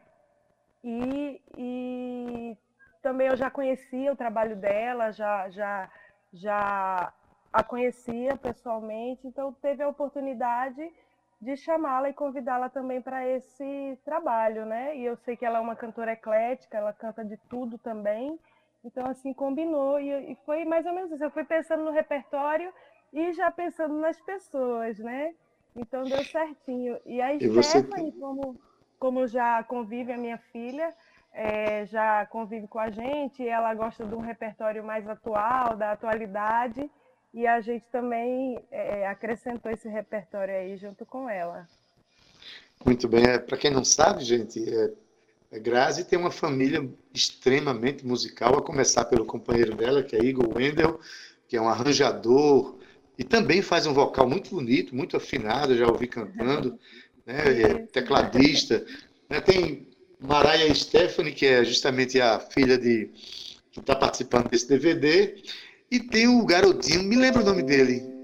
E, 0.81 1.41
e 1.57 2.57
também 3.01 3.27
eu 3.27 3.35
já 3.35 3.49
conhecia 3.51 4.13
o 4.13 4.15
trabalho 4.15 4.55
dela, 4.55 5.11
já, 5.11 5.49
já, 5.49 5.89
já 6.31 7.11
a 7.51 7.63
conhecia 7.63 8.37
pessoalmente, 8.37 9.27
então 9.27 9.51
teve 9.53 9.83
a 9.83 9.89
oportunidade 9.89 10.89
de 11.39 11.55
chamá-la 11.55 12.09
e 12.09 12.13
convidá-la 12.13 12.69
também 12.69 13.01
para 13.01 13.27
esse 13.27 13.97
trabalho, 14.03 14.65
né? 14.65 14.97
E 14.97 15.05
eu 15.05 15.15
sei 15.17 15.37
que 15.37 15.45
ela 15.45 15.59
é 15.59 15.61
uma 15.61 15.75
cantora 15.75 16.13
eclética, 16.13 16.77
ela 16.77 16.91
canta 16.91 17.23
de 17.23 17.37
tudo 17.49 17.77
também. 17.77 18.39
Então, 18.83 19.05
assim, 19.05 19.33
combinou. 19.33 19.99
E, 19.99 20.31
e 20.31 20.35
foi 20.45 20.65
mais 20.65 20.85
ou 20.85 20.93
menos 20.93 21.11
isso. 21.11 21.23
Eu 21.23 21.31
fui 21.31 21.43
pensando 21.43 21.83
no 21.83 21.91
repertório 21.91 22.73
e 23.13 23.33
já 23.33 23.51
pensando 23.51 23.95
nas 23.95 24.19
pessoas, 24.21 24.97
né? 24.97 25.33
Então, 25.75 26.03
deu 26.03 26.23
certinho. 26.23 26.97
E 27.05 27.21
a 27.21 27.33
e 27.33 27.63
Stephanie, 27.63 28.11
você... 28.11 28.19
como, 28.19 28.59
como 28.99 29.27
já 29.27 29.63
convive 29.63 30.11
a 30.11 30.17
minha 30.17 30.39
filha, 30.51 30.91
é, 31.31 31.85
já 31.85 32.25
convive 32.25 32.67
com 32.67 32.79
a 32.79 32.89
gente, 32.89 33.47
ela 33.47 33.75
gosta 33.75 34.03
de 34.03 34.15
um 34.15 34.21
repertório 34.21 34.83
mais 34.83 35.07
atual, 35.07 35.75
da 35.75 35.91
atualidade 35.91 36.89
e 37.33 37.45
a 37.45 37.61
gente 37.61 37.85
também 37.91 38.59
é, 38.71 39.07
acrescentou 39.07 39.71
esse 39.71 39.87
repertório 39.87 40.53
aí 40.53 40.77
junto 40.77 41.05
com 41.05 41.29
ela. 41.29 41.67
Muito 42.85 43.07
bem. 43.07 43.23
É, 43.25 43.37
Para 43.37 43.57
quem 43.57 43.71
não 43.71 43.83
sabe, 43.83 44.23
gente, 44.23 44.63
é, 44.67 44.91
a 45.51 45.59
Grazi 45.59 46.03
tem 46.03 46.17
uma 46.17 46.31
família 46.31 46.87
extremamente 47.13 48.05
musical, 48.05 48.57
a 48.57 48.61
começar 48.61 49.05
pelo 49.05 49.25
companheiro 49.25 49.75
dela, 49.75 50.03
que 50.03 50.15
é 50.15 50.23
Igor 50.23 50.55
Wendel, 50.55 50.99
que 51.47 51.55
é 51.55 51.61
um 51.61 51.69
arranjador 51.69 52.77
e 53.17 53.23
também 53.23 53.61
faz 53.61 53.87
um 53.87 53.93
vocal 53.93 54.29
muito 54.29 54.51
bonito, 54.51 54.95
muito 54.95 55.17
afinado, 55.17 55.75
já 55.75 55.87
ouvi 55.87 56.07
cantando, 56.07 56.77
né? 57.25 57.61
é 57.61 57.73
tecladista. 57.87 58.85
Né? 59.29 59.41
Tem 59.41 59.87
Maraia 60.19 60.73
Stephanie, 60.73 61.33
que 61.33 61.45
é 61.45 61.63
justamente 61.63 62.21
a 62.21 62.39
filha 62.39 62.77
de 62.77 63.09
que 63.71 63.79
está 63.79 63.95
participando 63.95 64.49
desse 64.49 64.67
DVD, 64.67 65.35
e 65.89 65.99
tem 65.99 66.27
o 66.27 66.45
garotinho, 66.45 67.03
me 67.03 67.15
lembra 67.15 67.41
o 67.41 67.45
nome 67.45 67.63
dele? 67.63 68.17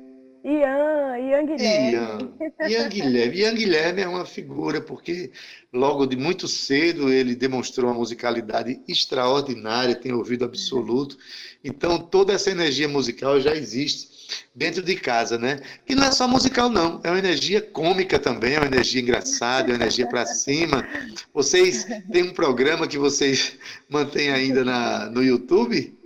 Ian, 0.43 1.17
Ian 1.19 1.45
Guilherme. 1.45 1.91
Ian, 1.93 2.69
Ian 2.69 2.89
Guilherme. 2.89 3.37
Ian 3.37 3.55
Guilherme 3.55 4.01
é 4.01 4.07
uma 4.07 4.25
figura, 4.25 4.81
porque 4.81 5.31
logo 5.71 6.05
de 6.05 6.17
muito 6.17 6.49
cedo 6.49 7.11
ele 7.11 7.33
demonstrou 7.33 7.89
uma 7.89 7.97
musicalidade 7.97 8.81
extraordinária, 8.85 9.95
tem 9.95 10.11
ouvido 10.11 10.43
absoluto. 10.43 11.17
Então 11.63 11.97
toda 11.97 12.33
essa 12.33 12.51
energia 12.51 12.89
musical 12.89 13.39
já 13.39 13.55
existe 13.55 14.11
dentro 14.53 14.81
de 14.81 14.95
casa, 14.97 15.37
né? 15.37 15.61
E 15.87 15.95
não 15.95 16.07
é 16.07 16.11
só 16.11 16.27
musical, 16.27 16.69
não. 16.69 16.99
É 17.05 17.09
uma 17.09 17.19
energia 17.19 17.61
cômica 17.61 18.19
também, 18.19 18.55
é 18.55 18.59
uma 18.59 18.67
energia 18.67 19.01
engraçada, 19.01 19.69
é 19.69 19.75
uma 19.75 19.81
energia 19.81 20.07
para 20.07 20.25
cima. 20.25 20.85
Vocês 21.33 21.85
têm 22.11 22.23
um 22.23 22.33
programa 22.33 22.85
que 22.85 22.97
vocês 22.97 23.57
mantêm 23.89 24.29
ainda 24.29 24.65
na, 24.65 25.09
no 25.09 25.23
YouTube? 25.23 26.02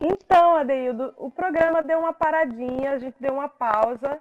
Então, 0.00 0.54
Adeildo, 0.54 1.12
o 1.16 1.30
programa 1.30 1.82
deu 1.82 1.98
uma 1.98 2.12
paradinha, 2.12 2.92
a 2.92 2.98
gente 2.98 3.16
deu 3.20 3.34
uma 3.34 3.48
pausa 3.48 4.20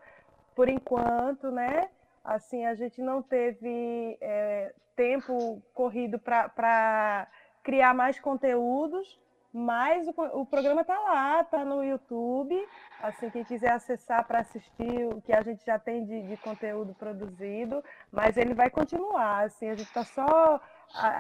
por 0.55 0.67
enquanto, 0.67 1.51
né? 1.51 1.89
Assim, 2.23 2.65
a 2.65 2.73
gente 2.73 2.99
não 3.01 3.21
teve 3.21 4.17
é, 4.19 4.73
tempo 4.95 5.61
corrido 5.73 6.17
para 6.17 7.27
criar 7.63 7.93
mais 7.93 8.19
conteúdos, 8.19 9.19
mas 9.57 10.07
o, 10.07 10.41
o 10.41 10.45
programa 10.45 10.81
está 10.81 10.99
lá, 10.99 11.41
está 11.41 11.65
no 11.65 11.83
YouTube. 11.83 12.55
Assim, 13.01 13.29
quem 13.31 13.43
quiser 13.43 13.71
acessar 13.71 14.25
para 14.27 14.39
assistir 14.39 15.07
o 15.11 15.19
que 15.19 15.33
a 15.33 15.41
gente 15.41 15.65
já 15.65 15.79
tem 15.79 16.05
de, 16.05 16.27
de 16.27 16.37
conteúdo 16.37 16.93
produzido, 16.93 17.83
mas 18.11 18.37
ele 18.37 18.53
vai 18.53 18.69
continuar. 18.69 19.45
Assim, 19.45 19.67
a 19.67 19.75
gente 19.75 19.87
está 19.87 20.03
só 20.03 20.61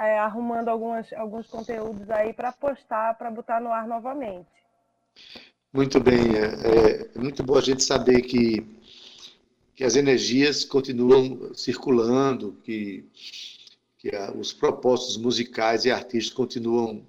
é, 0.03 0.19
arrumando 0.19 0.69
algumas, 0.69 1.11
alguns 1.13 1.47
conteúdos 1.47 2.09
aí 2.11 2.31
para 2.31 2.51
postar, 2.51 3.15
para 3.17 3.31
botar 3.31 3.59
no 3.59 3.71
ar 3.71 3.87
novamente. 3.87 4.47
Muito 5.73 5.99
bem, 5.99 6.35
é, 6.35 7.15
é, 7.15 7.19
muito 7.19 7.43
bom 7.43 7.57
a 7.57 7.61
gente 7.61 7.83
saber 7.83 8.21
que, 8.21 8.79
que 9.75 9.83
as 9.83 9.95
energias 9.95 10.63
continuam 10.63 11.55
circulando, 11.55 12.53
que, 12.63 13.09
que 13.97 14.15
a, 14.15 14.31
os 14.31 14.53
propósitos 14.53 15.17
musicais 15.17 15.85
e 15.85 15.91
artísticos 15.91 16.37
continuam 16.37 17.03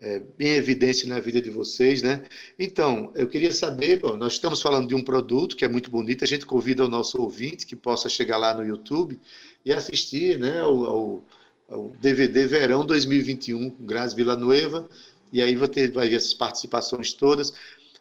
é, 0.00 0.22
em 0.38 0.48
evidência 0.48 1.08
na 1.08 1.18
vida 1.20 1.40
de 1.40 1.50
vocês, 1.50 2.02
né? 2.02 2.24
Então, 2.58 3.12
eu 3.14 3.26
queria 3.28 3.52
saber, 3.52 4.00
bom, 4.00 4.16
nós 4.16 4.34
estamos 4.34 4.60
falando 4.60 4.88
de 4.88 4.94
um 4.94 5.02
produto 5.02 5.56
que 5.56 5.64
é 5.64 5.68
muito 5.68 5.90
bonito, 5.90 6.24
a 6.24 6.26
gente 6.26 6.44
convida 6.44 6.84
o 6.84 6.88
nosso 6.88 7.20
ouvinte 7.20 7.66
que 7.66 7.74
possa 7.74 8.08
chegar 8.08 8.36
lá 8.36 8.54
no 8.54 8.64
YouTube 8.64 9.18
e 9.64 9.72
assistir, 9.72 10.38
né, 10.38 10.60
ao, 10.60 10.84
ao 10.84 11.24
o 11.68 11.92
DVD 12.00 12.46
Verão 12.46 12.84
2021, 12.84 13.70
Grazi 13.80 14.14
Villanueva, 14.14 14.88
e 15.32 15.42
aí 15.42 15.56
vai, 15.56 15.68
ter, 15.68 15.90
vai 15.90 16.08
ver 16.08 16.16
essas 16.16 16.34
participações 16.34 17.12
todas. 17.12 17.52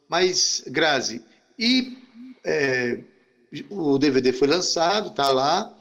Mas, 0.07 0.63
Grazi, 0.67 1.23
e 1.57 1.97
é, 2.43 2.99
o 3.69 3.97
DVD 3.97 4.31
foi 4.31 4.47
lançado, 4.47 5.09
está 5.09 5.29
lá. 5.31 5.75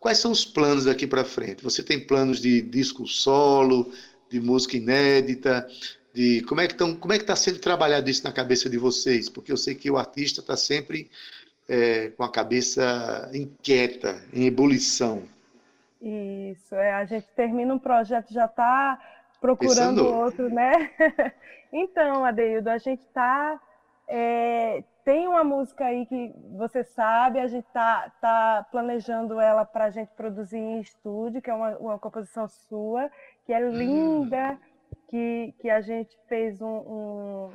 Quais 0.00 0.18
são 0.18 0.32
os 0.32 0.44
planos 0.44 0.84
daqui 0.84 1.06
para 1.06 1.24
frente? 1.24 1.62
Você 1.62 1.82
tem 1.82 2.04
planos 2.04 2.40
de 2.40 2.60
disco 2.60 3.06
solo, 3.06 3.92
de 4.30 4.40
música 4.40 4.76
inédita, 4.76 5.66
de 6.12 6.42
como 6.42 6.60
é 6.60 6.66
que 6.66 6.74
estão, 6.74 6.94
como 6.94 7.12
é 7.12 7.16
que 7.16 7.24
está 7.24 7.34
sendo 7.34 7.58
trabalhado 7.58 8.08
isso 8.08 8.24
na 8.24 8.32
cabeça 8.32 8.70
de 8.70 8.78
vocês? 8.78 9.28
Porque 9.28 9.50
eu 9.50 9.56
sei 9.56 9.74
que 9.74 9.90
o 9.90 9.96
artista 9.96 10.40
está 10.40 10.56
sempre 10.56 11.10
é, 11.68 12.10
com 12.10 12.22
a 12.22 12.30
cabeça 12.30 13.30
inquieta, 13.32 14.22
em 14.32 14.46
ebulição. 14.46 15.22
Isso, 16.00 16.74
é, 16.74 16.92
a 16.92 17.04
gente 17.04 17.26
termina 17.34 17.74
um 17.74 17.78
projeto, 17.78 18.32
já 18.32 18.44
está 18.44 19.00
procurando 19.40 20.02
Pensando. 20.02 20.14
outro, 20.14 20.48
né? 20.48 20.90
então, 21.72 22.24
Adeildo, 22.24 22.70
a 22.70 22.78
gente 22.78 23.00
está. 23.00 23.58
É, 24.06 24.84
tem 25.04 25.26
uma 25.26 25.42
música 25.42 25.84
aí 25.84 26.06
que 26.06 26.34
você 26.56 26.84
sabe, 26.84 27.38
a 27.38 27.46
gente 27.46 27.66
está 27.66 28.10
tá 28.20 28.66
planejando 28.70 29.40
ela 29.40 29.64
para 29.64 29.86
a 29.86 29.90
gente 29.90 30.10
produzir 30.16 30.58
em 30.58 30.80
estúdio, 30.80 31.42
que 31.42 31.50
é 31.50 31.54
uma, 31.54 31.76
uma 31.76 31.98
composição 31.98 32.46
sua, 32.48 33.10
que 33.44 33.52
é 33.52 33.60
linda, 33.60 34.52
hum. 34.52 34.96
que, 35.08 35.54
que 35.58 35.70
a 35.70 35.80
gente 35.80 36.16
fez 36.28 36.60
um, 36.60 36.66
um 36.66 37.50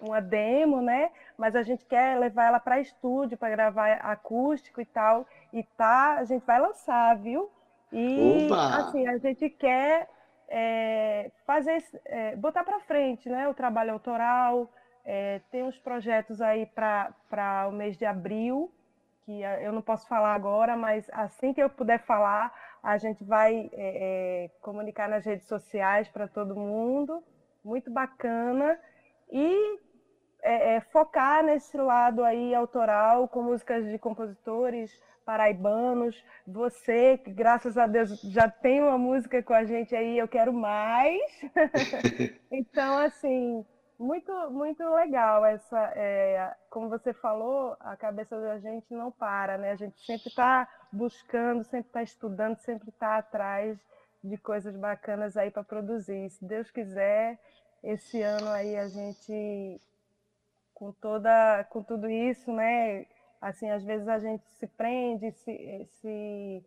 uma 0.00 0.20
demo, 0.20 0.80
né? 0.80 1.10
Mas 1.36 1.54
a 1.54 1.62
gente 1.62 1.84
quer 1.84 2.18
levar 2.18 2.46
ela 2.46 2.60
para 2.60 2.80
estúdio 2.80 3.36
para 3.36 3.50
gravar 3.50 3.92
acústico 4.02 4.80
e 4.80 4.86
tal. 4.86 5.26
E 5.52 5.62
tá, 5.62 6.14
a 6.14 6.24
gente 6.24 6.44
vai 6.44 6.58
lançar, 6.58 7.16
viu? 7.16 7.50
E 7.92 8.46
Opa! 8.46 8.76
assim, 8.76 9.06
a 9.06 9.18
gente 9.18 9.48
quer 9.50 10.08
é, 10.48 11.30
fazer, 11.46 11.84
é, 12.06 12.36
botar 12.36 12.64
para 12.64 12.80
frente, 12.80 13.28
né? 13.28 13.48
O 13.48 13.54
trabalho 13.54 13.92
autoral. 13.92 14.70
É, 15.04 15.40
tem 15.50 15.62
uns 15.62 15.78
projetos 15.78 16.40
aí 16.40 16.66
para 16.66 17.66
o 17.68 17.72
mês 17.72 17.96
de 17.96 18.04
abril, 18.04 18.70
que 19.24 19.40
eu 19.42 19.72
não 19.72 19.80
posso 19.80 20.06
falar 20.06 20.34
agora, 20.34 20.76
mas 20.76 21.08
assim 21.12 21.52
que 21.52 21.62
eu 21.62 21.70
puder 21.70 22.00
falar, 22.00 22.52
a 22.82 22.96
gente 22.98 23.22
vai 23.24 23.70
é, 23.72 24.44
é, 24.44 24.50
comunicar 24.60 25.08
nas 25.08 25.24
redes 25.24 25.46
sociais 25.46 26.08
para 26.08 26.26
todo 26.26 26.56
mundo. 26.56 27.22
Muito 27.64 27.90
bacana. 27.90 28.78
E 29.30 29.78
é, 30.42 30.76
é, 30.76 30.80
focar 30.80 31.44
nesse 31.44 31.76
lado 31.76 32.24
aí 32.24 32.54
autoral, 32.54 33.28
com 33.28 33.42
músicas 33.42 33.86
de 33.88 33.98
compositores 33.98 34.90
paraibanos. 35.24 36.24
Você, 36.46 37.18
que 37.18 37.30
graças 37.30 37.76
a 37.76 37.86
Deus 37.86 38.20
já 38.22 38.48
tem 38.48 38.82
uma 38.82 38.98
música 38.98 39.42
com 39.42 39.52
a 39.52 39.64
gente 39.64 39.94
aí, 39.94 40.18
eu 40.18 40.26
quero 40.26 40.52
mais. 40.52 41.20
então, 42.50 42.98
assim, 42.98 43.64
muito, 44.00 44.32
muito 44.50 44.82
legal 44.94 45.44
essa. 45.44 45.78
É, 45.94 46.54
como 46.70 46.88
você 46.88 47.12
falou, 47.12 47.76
a 47.78 47.94
cabeça 47.96 48.40
da 48.40 48.58
gente 48.58 48.92
não 48.94 49.12
para, 49.12 49.58
né? 49.58 49.72
A 49.72 49.76
gente 49.76 50.00
sempre 50.00 50.28
está 50.28 50.66
buscando, 50.90 51.62
sempre 51.64 51.88
está 51.88 52.02
estudando, 52.02 52.56
sempre 52.56 52.88
está 52.88 53.18
atrás 53.18 53.78
de 54.24 54.38
coisas 54.38 54.74
bacanas 54.74 55.36
aí 55.36 55.50
para 55.50 55.62
produzir. 55.62 56.30
Se 56.30 56.42
Deus 56.44 56.70
quiser, 56.70 57.38
esse 57.84 58.22
ano 58.22 58.48
aí 58.50 58.76
a 58.76 58.88
gente 58.88 59.80
com 60.74 60.92
toda 60.92 61.64
com 61.64 61.82
tudo 61.82 62.08
isso, 62.08 62.50
né? 62.50 63.06
Assim, 63.40 63.70
às 63.70 63.84
vezes 63.84 64.08
a 64.08 64.18
gente 64.18 64.44
se 64.52 64.66
prende, 64.66 65.30
se, 65.32 65.86
se 66.00 66.64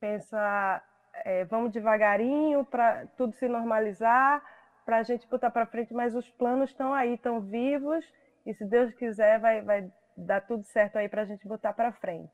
pensa, 0.00 0.82
é, 1.24 1.44
vamos 1.44 1.72
devagarinho 1.72 2.64
para 2.64 3.06
tudo 3.16 3.34
se 3.34 3.46
normalizar, 3.48 4.42
para 4.84 4.98
a 4.98 5.02
gente 5.02 5.26
botar 5.28 5.50
para 5.50 5.66
frente, 5.66 5.92
mas 5.92 6.14
os 6.14 6.28
planos 6.30 6.70
estão 6.70 6.92
aí, 6.92 7.14
estão 7.14 7.40
vivos, 7.40 8.04
e 8.44 8.54
se 8.54 8.64
Deus 8.64 8.92
quiser, 8.94 9.38
vai, 9.40 9.62
vai 9.62 9.90
dar 10.16 10.40
tudo 10.40 10.64
certo 10.64 10.96
aí 10.96 11.08
para 11.08 11.22
a 11.22 11.26
gente 11.26 11.46
botar 11.46 11.72
para 11.72 11.92
frente. 11.92 12.30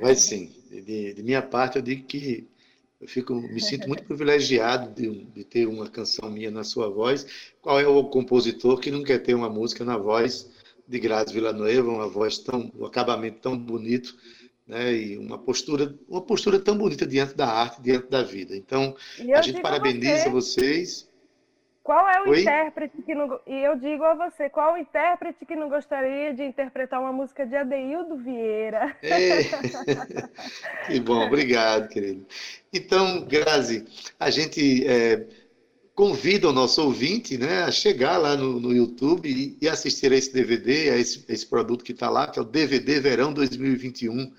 Vai 0.00 0.14
sim. 0.14 0.52
De, 0.70 1.14
de, 1.14 1.22
minha 1.22 1.42
parte, 1.42 1.76
eu 1.76 1.82
digo 1.82 2.04
que 2.04 2.48
eu 3.00 3.08
fico, 3.08 3.34
me 3.34 3.60
sinto 3.60 3.86
muito 3.86 4.04
privilegiado 4.04 4.92
de, 4.92 5.24
de, 5.26 5.44
ter 5.44 5.66
uma 5.66 5.88
canção 5.88 6.30
minha 6.30 6.50
na 6.50 6.64
sua 6.64 6.90
voz. 6.90 7.52
Qual 7.62 7.80
é 7.80 7.86
o 7.86 8.04
compositor 8.04 8.80
que 8.80 8.90
não 8.90 9.02
quer 9.02 9.20
ter 9.20 9.34
uma 9.34 9.48
música 9.48 9.84
na 9.84 9.96
voz 9.96 10.50
de 10.86 10.98
Grazi 10.98 11.32
Villanueva, 11.32 11.88
uma 11.88 12.08
voz 12.08 12.38
tão, 12.38 12.72
um 12.74 12.84
acabamento 12.84 13.40
tão 13.40 13.56
bonito, 13.56 14.16
né? 14.66 14.92
E 14.92 15.18
uma 15.18 15.38
postura, 15.38 15.94
uma 16.08 16.22
postura 16.22 16.58
tão 16.58 16.76
bonita 16.76 17.06
diante 17.06 17.34
da 17.34 17.46
arte, 17.46 17.80
diante 17.80 18.08
da 18.08 18.22
vida. 18.22 18.56
Então, 18.56 18.96
a 19.34 19.42
gente 19.42 19.60
parabeniza 19.60 20.28
você, 20.28 20.60
vocês 20.60 21.08
qual 21.88 22.06
é 22.06 22.20
o 22.20 22.28
Oi? 22.28 22.42
intérprete 22.42 23.00
que 23.00 23.14
não. 23.14 23.40
E 23.46 23.64
eu 23.64 23.74
digo 23.78 24.04
a 24.04 24.12
você, 24.12 24.50
qual 24.50 24.74
o 24.74 24.76
intérprete 24.76 25.46
que 25.46 25.56
não 25.56 25.70
gostaria 25.70 26.34
de 26.34 26.42
interpretar 26.42 27.00
uma 27.00 27.14
música 27.14 27.46
de 27.46 27.56
Adeildo 27.56 28.14
Vieira? 28.18 28.94
É. 29.02 29.44
que 30.86 31.00
bom, 31.00 31.24
obrigado, 31.24 31.88
querido. 31.88 32.26
Então, 32.70 33.24
Grazi, 33.24 33.86
a 34.20 34.28
gente 34.28 34.86
é, 34.86 35.24
convida 35.94 36.50
o 36.50 36.52
nosso 36.52 36.82
ouvinte 36.82 37.38
né, 37.38 37.62
a 37.62 37.70
chegar 37.70 38.18
lá 38.18 38.36
no, 38.36 38.60
no 38.60 38.74
YouTube 38.74 39.26
e, 39.26 39.56
e, 39.58 39.66
assistir 39.66 40.12
a 40.12 40.16
esse 40.16 40.30
DVD, 40.30 40.90
a 40.90 40.96
esse, 40.98 41.24
a 41.26 41.32
esse 41.32 41.46
produto 41.46 41.82
que 41.82 41.92
está 41.92 42.10
lá, 42.10 42.26
que 42.26 42.38
é 42.38 42.42
o 42.42 42.44
DVD 42.44 43.00
Verão 43.00 43.32
2021, 43.32 44.30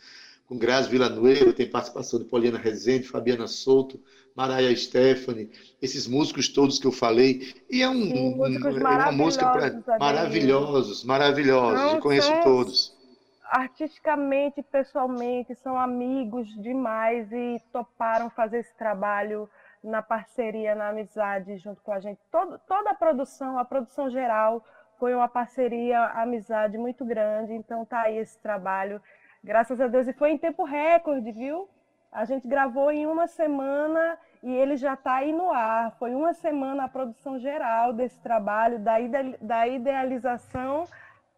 com 0.46 0.56
Grazi 0.56 0.88
Villanueva, 0.88 1.52
tem 1.52 1.68
participação 1.68 2.20
de 2.20 2.26
Poliana 2.26 2.60
Rezende, 2.60 3.08
Fabiana 3.08 3.48
Souto. 3.48 4.00
Mariah 4.36 4.76
Stephanie, 4.76 5.52
esses 5.82 6.08
músicos 6.08 6.48
todos 6.48 6.80
que 6.80 6.88
eu 6.88 6.92
falei. 6.92 7.54
E 7.70 7.82
é, 7.82 7.90
um, 7.90 8.02
Sim, 8.02 8.40
um, 8.40 8.46
é 8.46 8.80
uma 8.80 9.12
música 9.12 9.52
pra, 9.52 10.00
maravilhosos, 10.00 11.04
maravilhosos. 11.04 11.82
Não, 11.82 11.96
eu 11.96 12.02
conheço 12.02 12.32
todos. 12.44 12.98
Artisticamente, 13.44 14.62
pessoalmente, 14.62 15.56
são 15.56 15.78
amigos 15.78 16.48
demais 16.62 17.32
e 17.32 17.60
toparam 17.72 18.30
fazer 18.30 18.60
esse 18.60 18.74
trabalho 18.76 19.50
na 19.84 20.02
parceria, 20.02 20.76
na 20.76 20.90
amizade 20.90 21.58
junto 21.58 21.82
com 21.82 21.92
a 21.92 22.00
gente. 22.00 22.20
Todo, 22.32 22.60
toda 22.68 22.92
a 22.92 22.96
produção, 22.96 23.58
a 23.58 23.66
produção 23.66 24.10
geral, 24.10 24.64
foi 25.00 25.16
uma 25.16 25.28
parceria, 25.28 26.00
amizade 26.08 26.78
muito 26.78 27.04
grande. 27.06 27.54
Então 27.54 27.86
tá 27.86 28.02
aí 28.02 28.18
esse 28.18 28.38
trabalho. 28.40 29.02
Graças 29.44 29.80
a 29.80 29.88
Deus. 29.88 30.08
E 30.08 30.14
foi 30.14 30.32
em 30.32 30.38
tempo 30.38 30.64
recorde, 30.64 31.32
viu? 31.32 31.68
A 32.12 32.26
gente 32.26 32.48
gravou 32.48 32.92
em 32.92 33.06
uma 33.06 33.28
semana 33.28 34.18
e 34.42 34.52
ele 34.52 34.78
já 34.78 34.94
está 34.94 35.16
aí 35.16 35.32
no 35.32 35.52
ar. 35.52 35.96
Foi 36.00 36.14
uma 36.14 36.34
semana 36.34 36.86
a 36.86 36.90
produção 36.90 37.40
geral 37.40 37.94
desse 37.94 38.18
trabalho, 38.20 38.80
da, 38.80 39.00
ide 39.00 39.36
da 39.42 39.68
idealização 39.68 40.88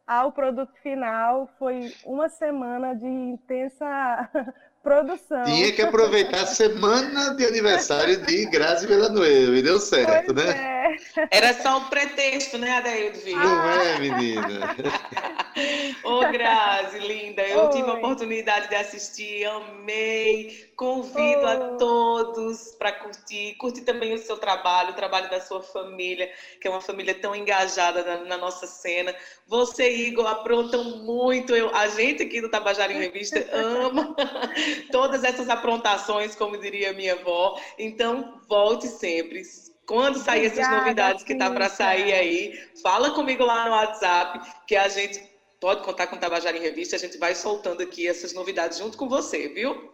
ao 0.08 0.32
produto 0.32 0.74
final. 0.82 1.50
Foi 1.60 1.94
uma 2.06 2.30
semana 2.30 2.96
de 2.96 3.06
intensa 3.06 4.30
produção. 4.82 5.44
Tinha 5.44 5.72
que 5.74 5.82
aproveitar 5.82 6.42
a 6.42 6.48
semana 6.48 7.36
de 7.36 7.46
aniversário 7.46 8.26
de 8.26 8.46
Grazi 8.46 8.88
Villanueva, 8.88 9.58
e 9.58 9.62
deu 9.62 9.80
certo, 9.80 10.34
pois 10.34 10.48
né? 10.48 10.98
É. 11.18 11.28
Era 11.32 11.54
só 11.54 11.78
um 11.78 11.84
pretexto, 11.86 12.58
né, 12.58 12.78
Adaildo 12.78 13.20
Não 13.26 13.70
é, 13.70 14.00
menina? 14.00 14.76
Ô, 16.04 16.20
Grazi, 16.32 17.00
linda, 17.00 17.42
eu 17.48 17.66
Oi. 17.66 17.70
tive 17.70 17.90
a 17.90 17.94
oportunidade 17.94 18.70
de 18.70 18.76
assistir, 18.76 19.46
amei, 19.46 20.72
Convido 20.82 21.46
a 21.46 21.78
todos 21.78 22.74
para 22.80 22.92
curtir, 22.92 23.54
curtir 23.60 23.82
também 23.82 24.16
o 24.16 24.18
seu 24.18 24.36
trabalho, 24.36 24.90
o 24.90 24.96
trabalho 24.96 25.30
da 25.30 25.40
sua 25.40 25.62
família, 25.62 26.28
que 26.60 26.68
é 26.68 26.72
uma 26.72 26.82
família 26.82 27.14
tão 27.14 27.36
engajada 27.36 28.04
na, 28.04 28.26
na 28.26 28.38
nossa 28.38 28.66
cena. 28.66 29.14
Você, 29.46 29.92
Igor, 29.92 30.26
aprontam 30.26 30.84
muito. 31.04 31.56
Eu, 31.56 31.70
a 31.76 31.88
gente 31.88 32.24
aqui 32.24 32.42
do 32.42 32.50
Tabajara 32.50 32.92
em 32.92 32.98
Revista 32.98 33.48
ama 33.52 34.16
todas 34.92 35.24
essas 35.24 35.50
aprontações, 35.50 36.36
como 36.36 36.58
diria 36.58 36.94
minha 36.94 37.14
avó. 37.14 37.62
Então, 37.78 38.42
volte 38.50 38.88
sempre. 38.88 39.44
Quando 39.86 40.18
sair 40.18 40.46
essas 40.48 40.68
novidades 40.68 41.24
que 41.24 41.36
tá 41.36 41.52
para 41.52 41.70
sair 41.70 42.12
aí, 42.12 42.60
fala 42.82 43.12
comigo 43.12 43.46
lá 43.46 43.66
no 43.66 43.72
WhatsApp, 43.72 44.40
que 44.66 44.76
a 44.76 44.88
gente 44.88 45.31
pode 45.62 45.84
contar 45.84 46.08
com 46.08 46.16
o 46.16 46.20
Tabajara 46.20 46.58
em 46.58 46.62
Revista. 46.62 46.96
A 46.96 47.00
gente 47.00 47.18
vai 47.18 47.36
soltando 47.36 47.82
aqui 47.84 48.08
essas 48.08 48.34
novidades 48.34 48.80
junto 48.80 48.98
com 48.98 49.08
você, 49.08 49.48
viu? 49.48 49.94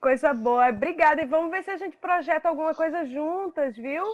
Coisa 0.00 0.34
boa. 0.34 0.68
Obrigada. 0.68 1.22
E 1.22 1.26
vamos 1.26 1.50
ver 1.50 1.62
se 1.62 1.70
a 1.70 1.78
gente 1.78 1.96
projeta 1.96 2.48
alguma 2.48 2.74
coisa 2.74 3.06
juntas, 3.06 3.76
viu? 3.76 4.04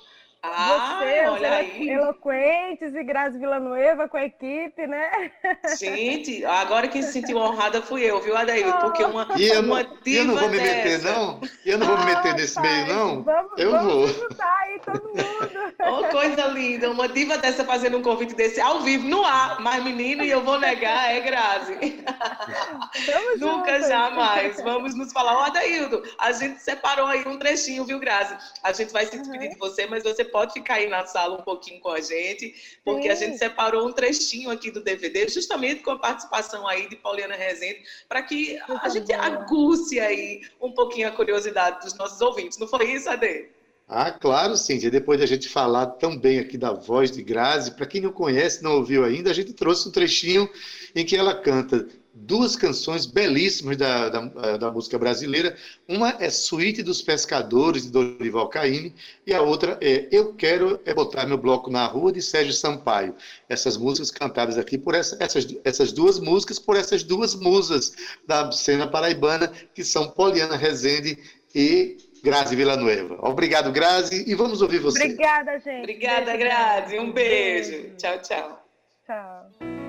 Ah, 0.45 0.99
Você, 0.99 1.27
olha 1.29 1.53
aí. 1.55 1.89
Eloquentes 1.89 2.93
e 2.95 3.05
Grazi 3.05 3.39
Villanueva 3.39 4.09
com 4.09 4.17
a 4.17 4.25
equipe, 4.25 4.89
né? 4.89 5.31
Gente, 5.79 6.45
agora 6.45 6.89
quem 6.89 7.01
se 7.01 7.13
sentiu 7.13 7.37
honrada 7.37 7.81
fui 7.81 8.03
eu, 8.03 8.21
viu, 8.21 8.37
Adair? 8.37 8.77
Porque 8.81 9.05
uma, 9.05 9.29
e 9.37 9.47
eu, 9.47 9.63
uma 9.63 9.85
diva 9.85 10.19
Eu 10.19 10.25
não 10.25 10.37
vou 10.37 10.49
me 10.49 10.57
meter, 10.57 10.85
dessa... 10.85 11.13
não? 11.13 11.41
Eu 11.65 11.79
não 11.79 11.87
vou 11.87 11.99
me 11.99 12.07
meter 12.07 12.35
nesse 12.35 12.61
meio, 12.61 12.87
não? 12.89 13.23
Vamos, 13.23 13.53
eu 13.57 13.71
vamos 13.71 13.93
vou. 13.93 14.09
juntar 14.09 14.59
aí 14.63 14.81
todo 14.81 15.09
mundo. 15.09 15.73
Oh, 15.85 16.05
coisa 16.11 16.47
linda. 16.47 16.91
Uma 16.91 17.09
diva 17.09 17.37
dessa 17.39 17.65
fazendo 17.65 17.99
um 17.99 18.03
convite 18.03 18.35
desse 18.35 18.61
ao 18.61 18.81
vivo, 18.81 19.09
no 19.09 19.25
ar. 19.25 19.61
Mas, 19.61 19.83
menino, 19.83 20.23
e 20.23 20.31
eu 20.31 20.41
vou 20.41 20.59
negar, 20.59 21.13
é 21.13 21.21
Grazi. 21.21 21.75
Nunca, 23.39 23.75
juntos. 23.75 23.89
jamais. 23.89 24.61
Vamos 24.63 24.95
nos 24.95 25.13
falar. 25.13 25.35
Ó, 25.35 25.41
oh, 25.41 25.45
Adaildo, 25.45 26.03
a 26.19 26.31
gente 26.33 26.63
separou 26.63 27.07
aí 27.07 27.27
um 27.27 27.37
trechinho, 27.37 27.85
viu, 27.85 27.99
Grazi? 27.99 28.37
A 28.63 28.73
gente 28.73 28.93
vai 28.93 29.07
se 29.07 29.19
despedir 29.19 29.49
uhum. 29.49 29.53
de 29.55 29.59
você, 29.59 29.87
mas 29.87 30.05
você 30.05 30.25
pode 30.33 30.55
ficar 30.55 30.75
aí 30.75 30.89
na 30.89 31.07
sala 31.07 31.39
um 31.39 31.43
pouquinho 31.43 31.79
com 31.81 31.91
a 31.91 32.01
gente, 32.01 32.81
porque 32.85 33.03
Sim. 33.03 33.09
a 33.11 33.15
gente 33.15 33.39
separou 33.39 33.87
um 33.87 33.93
trechinho 33.93 34.51
aqui 34.51 34.71
do 34.71 34.83
DVD, 34.83 35.29
justamente 35.29 35.83
com 35.83 35.93
a 35.93 35.99
participação 35.99 36.67
aí 36.67 36.89
de 36.89 36.97
Pauliana 36.97 37.37
Rezende, 37.37 37.83
para 38.09 38.23
que 38.23 38.59
a 38.83 38.89
gente 38.89 39.13
aguce 39.13 40.01
aí 40.01 40.41
um 40.61 40.73
pouquinho 40.73 41.07
a 41.07 41.13
curiosidade 41.13 41.81
dos 41.85 41.95
nossos 41.95 42.21
ouvintes. 42.21 42.59
Não 42.59 42.67
foi 42.67 42.91
isso, 42.91 43.09
Ade? 43.09 43.51
Ah, 43.87 44.11
claro, 44.11 44.57
Cíntia. 44.57 44.91
Depois 44.91 45.21
da 45.21 45.27
gente 45.27 45.49
falar 45.49 45.87
tão 45.87 46.17
bem 46.17 46.39
aqui 46.39 46.57
da 46.57 46.73
voz 46.73 47.11
de 47.11 47.23
Grazi, 47.23 47.73
para 47.73 47.87
quem 47.87 48.01
não 48.01 48.11
conhece, 48.11 48.63
não 48.63 48.77
ouviu 48.77 49.05
ainda, 49.05 49.31
a 49.31 49.35
gente 49.35 49.53
trouxe 49.53 49.87
um 49.87 49.93
trechinho 49.93 50.49
em 50.95 51.05
que 51.05 51.15
ela 51.15 51.35
canta 51.35 51.87
duas 52.15 52.57
canções 52.57 53.07
belíssimas 53.07 53.77
da, 53.77 54.09
da, 54.09 54.57
da, 54.57 54.71
música 54.71 54.99
brasileira. 54.99 55.57
Uma 55.89 56.17
é 56.21 56.29
Suíte 56.31 56.83
dos 56.83 57.01
Pescadores, 57.01 57.85
de 57.85 57.91
Dorival 57.91 58.49
Caymmi, 58.49 58.95
e 59.27 59.33
a 59.33 59.41
outra 59.41 59.79
é 59.81 60.09
Eu 60.11 60.35
Quero 60.35 60.81
é 60.85 60.93
Botar 60.93 61.27
Meu 61.27 61.39
Bloco 61.39 61.71
na 61.71 61.87
Rua, 61.87 62.13
de 62.13 62.21
Sérgio 62.21 62.53
Sampaio. 62.53 63.15
Essas 63.49 63.77
músicas 63.77 64.11
cantadas 64.11 64.59
aqui 64.59 64.77
por 64.77 64.95
essa, 64.95 65.17
essas, 65.21 65.47
essas 65.65 65.93
duas 65.93 66.19
músicas, 66.19 66.59
por 66.59 66.77
essas 66.77 67.03
duas 67.03 67.35
musas 67.35 67.93
da 68.27 68.51
cena 68.53 68.87
paraibana, 68.87 69.51
que 69.75 69.83
são 69.83 70.09
Poliana 70.09 70.57
Rezende 70.57 71.19
e 71.55 71.97
Grazi 72.23 72.55
Villanueva. 72.55 73.19
Obrigado, 73.21 73.73
Grazi, 73.73 74.25
e 74.29 74.35
vamos 74.35 74.63
ouvir 74.63 74.79
você. 74.79 75.03
Obrigada, 75.03 75.59
gente. 75.59 75.81
Obrigada, 75.81 76.33
beijo, 76.33 76.39
Grazi. 76.39 76.99
Um 76.99 77.13
beijo. 77.13 77.71
beijo. 77.71 77.97
Tchau, 77.97 78.19
tchau. 78.23 78.65
Tchau. 79.07 79.82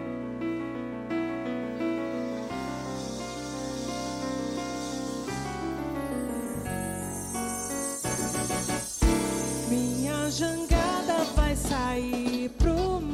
jangada 10.29 11.23
vai 11.35 11.55
sair 11.55 12.49
pro 12.57 13.01
mar. 13.01 13.12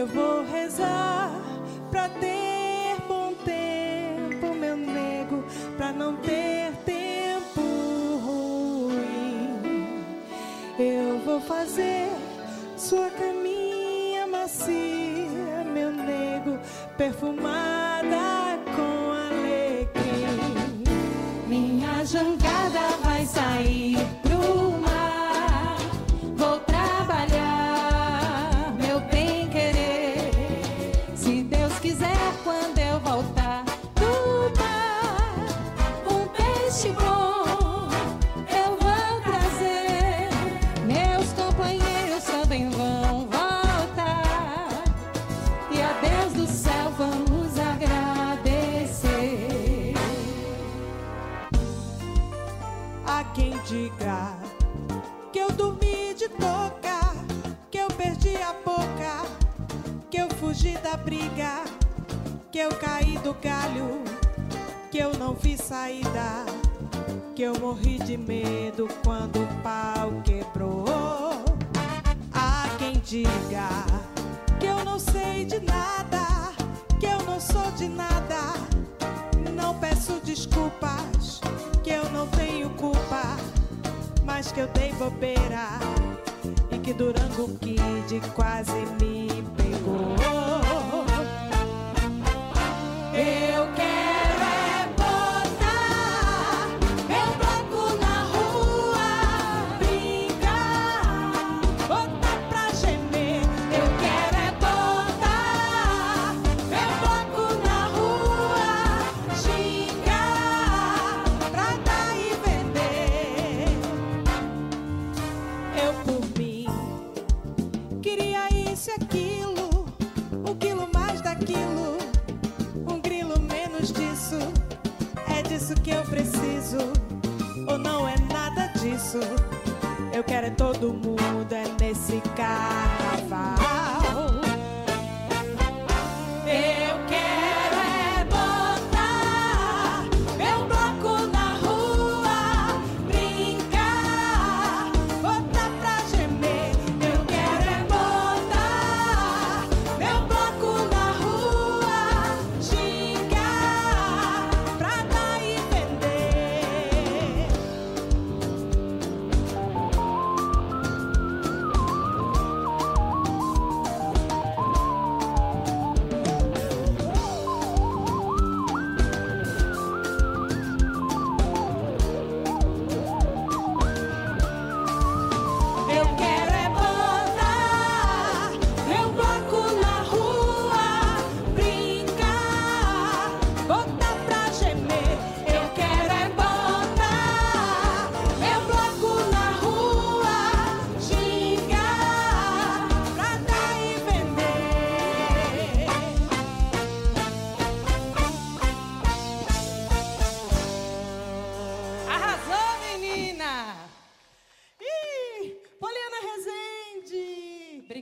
Eu 0.00 0.06
vou 0.06 0.42
rezar 0.46 1.30
pra 1.90 2.08
ter 2.08 2.96
bom 3.06 3.34
tempo, 3.44 4.54
meu 4.54 4.74
nego, 4.74 5.44
pra 5.76 5.92
não 5.92 6.16
ter 6.16 6.72
tempo 6.86 7.60
ruim. 8.24 10.02
Eu 10.78 11.18
vou 11.18 11.38
fazer 11.42 12.08
sua 12.78 13.10
caminha 13.10 14.26
macia, 14.26 15.64
meu 15.70 15.92
nego, 15.92 16.58
perfumar. 16.96 17.49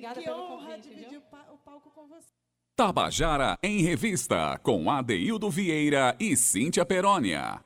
Obrigada 0.09 0.21
que 0.21 0.27
pelo 0.27 0.43
honra 0.43 0.67
convite, 0.69 0.89
dividir 0.89 1.11
viu? 1.11 1.23
o 1.53 1.59
palco 1.59 1.91
com 1.91 2.07
você. 2.07 2.29
Tabajara 2.75 3.59
em 3.63 3.83
Revista, 3.83 4.59
com 4.63 4.91
Adeildo 4.91 5.51
Vieira 5.51 6.17
e 6.19 6.37
Cíntia 6.37 6.85
Perónia. 6.87 7.61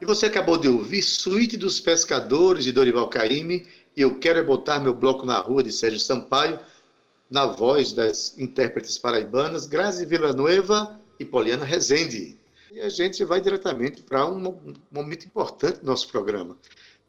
E 0.00 0.06
você 0.06 0.26
acabou 0.26 0.56
de 0.56 0.68
ouvir 0.68 1.02
Suíte 1.02 1.56
dos 1.56 1.80
Pescadores, 1.80 2.64
de 2.64 2.72
Dorival 2.72 3.08
Caymmi, 3.08 3.66
e 3.96 4.00
Eu 4.00 4.18
Quero 4.18 4.38
é 4.38 4.42
Botar 4.42 4.80
Meu 4.80 4.94
Bloco 4.94 5.26
na 5.26 5.38
Rua, 5.38 5.62
de 5.62 5.72
Sérgio 5.72 6.00
Sampaio, 6.00 6.58
na 7.30 7.46
voz 7.46 7.92
das 7.92 8.36
intérpretes 8.38 8.96
paraibanas 8.96 9.66
Grazi 9.66 10.06
Villanueva 10.06 10.98
e 11.18 11.24
Poliana 11.24 11.64
Rezende. 11.64 12.38
E 12.72 12.80
a 12.80 12.88
gente 12.88 13.22
vai 13.24 13.40
diretamente 13.40 14.02
para 14.02 14.26
um 14.26 14.56
momento 14.90 15.26
importante 15.26 15.80
do 15.80 15.86
nosso 15.86 16.08
programa, 16.08 16.56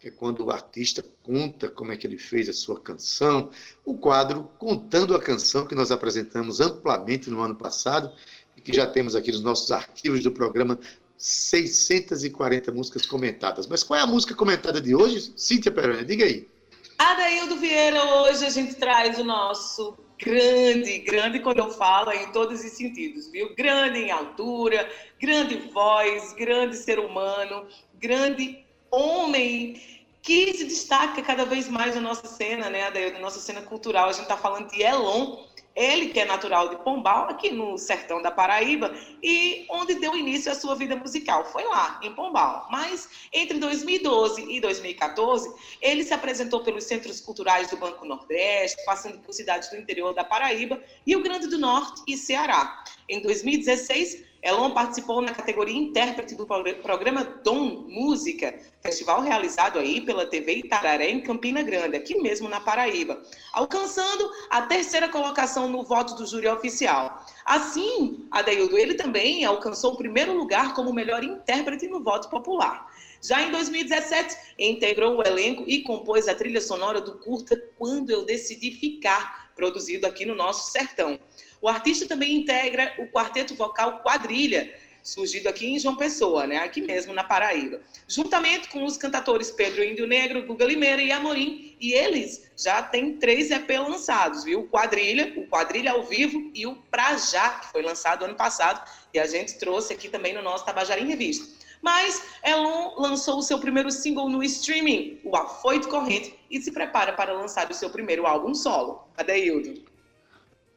que 0.03 0.09
é 0.09 0.11
quando 0.11 0.45
o 0.45 0.51
artista 0.51 1.01
conta 1.23 1.69
como 1.69 1.93
é 1.93 1.95
que 1.95 2.05
ele 2.05 2.17
fez 2.17 2.49
a 2.49 2.53
sua 2.53 2.77
canção, 2.77 3.49
o 3.85 3.97
quadro 3.97 4.51
Contando 4.59 5.15
a 5.15 5.21
Canção, 5.21 5.65
que 5.65 5.73
nós 5.73 5.91
apresentamos 5.91 6.59
amplamente 6.59 7.29
no 7.29 7.39
ano 7.39 7.55
passado, 7.55 8.11
e 8.57 8.59
que 8.59 8.73
já 8.73 8.85
temos 8.85 9.15
aqui 9.15 9.31
nos 9.31 9.39
nossos 9.39 9.71
arquivos 9.71 10.21
do 10.21 10.29
programa 10.29 10.77
640 11.17 12.69
músicas 12.73 13.05
comentadas. 13.05 13.65
Mas 13.65 13.81
qual 13.81 13.97
é 13.97 14.03
a 14.03 14.05
música 14.05 14.35
comentada 14.35 14.81
de 14.81 14.93
hoje? 14.93 15.31
Cíntia 15.37 15.71
Peroni, 15.71 16.03
diga 16.03 16.25
aí. 16.25 16.49
Adaildo 16.97 17.55
Vieira, 17.55 18.03
hoje 18.03 18.45
a 18.45 18.49
gente 18.49 18.75
traz 18.75 19.17
o 19.17 19.23
nosso 19.23 19.97
grande, 20.21 20.97
grande 20.99 21.39
quando 21.39 21.59
eu 21.59 21.71
falo 21.71 22.11
é 22.11 22.23
em 22.23 22.31
todos 22.33 22.61
os 22.61 22.71
sentidos, 22.71 23.31
viu? 23.31 23.55
Grande 23.55 23.99
em 23.99 24.11
altura, 24.11 24.85
grande 25.17 25.55
voz, 25.73 26.33
grande 26.33 26.75
ser 26.75 26.99
humano, 26.99 27.65
grande 28.01 28.65
homem 28.91 29.81
que 30.23 30.53
se 30.53 30.63
destaca 30.63 31.21
cada 31.21 31.43
vez 31.45 31.67
mais 31.67 31.93
na 31.93 32.01
nossa 32.01 32.25
cena, 32.25 32.69
né, 32.69 32.89
na 33.11 33.19
nossa 33.19 33.39
cena 33.39 33.61
cultural. 33.61 34.07
A 34.07 34.13
gente 34.13 34.23
está 34.23 34.37
falando 34.37 34.71
de 34.71 34.81
Elon, 34.81 35.43
ele 35.75 36.07
que 36.09 36.19
é 36.19 36.23
natural 36.23 36.69
de 36.69 36.77
Pombal, 36.77 37.29
aqui 37.29 37.51
no 37.51 37.77
sertão 37.77 38.21
da 38.21 38.31
Paraíba, 38.31 38.95
e 39.21 39.65
onde 39.69 39.95
deu 39.95 40.15
início 40.15 40.49
à 40.49 40.55
sua 40.55 40.75
vida 40.75 40.95
musical. 40.95 41.43
Foi 41.51 41.65
lá, 41.65 41.99
em 42.01 42.15
Pombal. 42.15 42.67
Mas 42.71 43.09
entre 43.33 43.59
2012 43.59 44.49
e 44.49 44.61
2014, 44.61 45.53
ele 45.81 46.05
se 46.05 46.13
apresentou 46.13 46.63
pelos 46.63 46.85
centros 46.85 47.19
culturais 47.19 47.69
do 47.69 47.75
Banco 47.75 48.05
Nordeste, 48.05 48.77
passando 48.85 49.19
por 49.19 49.33
cidades 49.33 49.69
do 49.71 49.75
interior 49.75 50.13
da 50.13 50.23
Paraíba, 50.23 50.81
Rio 51.05 51.21
Grande 51.21 51.47
do 51.47 51.57
Norte 51.57 52.01
e 52.07 52.15
Ceará. 52.15 52.81
Em 53.09 53.21
2016, 53.21 54.23
Elon 54.43 54.71
participou 54.71 55.21
na 55.21 55.33
categoria 55.33 55.77
intérprete 55.77 56.35
do 56.35 56.45
programa 56.45 57.23
Dom 57.45 57.85
Música, 57.87 58.53
festival 58.81 59.21
realizado 59.21 59.79
aí 59.79 60.01
pela 60.01 60.25
TV 60.25 60.55
Itararé 60.55 61.09
em 61.09 61.21
Campina 61.21 61.63
Grande, 61.63 61.95
aqui 61.95 62.21
mesmo 62.21 62.49
na 62.49 62.59
Paraíba, 62.59 63.21
alcançando 63.53 64.29
a 64.49 64.63
terceira 64.63 65.07
colocação 65.07 65.69
no 65.69 65.83
voto 65.83 66.15
do 66.15 66.27
júri 66.27 66.49
oficial. 66.49 67.23
Assim, 67.45 68.27
Adeildo, 68.29 68.77
ele 68.77 68.95
também 68.95 69.45
alcançou 69.45 69.93
o 69.93 69.97
primeiro 69.97 70.33
lugar 70.33 70.73
como 70.73 70.91
melhor 70.91 71.23
intérprete 71.23 71.87
no 71.87 72.03
voto 72.03 72.29
popular. 72.29 72.92
Já 73.23 73.41
em 73.41 73.51
2017, 73.51 74.35
integrou 74.59 75.15
o 75.15 75.23
elenco 75.25 75.63
e 75.65 75.81
compôs 75.81 76.27
a 76.27 76.35
trilha 76.35 76.59
sonora 76.59 76.99
do 76.99 77.17
curta 77.19 77.55
Quando 77.77 78.09
Eu 78.09 78.25
Decidi 78.25 78.71
Ficar, 78.71 79.53
produzido 79.55 80.05
aqui 80.05 80.25
no 80.25 80.35
nosso 80.35 80.69
sertão. 80.69 81.17
O 81.61 81.69
artista 81.69 82.05
também 82.05 82.35
integra 82.35 82.93
o 82.99 83.07
quarteto 83.07 83.55
vocal 83.55 84.03
Quadrilha, 84.03 84.75
surgido 85.01 85.47
aqui 85.47 85.67
em 85.67 85.79
João 85.79 85.95
Pessoa, 85.95 86.45
né? 86.45 86.57
aqui 86.57 86.81
mesmo 86.81 87.13
na 87.13 87.23
Paraíba, 87.23 87.79
juntamente 88.09 88.67
com 88.67 88.83
os 88.83 88.97
cantadores 88.97 89.51
Pedro 89.51 89.85
Índio 89.85 90.05
Negro, 90.05 90.45
Guga 90.45 90.65
Limeira 90.65 91.01
e 91.01 91.13
Amorim, 91.13 91.77
e 91.79 91.93
eles 91.93 92.51
já 92.57 92.83
têm 92.83 93.13
três 93.13 93.51
EP 93.51 93.69
lançados, 93.69 94.43
viu? 94.43 94.61
O 94.61 94.67
Quadrilha, 94.67 95.33
o 95.37 95.47
Quadrilha 95.47 95.93
ao 95.93 96.03
vivo 96.03 96.51
e 96.53 96.67
o 96.67 96.75
Pra 96.91 97.15
Já, 97.15 97.59
que 97.59 97.71
foi 97.71 97.81
lançado 97.83 98.25
ano 98.25 98.35
passado, 98.35 98.85
e 99.13 99.19
a 99.19 99.25
gente 99.25 99.57
trouxe 99.57 99.93
aqui 99.93 100.09
também 100.09 100.33
no 100.33 100.41
nosso 100.41 100.65
Tabajara 100.65 100.99
em 100.99 101.07
Revista. 101.07 101.62
Mas 101.83 102.23
Elon 102.41 102.93
lançou 102.97 103.39
o 103.39 103.43
seu 103.43 103.59
primeiro 103.59 103.91
single 103.91 104.29
no 104.29 104.41
streaming, 104.41 105.19
o 105.21 105.35
Afoito 105.35 105.89
Corrente, 105.89 106.33
e 106.49 106.61
se 106.61 106.71
prepara 106.71 107.11
para 107.11 107.33
lançar 107.33 107.69
o 107.69 107.73
seu 107.73 107.89
primeiro 107.89 108.25
álbum 108.25 108.55
solo. 108.55 109.05
Adeildo. 109.17 109.83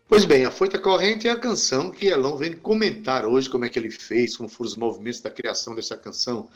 Pois 0.09 0.25
bem, 0.25 0.45
a 0.45 0.51
Foita 0.51 0.81
Corrente 0.81 1.29
é 1.29 1.31
a 1.31 1.39
canção 1.39 1.93
que 1.93 2.07
Elon 2.07 2.37
vem 2.37 2.55
comentar 2.55 3.25
hoje, 3.25 3.49
como 3.49 3.65
é 3.65 3.69
que 3.69 3.79
ele 3.79 3.91
fez, 3.91 4.37
como 4.37 4.49
foram 4.49 4.69
os 4.69 4.77
movimentos 4.77 5.21
da 5.21 5.31
criação 5.31 5.77
dessa 5.77 5.97
canção. 5.97 6.49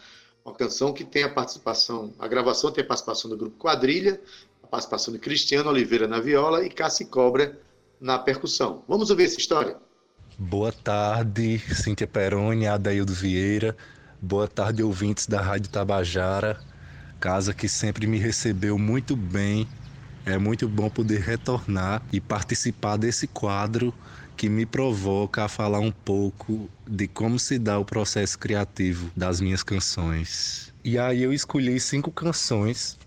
Uma 0.45 0.55
canção 0.55 0.93
que 0.93 1.05
tem 1.05 1.23
a 1.23 1.29
participação, 1.29 2.13
a 2.19 2.27
gravação 2.27 2.73
tem 2.73 2.83
a 2.83 2.87
participação 2.87 3.31
do 3.31 3.37
grupo 3.37 3.57
Quadrilha, 3.57 4.21
a 4.65 4.67
participação 4.67 5.15
de 5.15 5.21
Cristiano 5.21 5.71
Oliveira 5.71 6.09
na 6.09 6.19
viola 6.19 6.65
e 6.65 6.69
Cassi 6.69 7.05
Cobra 7.05 7.57
na 8.01 8.19
percussão. 8.19 8.83
Vamos 8.89 9.11
ouvir 9.11 9.25
essa 9.25 9.39
história. 9.39 9.77
Boa 10.37 10.73
tarde, 10.73 11.61
Cíntia 11.75 12.07
Peroni, 12.07 12.67
Adaildo 12.67 13.13
Vieira. 13.13 13.77
Boa 14.23 14.47
tarde, 14.47 14.83
ouvintes 14.83 15.27
da 15.27 15.41
Rádio 15.41 15.71
Tabajara, 15.71 16.61
casa 17.19 17.55
que 17.55 17.67
sempre 17.67 18.07
me 18.07 18.19
recebeu 18.19 18.79
muito 18.79 19.17
bem 19.17 19.67
é 20.27 20.37
muito 20.37 20.69
bom 20.69 20.91
poder 20.91 21.21
retornar 21.21 22.03
e 22.13 22.21
participar 22.21 22.99
desse 22.99 23.27
quadro 23.27 23.95
que 24.37 24.47
me 24.47 24.67
provoca 24.67 25.45
a 25.45 25.49
falar 25.49 25.81
um 25.81 25.91
pouco 25.91 26.69
de 26.87 27.09
como 27.09 27.39
se 27.39 27.59
dá 27.59 27.79
o 27.79 27.85
processo 27.85 28.39
criativo 28.39 29.11
das 29.17 29.41
minhas 29.41 29.63
canções. 29.63 30.71
E 30.85 30.99
aí 30.99 31.23
eu 31.23 31.33
escolhi 31.33 31.81
cinco 31.81 32.13
canções 32.13 32.99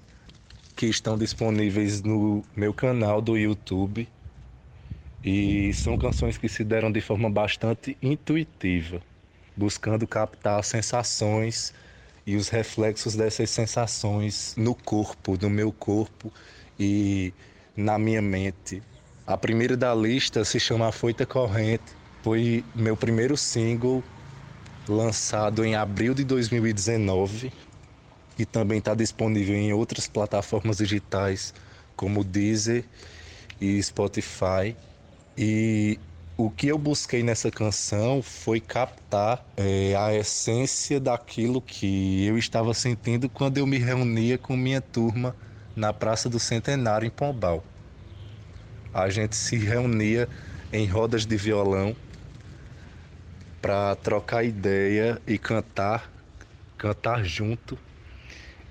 que 0.76 0.88
estão 0.88 1.16
disponíveis 1.16 2.01
no 2.01 2.43
meu 2.55 2.74
canal 2.74 3.22
do 3.22 3.38
YouTube. 3.38 4.09
E 5.24 5.72
são 5.74 5.95
canções 5.95 6.39
que 6.39 6.49
se 6.49 6.64
deram 6.64 6.91
de 6.91 7.01
forma 7.01 7.30
bastante 7.30 7.95
intuitiva, 8.01 8.99
buscando 9.55 10.07
captar 10.07 10.63
sensações 10.63 11.73
e 12.25 12.35
os 12.35 12.49
reflexos 12.49 13.15
dessas 13.15 13.49
sensações 13.49 14.53
no 14.57 14.73
corpo, 14.73 15.37
no 15.41 15.49
meu 15.49 15.71
corpo 15.71 16.31
e 16.79 17.33
na 17.75 17.99
minha 17.99 18.21
mente. 18.21 18.81
A 19.25 19.37
primeira 19.37 19.75
da 19.77 19.93
lista 19.93 20.43
se 20.43 20.59
chama 20.59 20.91
Foita 20.91 21.25
Corrente, 21.25 21.83
foi 22.21 22.63
meu 22.73 22.95
primeiro 22.95 23.35
single 23.37 24.03
lançado 24.87 25.63
em 25.63 25.75
abril 25.75 26.13
de 26.13 26.23
2019 26.23 27.51
e 28.37 28.45
também 28.45 28.79
está 28.79 28.93
disponível 28.93 29.55
em 29.55 29.73
outras 29.73 30.07
plataformas 30.07 30.77
digitais 30.77 31.53
como 31.95 32.23
Deezer 32.23 32.85
e 33.61 33.81
Spotify. 33.81 34.75
E 35.37 35.99
o 36.36 36.49
que 36.49 36.67
eu 36.67 36.77
busquei 36.77 37.21
nessa 37.21 37.51
canção 37.51 38.21
foi 38.21 38.59
captar 38.59 39.45
é, 39.55 39.95
a 39.95 40.13
essência 40.15 40.99
daquilo 40.99 41.61
que 41.61 42.25
eu 42.25 42.38
estava 42.38 42.73
sentindo 42.73 43.29
quando 43.29 43.59
eu 43.59 43.67
me 43.67 43.77
reunia 43.77 44.38
com 44.38 44.57
minha 44.57 44.81
turma 44.81 45.36
na 45.75 45.93
Praça 45.93 46.27
do 46.29 46.39
Centenário, 46.39 47.05
em 47.05 47.11
Pombal. 47.11 47.63
A 48.91 49.09
gente 49.09 49.36
se 49.36 49.57
reunia 49.57 50.27
em 50.71 50.88
rodas 50.88 51.25
de 51.25 51.38
violão 51.38 51.95
para 53.61 53.95
trocar 53.95 54.43
ideia 54.43 55.21
e 55.27 55.38
cantar, 55.38 56.11
cantar 56.77 57.23
junto. 57.23 57.77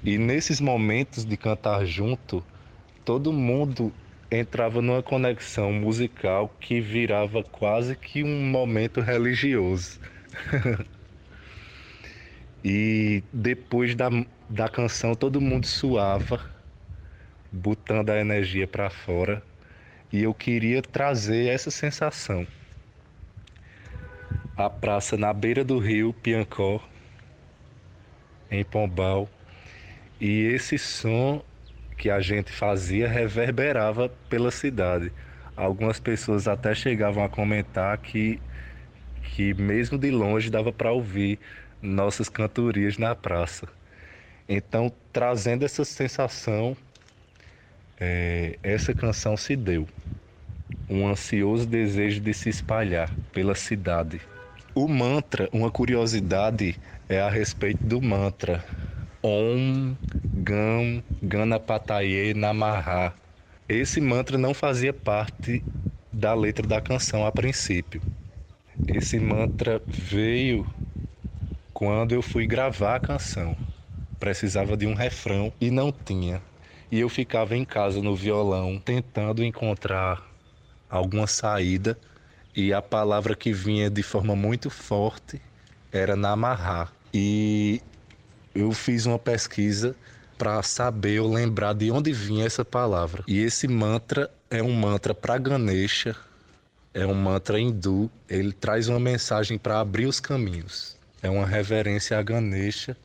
E 0.03 0.19
nesses 0.19 0.61
momentos 0.61 1.25
de 1.25 1.37
cantar 1.37 1.87
junto, 1.87 2.45
todo 3.05 3.33
mundo 3.33 3.93
entrava 4.33 4.81
numa 4.81 5.03
conexão 5.03 5.73
musical 5.73 6.49
que 6.59 6.81
virava 6.81 7.45
quase 7.45 7.95
que 7.95 8.23
um 8.25 8.47
momento 8.47 9.01
religioso. 9.01 10.01
e 12.65 13.23
depois 13.33 13.95
da, 13.95 14.09
da 14.49 14.69
canção, 14.69 15.15
todo 15.15 15.41
mundo 15.41 15.67
suava 15.67 16.41
botando 17.51 18.09
a 18.09 18.19
energia 18.19 18.67
para 18.67 18.89
fora 18.89 19.43
e 20.11 20.23
eu 20.23 20.33
queria 20.33 20.81
trazer 20.81 21.49
essa 21.49 21.71
sensação. 21.71 22.47
A 24.57 24.71
praça 24.71 25.17
na 25.17 25.33
beira 25.35 25.63
do 25.65 25.79
rio 25.79 26.15
Piancó, 26.15 26.83
em 28.51 28.65
Pombal, 28.65 29.29
e 30.21 30.43
esse 30.55 30.79
som 30.79 31.45
que 31.97 32.11
a 32.11 32.21
gente 32.21 32.51
fazia 32.51 33.09
reverberava 33.09 34.09
pela 34.29 34.51
cidade. 34.51 35.13
Algumas 35.57 36.01
pessoas 36.01 36.49
até 36.49 36.75
chegavam 36.75 37.25
a 37.25 37.29
comentar 37.29 37.97
que, 37.99 38.41
que 39.23 39.55
mesmo 39.55 39.99
de 39.99 40.11
longe 40.11 40.51
dava 40.51 40.73
para 40.73 40.93
ouvir 40.93 41.39
nossas 41.81 42.29
cantorias 42.29 42.99
na 42.99 43.15
praça. 43.15 43.69
Então, 44.49 44.93
trazendo 45.13 45.65
essa 45.65 45.85
sensação 45.85 46.77
é, 48.05 48.59
essa 48.65 48.93
canção 48.93 49.37
se 49.37 49.55
deu. 49.55 49.87
Um 50.89 51.07
ansioso 51.07 51.65
desejo 51.65 52.21
de 52.21 52.35
se 52.35 52.49
espalhar 52.49 53.17
pela 53.33 53.55
cidade. 53.55 54.21
O 54.75 54.89
mantra, 54.89 55.49
uma 55.53 55.71
curiosidade 55.71 56.81
é 57.09 57.21
a 57.21 57.31
respeito 57.31 57.87
do 57.87 58.03
mantra 58.03 58.65
Om 59.25 59.97
Gam 60.35 61.01
Ganapataye 61.23 62.35
Namaha. 62.35 63.15
Esse 63.69 64.01
mantra 64.01 64.37
não 64.37 64.53
fazia 64.53 64.93
parte 64.93 65.65
da 66.13 66.35
letra 66.35 66.67
da 66.67 66.81
canção 66.81 67.25
a 67.25 67.31
princípio. 67.31 68.03
Esse 68.89 69.21
mantra 69.21 69.81
veio 69.89 70.67
quando 71.73 72.13
eu 72.13 72.21
fui 72.21 72.49
gravar 72.49 72.97
a 72.97 73.01
canção. 73.01 73.57
Precisava 74.19 74.77
de 74.77 74.89
um 74.89 74.95
refrão 74.95 75.53
e 75.61 75.71
não 75.71 75.93
tinha. 75.93 76.43
E 76.91 76.99
eu 76.99 77.09
ficava 77.09 77.57
em 77.57 77.65
casa 77.65 78.03
no 78.03 78.17
violão 78.17 78.77
tentando 78.77 79.45
encontrar 79.45 80.21
alguma 80.91 81.29
saída 81.29 81.97
e 82.57 82.73
a 82.73 82.83
palavra 82.83 83.37
que 83.37 83.53
vinha 83.53 83.89
de 83.89 84.03
forma 84.03 84.35
muito 84.35 84.69
forte 84.69 85.41
era 85.93 86.17
namarrar. 86.17 86.93
E 87.15 87.81
eu 88.55 88.73
fiz 88.73 89.07
uma 89.07 89.19
pesquisa 89.19 89.95
para 90.37 90.63
saber 90.63 91.21
ou 91.21 91.33
lembrar 91.33 91.73
de 91.73 91.91
onde 91.91 92.13
vinha 92.13 92.47
essa 92.47 92.65
palavra. 92.65 93.23
E 93.27 93.39
esse 93.39 93.69
mantra 93.69 94.31
é 94.51 94.63
um 94.63 94.73
mantra 94.73 95.15
para 95.15 95.39
Ganesha, 95.39 96.17
é 96.93 97.07
um 97.07 97.15
mantra 97.15 97.61
hindu, 97.61 98.11
ele 98.29 98.53
traz 98.53 98.89
uma 98.89 99.01
mensagem 99.01 99.57
para 99.57 99.81
abrir 99.81 100.07
os 100.07 100.21
caminhos. 100.21 100.97
É 101.23 101.31
uma 101.31 101.47
reverência 101.47 102.19
a 102.19 102.23
Ganesha 102.23 102.97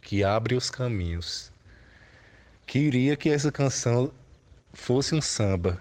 que 0.00 0.24
abre 0.24 0.54
os 0.54 0.70
caminhos. 0.70 1.52
Queria 2.66 3.16
que 3.16 3.28
essa 3.28 3.52
canção 3.52 4.10
fosse 4.72 5.14
um 5.14 5.20
samba, 5.20 5.80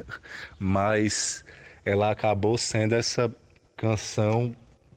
mas 0.58 1.44
ela 1.84 2.10
acabou 2.10 2.58
sendo 2.58 2.94
essa 2.94 3.30
canção 3.76 4.56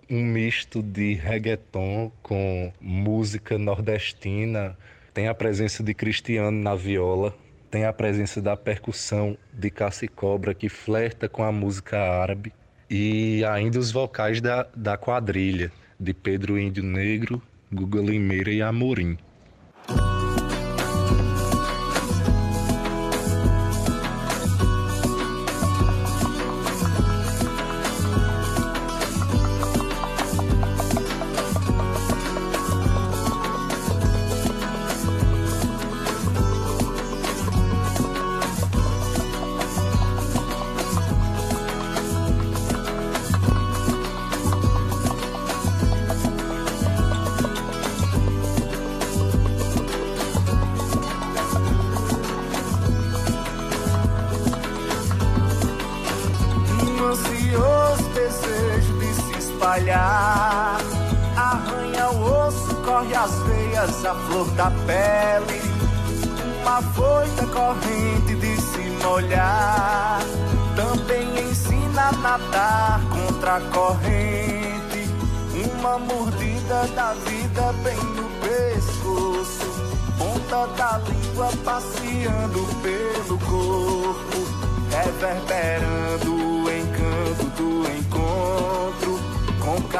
um 0.09 0.23
misto 0.23 0.81
de 0.81 1.13
reggaeton 1.13 2.11
com 2.23 2.73
música 2.81 3.57
nordestina. 3.57 4.75
Tem 5.13 5.27
a 5.27 5.35
presença 5.35 5.83
de 5.83 5.93
Cristiano 5.93 6.51
na 6.51 6.73
viola, 6.73 7.35
tem 7.69 7.85
a 7.85 7.93
presença 7.93 8.41
da 8.41 8.57
percussão 8.57 9.37
de 9.53 9.69
Cassi 9.69 10.07
Cobra 10.07 10.53
que 10.55 10.67
flerta 10.67 11.29
com 11.29 11.43
a 11.43 11.51
música 11.51 11.99
árabe 11.99 12.51
e 12.89 13.43
ainda 13.45 13.77
os 13.77 13.91
vocais 13.91 14.41
da, 14.41 14.67
da 14.75 14.97
quadrilha 14.97 15.71
de 15.99 16.13
Pedro 16.13 16.57
Índio 16.57 16.83
Negro, 16.83 17.41
Guga 17.71 18.01
Limeira 18.01 18.51
e 18.51 18.61
Amorim. 18.61 19.17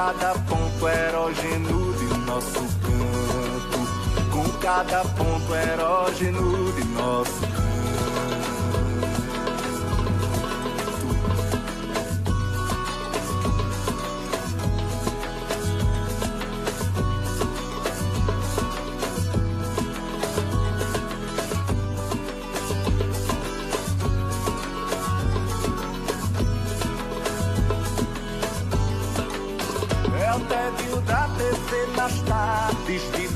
Cada 0.10 0.34
ponto 0.34 0.88
erógeno 0.88 1.93
de 6.74 6.84
nosso 6.95 7.49
É 7.55 7.59
Nas 31.95 32.13
tardes 32.21 33.01
de 33.11 33.30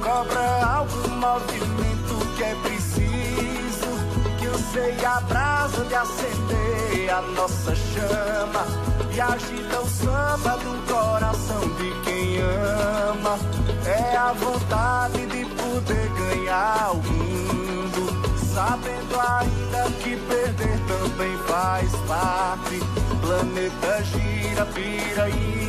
cobra 0.00 0.64
algum 0.64 1.08
movimento 1.16 2.36
que 2.36 2.42
é 2.42 2.54
preciso. 2.62 3.90
Que 4.38 4.46
usei 4.48 5.04
a 5.04 5.20
brasa 5.20 5.84
de 5.84 5.94
acender 5.94 7.10
a 7.10 7.22
nossa 7.22 7.74
chama 7.74 8.66
e 9.12 9.20
agita 9.20 9.80
o 9.80 9.88
samba 9.88 10.56
do 10.58 10.92
coração 10.92 11.60
de 11.76 11.90
quem 12.04 12.40
ama. 12.40 13.38
É 13.86 14.16
a 14.16 14.32
vontade 14.32 15.26
de 15.26 15.44
poder 15.44 16.08
ganhar 16.10 16.92
o 16.92 16.96
mundo, 16.96 18.32
sabendo 18.54 19.20
ainda 19.20 19.90
que 20.02 20.16
perder 20.16 20.78
também 20.86 21.36
faz 21.46 21.90
parte. 22.08 22.80
Planeta 23.20 24.04
gira, 24.04 24.66
pira 24.66 25.28
e 25.28 25.59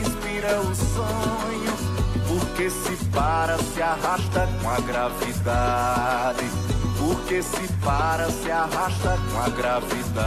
inspira 0.41 0.59
o 0.59 0.75
sonho 0.75 1.77
porque 2.27 2.69
se 2.69 2.95
para, 3.11 3.57
se 3.57 3.81
arrasta 3.81 4.47
com 4.61 4.69
a 4.69 4.79
gravidade. 4.79 6.45
Porque 6.97 7.41
se 7.43 7.67
para, 7.83 8.29
se 8.29 8.51
arrasta 8.51 9.17
com 9.31 9.39
a 9.39 9.49
gravidade. 9.49 10.21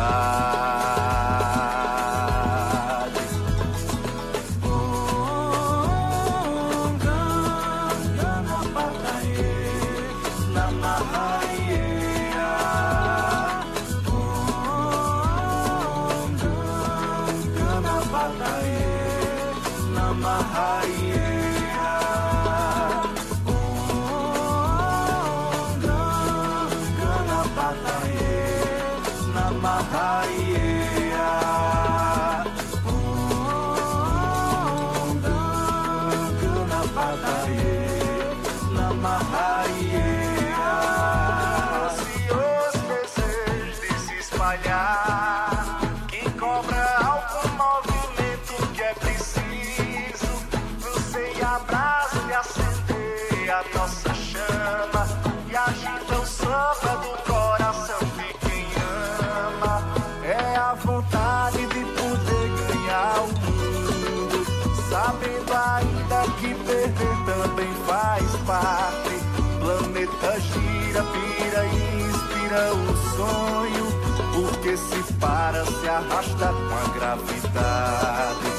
O 72.73 72.97
sonho, 73.17 73.87
porque 74.33 74.77
se 74.77 75.13
para, 75.15 75.65
se 75.65 75.89
arrasta 75.89 76.47
com 76.49 76.75
a 76.75 76.85
gravidade. 76.95 78.51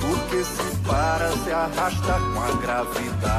Porque 0.00 0.44
se 0.44 0.76
para, 0.86 1.32
se 1.32 1.52
arrasta 1.52 2.12
com 2.12 2.42
a 2.42 2.50
gravidade. 2.60 3.30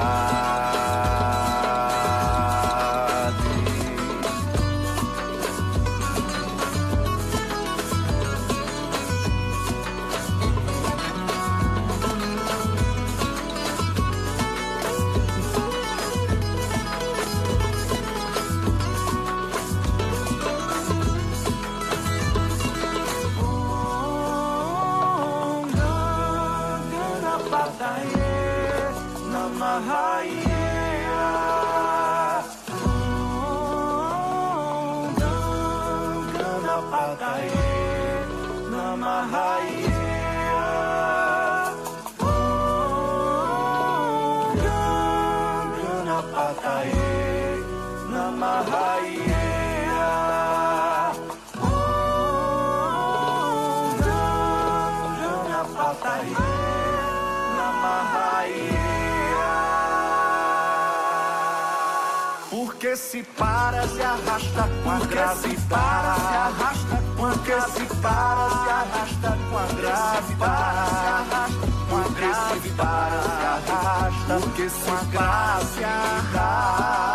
Se 63.12 63.24
para, 63.38 63.86
se 63.90 64.02
arrasta 64.02 64.70
com 64.84 64.90
a 64.90 65.00
gravidade. 65.00 65.60
Se 65.68 66.36
arrasta 66.48 67.04
porque 67.18 67.52
se 67.52 67.86
para, 68.02 68.50
se 68.50 68.72
arrasta 68.72 69.38
com 69.50 69.58
a 69.58 69.66
gravidade. 69.80 70.90
Se 70.90 71.08
arrasta 71.20 71.68
com 71.90 71.98
a 71.98 72.08
gravidade. 72.18 73.24
Se 73.24 73.72
arrasta 73.74 74.40
porque 74.40 74.70
se 74.70 75.18
para, 75.18 75.60
se 75.76 75.84
arrasta. 75.84 77.11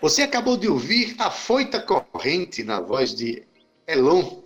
Você 0.00 0.22
acabou 0.22 0.56
de 0.56 0.66
ouvir 0.66 1.14
A 1.18 1.30
Foita 1.30 1.78
Corrente 1.78 2.64
na 2.64 2.80
voz 2.80 3.14
de 3.14 3.42
Elon, 3.86 4.40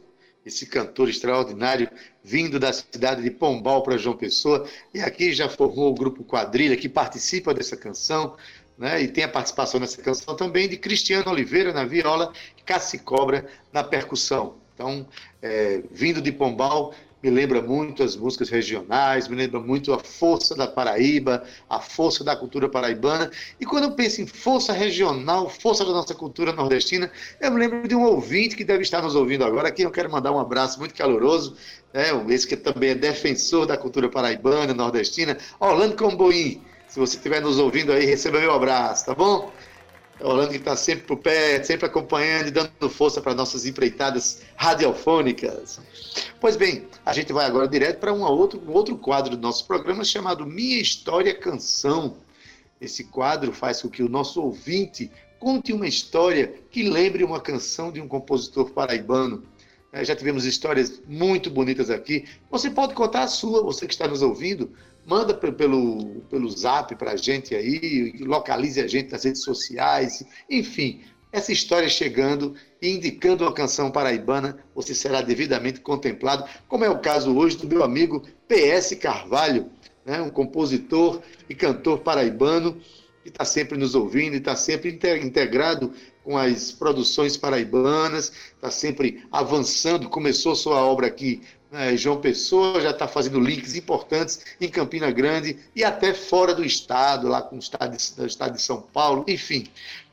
esse 0.44 0.66
cantor 0.66 1.08
extraordinário 1.08 1.88
vindo 2.24 2.58
da 2.58 2.72
cidade 2.72 3.22
de 3.22 3.30
Pombal 3.30 3.80
para 3.84 3.96
João 3.96 4.16
Pessoa 4.16 4.68
e 4.92 5.00
aqui 5.00 5.32
já 5.32 5.48
formou 5.48 5.92
o 5.92 5.94
grupo 5.94 6.24
Quadrilha 6.24 6.76
que 6.76 6.88
participa 6.88 7.54
dessa 7.54 7.76
canção. 7.76 8.36
Né, 8.76 9.02
e 9.02 9.06
tem 9.06 9.22
a 9.22 9.28
participação 9.28 9.78
nessa 9.78 10.02
canção 10.02 10.34
também 10.34 10.68
de 10.68 10.76
Cristiano 10.76 11.30
Oliveira 11.30 11.72
na 11.72 11.84
viola, 11.84 12.32
Cassi 12.66 12.98
Cobra 12.98 13.46
na 13.72 13.84
percussão. 13.84 14.56
Então, 14.74 15.06
é, 15.40 15.84
vindo 15.92 16.20
de 16.20 16.32
Pombal, 16.32 16.92
me 17.24 17.30
lembra 17.30 17.62
muito 17.62 18.02
as 18.02 18.14
músicas 18.16 18.50
regionais, 18.50 19.28
me 19.28 19.34
lembra 19.34 19.58
muito 19.58 19.94
a 19.94 19.98
força 19.98 20.54
da 20.54 20.66
Paraíba, 20.66 21.42
a 21.70 21.80
força 21.80 22.22
da 22.22 22.36
cultura 22.36 22.68
paraibana. 22.68 23.30
E 23.58 23.64
quando 23.64 23.84
eu 23.84 23.92
penso 23.92 24.20
em 24.20 24.26
força 24.26 24.74
regional, 24.74 25.48
força 25.48 25.86
da 25.86 25.92
nossa 25.92 26.14
cultura 26.14 26.52
nordestina, 26.52 27.10
eu 27.40 27.50
me 27.50 27.58
lembro 27.58 27.88
de 27.88 27.94
um 27.94 28.04
ouvinte 28.04 28.54
que 28.54 28.62
deve 28.62 28.82
estar 28.82 29.00
nos 29.00 29.14
ouvindo 29.14 29.42
agora, 29.42 29.68
aqui 29.68 29.80
eu 29.80 29.90
quero 29.90 30.12
mandar 30.12 30.32
um 30.32 30.38
abraço 30.38 30.78
muito 30.78 30.94
caloroso, 30.94 31.56
né, 31.94 32.08
esse 32.28 32.46
que 32.46 32.56
também 32.56 32.90
é 32.90 32.94
defensor 32.94 33.64
da 33.64 33.78
cultura 33.78 34.10
paraibana, 34.10 34.74
nordestina, 34.74 35.38
Orlando 35.58 35.96
Comboim. 35.96 36.60
Se 36.86 37.00
você 37.00 37.16
estiver 37.16 37.40
nos 37.40 37.58
ouvindo 37.58 37.90
aí, 37.90 38.04
receba 38.04 38.38
meu 38.38 38.52
abraço, 38.52 39.06
tá 39.06 39.14
bom? 39.14 39.50
Orlando 40.20 40.50
que 40.50 40.56
está 40.56 40.76
sempre 40.76 41.04
por 41.06 41.18
perto, 41.18 41.66
sempre 41.66 41.86
acompanhando 41.86 42.48
e 42.48 42.50
dando 42.50 42.88
força 42.88 43.20
para 43.20 43.34
nossas 43.34 43.66
empreitadas 43.66 44.42
radiofônicas. 44.56 45.80
Pois 46.40 46.56
bem, 46.56 46.86
a 47.04 47.12
gente 47.12 47.32
vai 47.32 47.46
agora 47.46 47.66
direto 47.66 47.98
para 47.98 48.12
um 48.12 48.22
outro, 48.22 48.62
um 48.66 48.72
outro 48.72 48.96
quadro 48.96 49.36
do 49.36 49.42
nosso 49.42 49.66
programa 49.66 50.04
chamado 50.04 50.46
Minha 50.46 50.80
História 50.80 51.34
Canção. 51.34 52.16
Esse 52.80 53.04
quadro 53.04 53.52
faz 53.52 53.82
com 53.82 53.88
que 53.88 54.02
o 54.02 54.08
nosso 54.08 54.40
ouvinte 54.40 55.10
conte 55.38 55.72
uma 55.72 55.86
história 55.86 56.54
que 56.70 56.88
lembre 56.88 57.24
uma 57.24 57.40
canção 57.40 57.90
de 57.90 58.00
um 58.00 58.08
compositor 58.08 58.70
paraibano. 58.70 59.42
É, 59.92 60.04
já 60.04 60.16
tivemos 60.16 60.44
histórias 60.44 61.00
muito 61.06 61.50
bonitas 61.50 61.90
aqui. 61.90 62.24
Você 62.50 62.70
pode 62.70 62.94
contar 62.94 63.24
a 63.24 63.28
sua, 63.28 63.62
você 63.62 63.86
que 63.86 63.92
está 63.94 64.08
nos 64.08 64.22
ouvindo 64.22 64.72
manda 65.06 65.34
pelo, 65.34 66.22
pelo 66.30 66.50
zap 66.50 66.94
para 66.96 67.12
a 67.12 67.16
gente 67.16 67.54
aí, 67.54 68.14
localize 68.20 68.80
a 68.80 68.86
gente 68.86 69.12
nas 69.12 69.24
redes 69.24 69.42
sociais, 69.42 70.24
enfim, 70.48 71.02
essa 71.32 71.52
história 71.52 71.88
chegando 71.88 72.54
e 72.80 72.90
indicando 72.90 73.44
uma 73.44 73.52
canção 73.52 73.90
paraibana, 73.90 74.58
você 74.74 74.94
será 74.94 75.20
devidamente 75.20 75.80
contemplado, 75.80 76.44
como 76.68 76.84
é 76.84 76.88
o 76.88 77.00
caso 77.00 77.36
hoje 77.36 77.56
do 77.56 77.66
meu 77.66 77.82
amigo 77.82 78.22
PS 78.46 78.94
Carvalho, 79.00 79.70
né, 80.04 80.20
um 80.20 80.30
compositor 80.30 81.20
e 81.48 81.54
cantor 81.54 82.00
paraibano 82.00 82.80
que 83.24 83.30
está 83.30 83.44
sempre 83.44 83.78
nos 83.78 83.94
ouvindo 83.94 84.36
está 84.36 84.54
sempre 84.54 84.90
integrado 84.90 85.92
com 86.22 86.36
as 86.38 86.70
produções 86.70 87.36
paraibanas, 87.36 88.30
está 88.54 88.70
sempre 88.70 89.24
avançando, 89.32 90.08
começou 90.08 90.54
sua 90.54 90.84
obra 90.84 91.06
aqui 91.06 91.42
é, 91.74 91.96
João 91.96 92.20
Pessoa 92.20 92.80
já 92.80 92.90
está 92.90 93.08
fazendo 93.08 93.40
links 93.40 93.74
importantes 93.74 94.40
em 94.60 94.68
Campina 94.68 95.10
Grande 95.10 95.58
e 95.74 95.82
até 95.82 96.14
fora 96.14 96.54
do 96.54 96.64
estado, 96.64 97.28
lá 97.28 97.42
com 97.42 97.56
o 97.56 97.58
estado 97.58 97.96
de, 97.96 98.14
do 98.14 98.26
estado 98.26 98.54
de 98.54 98.62
São 98.62 98.80
Paulo, 98.80 99.24
enfim. 99.28 99.66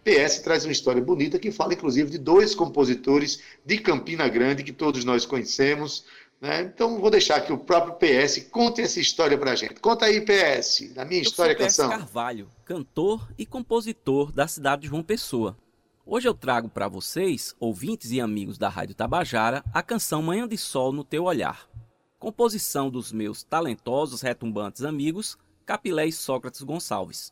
PS 0.04 0.40
traz 0.40 0.66
uma 0.66 0.72
história 0.72 1.02
bonita 1.02 1.38
que 1.38 1.52
fala, 1.52 1.74
inclusive, 1.74 2.10
de 2.10 2.18
dois 2.18 2.56
compositores 2.56 3.42
de 3.64 3.78
Campina 3.78 4.28
Grande 4.28 4.64
que 4.64 4.72
todos 4.72 5.06
nós 5.06 5.26
conhecemos. 5.26 6.06
Né? 6.42 6.62
Então, 6.64 7.00
vou 7.00 7.12
deixar 7.12 7.40
que 7.42 7.54
o 7.54 7.58
próprio 7.58 7.94
PS 7.94 8.48
conte 8.50 8.82
essa 8.82 9.00
história 9.00 9.38
para 9.38 9.52
a 9.52 9.56
gente. 9.56 9.76
Conta 9.76 10.06
aí, 10.06 10.22
PS, 10.22 10.92
da 10.96 11.06
minha 11.06 11.20
Eu 11.20 11.24
história 11.24 11.56
sou 11.56 11.68
PS 11.68 11.78
canção. 11.78 11.90
Carvalho, 11.90 12.50
cantor 12.66 13.30
e 13.38 13.46
compositor 13.46 14.32
da 14.32 14.48
cidade 14.48 14.82
de 14.84 14.88
João 14.88 15.04
Pessoa. 15.04 15.56
Hoje 16.04 16.28
eu 16.28 16.34
trago 16.34 16.68
para 16.68 16.88
vocês, 16.88 17.56
ouvintes 17.60 18.10
e 18.12 18.20
amigos 18.20 18.58
da 18.58 18.68
Rádio 18.68 18.96
Tabajara, 18.96 19.64
a 19.72 19.84
canção 19.84 20.24
Manhã 20.24 20.48
de 20.48 20.58
Sol 20.58 20.92
no 20.92 21.04
Teu 21.04 21.26
Olhar. 21.26 21.70
Composição 22.18 22.90
dos 22.90 23.12
meus 23.12 23.44
talentosos 23.44 24.20
retumbantes 24.22 24.84
amigos 24.84 25.38
Capilé 25.64 26.08
e 26.08 26.12
Sócrates 26.12 26.64
Gonçalves. 26.64 27.32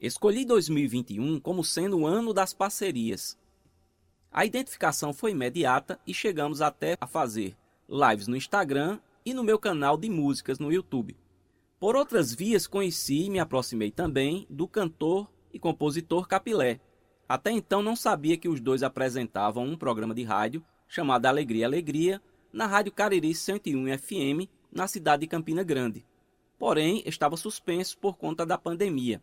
Escolhi 0.00 0.44
2021 0.44 1.38
como 1.38 1.62
sendo 1.62 2.00
o 2.00 2.06
ano 2.06 2.34
das 2.34 2.52
parcerias. 2.52 3.38
A 4.32 4.44
identificação 4.44 5.12
foi 5.12 5.30
imediata 5.30 6.00
e 6.04 6.12
chegamos 6.12 6.60
até 6.60 6.96
a 7.00 7.06
fazer 7.06 7.56
lives 7.88 8.26
no 8.26 8.36
Instagram 8.36 8.98
e 9.24 9.32
no 9.32 9.44
meu 9.44 9.60
canal 9.60 9.96
de 9.96 10.10
músicas 10.10 10.58
no 10.58 10.72
YouTube. 10.72 11.16
Por 11.78 11.94
outras 11.94 12.34
vias 12.34 12.66
conheci 12.66 13.26
e 13.26 13.30
me 13.30 13.38
aproximei 13.38 13.92
também 13.92 14.44
do 14.50 14.66
cantor 14.66 15.30
e 15.52 15.58
compositor 15.58 16.26
Capilé, 16.26 16.80
até 17.32 17.50
então 17.50 17.80
não 17.82 17.96
sabia 17.96 18.36
que 18.36 18.46
os 18.46 18.60
dois 18.60 18.82
apresentavam 18.82 19.64
um 19.64 19.74
programa 19.74 20.14
de 20.14 20.22
rádio 20.22 20.62
chamado 20.86 21.24
Alegria 21.24 21.64
Alegria 21.64 22.20
na 22.52 22.66
Rádio 22.66 22.92
Cariri 22.92 23.34
101 23.34 23.96
FM 23.96 24.50
na 24.70 24.86
cidade 24.86 25.22
de 25.22 25.28
Campina 25.28 25.62
Grande. 25.62 26.04
Porém, 26.58 27.02
estava 27.06 27.34
suspenso 27.38 27.96
por 27.96 28.18
conta 28.18 28.44
da 28.44 28.58
pandemia. 28.58 29.22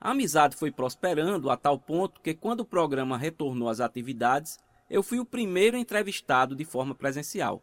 A 0.00 0.12
amizade 0.12 0.56
foi 0.56 0.70
prosperando 0.70 1.50
a 1.50 1.56
tal 1.58 1.78
ponto 1.78 2.22
que 2.22 2.32
quando 2.32 2.60
o 2.60 2.64
programa 2.64 3.18
retornou 3.18 3.68
às 3.68 3.78
atividades, 3.78 4.58
eu 4.88 5.02
fui 5.02 5.20
o 5.20 5.26
primeiro 5.26 5.76
entrevistado 5.76 6.56
de 6.56 6.64
forma 6.64 6.94
presencial. 6.94 7.62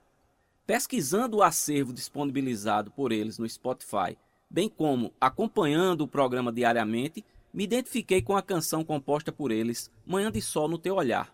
Pesquisando 0.64 1.38
o 1.38 1.42
acervo 1.42 1.92
disponibilizado 1.92 2.92
por 2.92 3.12
eles 3.12 3.40
no 3.40 3.50
Spotify, 3.50 4.16
bem 4.48 4.70
como 4.70 5.12
acompanhando 5.20 6.02
o 6.02 6.08
programa 6.08 6.54
diariamente, 6.54 7.26
me 7.54 7.64
identifiquei 7.64 8.22
com 8.22 8.36
a 8.36 8.42
canção 8.42 8.84
composta 8.84 9.32
por 9.32 9.52
eles, 9.52 9.92
Manhã 10.06 10.32
de 10.32 10.42
Sol 10.42 10.68
no 10.68 10.78
Teu 10.78 10.96
Olhar. 10.96 11.34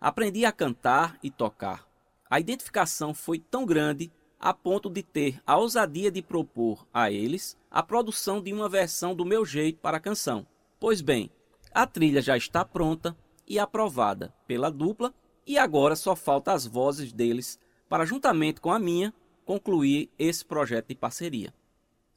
Aprendi 0.00 0.44
a 0.44 0.52
cantar 0.52 1.18
e 1.22 1.30
tocar. 1.30 1.86
A 2.28 2.40
identificação 2.40 3.14
foi 3.14 3.38
tão 3.38 3.64
grande 3.64 4.10
a 4.38 4.52
ponto 4.52 4.90
de 4.90 5.02
ter 5.02 5.40
a 5.46 5.56
ousadia 5.56 6.10
de 6.10 6.20
propor 6.20 6.86
a 6.92 7.10
eles 7.10 7.56
a 7.70 7.82
produção 7.82 8.42
de 8.42 8.52
uma 8.52 8.68
versão 8.68 9.14
do 9.14 9.24
meu 9.24 9.46
jeito 9.46 9.78
para 9.78 9.98
a 9.98 10.00
canção. 10.00 10.46
Pois 10.80 11.00
bem, 11.00 11.30
a 11.72 11.86
trilha 11.86 12.20
já 12.20 12.36
está 12.36 12.64
pronta 12.64 13.16
e 13.46 13.58
aprovada 13.58 14.34
pela 14.46 14.70
dupla, 14.70 15.14
e 15.46 15.56
agora 15.56 15.96
só 15.96 16.14
falta 16.14 16.52
as 16.52 16.66
vozes 16.66 17.12
deles 17.12 17.58
para, 17.88 18.04
juntamente 18.04 18.60
com 18.60 18.70
a 18.70 18.78
minha, 18.78 19.12
concluir 19.44 20.10
esse 20.18 20.44
projeto 20.44 20.88
de 20.88 20.94
parceria. 20.94 21.52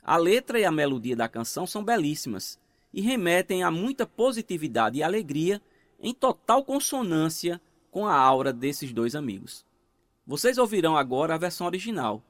A 0.03 0.17
letra 0.17 0.59
e 0.59 0.65
a 0.65 0.71
melodia 0.71 1.15
da 1.15 1.27
canção 1.27 1.65
são 1.65 1.83
belíssimas 1.83 2.59
e 2.95 3.01
remetem 3.01 3.61
a 3.61 3.69
muita 3.69 4.07
positividade 4.07 4.97
e 4.97 5.03
alegria 5.03 5.61
em 5.99 6.13
total 6.13 6.63
consonância 6.63 7.59
com 7.91 8.07
a 8.07 8.15
aura 8.15 8.53
desses 8.53 8.93
dois 8.93 9.15
amigos. 9.15 9.65
Vocês 10.25 10.57
ouvirão 10.57 10.95
agora 10.95 11.35
a 11.35 11.37
versão 11.37 11.67
original. 11.67 12.23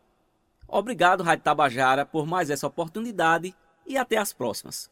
Obrigado, 0.68 1.24
Rádio 1.24 1.43
Tabajara, 1.43 2.03
por 2.03 2.26
mais 2.26 2.49
essa 2.49 2.66
oportunidade 2.66 3.55
e 3.86 3.95
até 3.95 4.18
as 4.18 4.34
próximas. 4.34 4.89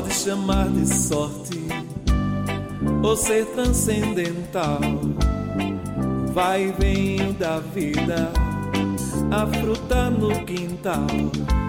Pode 0.00 0.14
chamar 0.14 0.68
de 0.68 0.86
sorte 0.86 1.58
ou 3.02 3.16
ser 3.16 3.44
transcendental. 3.46 4.78
Vai 6.32 6.68
e 6.68 6.72
vem 6.72 7.32
da 7.32 7.58
vida, 7.58 8.30
a 9.32 9.44
fruta 9.58 10.08
no 10.08 10.44
quintal. 10.44 11.04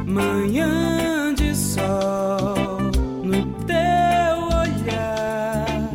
Manhã 0.05 1.34
de 1.34 1.55
sol 1.55 2.53
no 3.23 3.47
teu 3.65 4.38
olhar, 4.59 5.89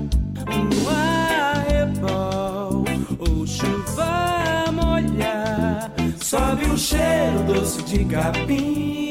um 0.51 0.91
arrebol 0.91 2.85
ou 3.21 3.47
chuva 3.47 4.73
molhar. 4.73 5.93
Sobe 6.21 6.65
um 6.67 6.77
cheiro 6.77 7.45
doce 7.47 7.81
de 7.85 8.05
capim. 8.07 9.04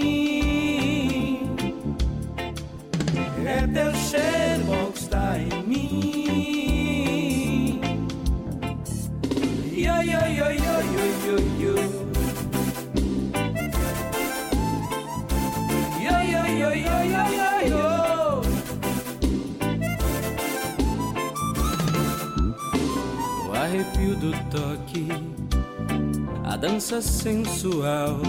Arrepio 23.64 24.16
do 24.16 24.32
toque, 24.50 25.08
a 26.44 26.58
dança 26.58 27.02
sensual, 27.02 28.20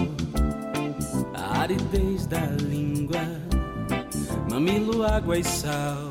a 1.33 1.59
aridez 1.59 2.25
da 2.25 2.39
língua 2.61 3.19
mamilo, 4.49 5.03
água 5.03 5.37
e 5.37 5.43
sal. 5.43 6.09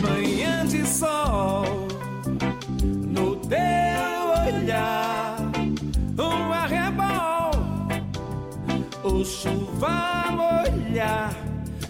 Manhã 0.00 0.64
de 0.66 0.86
sol, 0.86 1.88
no 2.84 3.34
teu 3.36 4.46
olhar, 4.46 5.36
um 6.16 6.52
arrebol, 6.52 7.50
ou 9.02 9.24
chuva 9.24 10.30
molhar, 10.30 11.34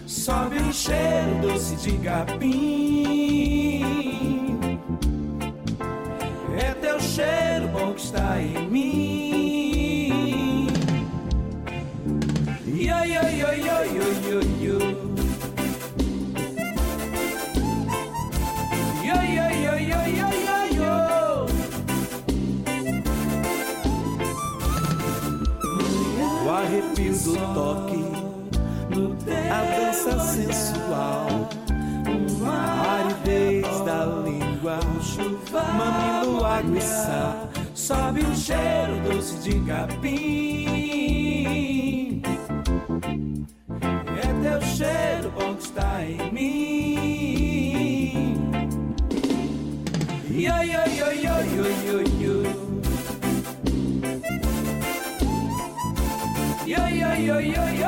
sobe 0.07 0.57
um 0.57 0.73
cheiro 0.73 1.41
doce 1.41 1.75
de 1.75 1.91
capim. 1.99 3.98
Cheiro 7.19 7.67
bom 7.67 7.93
que 7.93 8.01
está 8.01 8.41
em 8.41 8.69
mim. 8.69 10.07
Yo, 12.65 12.97
yo, 13.13 13.23
yo, 13.41 13.49
yo, 13.67 13.77
yo, 13.95 14.07
yo, 14.25 14.39
yo. 14.63 14.77
Yo, 19.03 19.17
yo, 19.35 19.45
yo, 19.65 19.73
yo, 19.91 19.99
yo, 20.19 20.29
yo, 20.47 20.59
yo. 20.77 20.93
O 26.45 26.47
arrepio 26.51 27.13
do 27.13 27.33
toque, 27.53 28.01
a 29.51 29.59
dança 29.75 30.13
sensual, 30.19 31.28
língua, 34.59 34.79
mamilo, 35.77 36.45
água 36.45 36.77
e 36.77 36.81
sal, 36.81 37.49
sobe 37.73 38.23
um 38.23 38.35
cheiro 38.35 38.99
doce 39.03 39.37
de 39.37 39.59
capim. 39.61 40.67
É 44.17 44.21
teu 44.41 44.61
cheiro 44.61 45.31
bom 45.31 45.55
que 45.55 45.63
está 45.63 46.03
em 46.03 46.31
mim. 46.31 47.69
Yo, 50.29 50.63
yo, 50.63 50.85
yo, 50.95 51.11
yo, 51.13 51.41
yo. 51.43 51.69
Yo, 56.65 56.77
yo, 56.87 57.15
yo, 57.17 57.39
yo, 57.39 57.39
yo, 57.39 57.41
yo, 57.41 57.63
yo. 57.69 57.78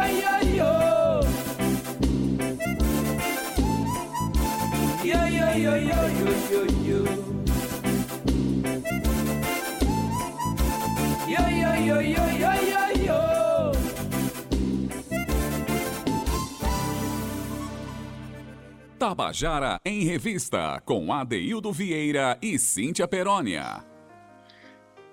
Tabajara 19.01 19.79
em 19.83 20.03
Revista, 20.03 20.79
com 20.85 21.11
Adeildo 21.11 21.73
Vieira 21.73 22.37
e 22.39 22.59
Cíntia 22.59 23.07
Perónia. 23.07 23.83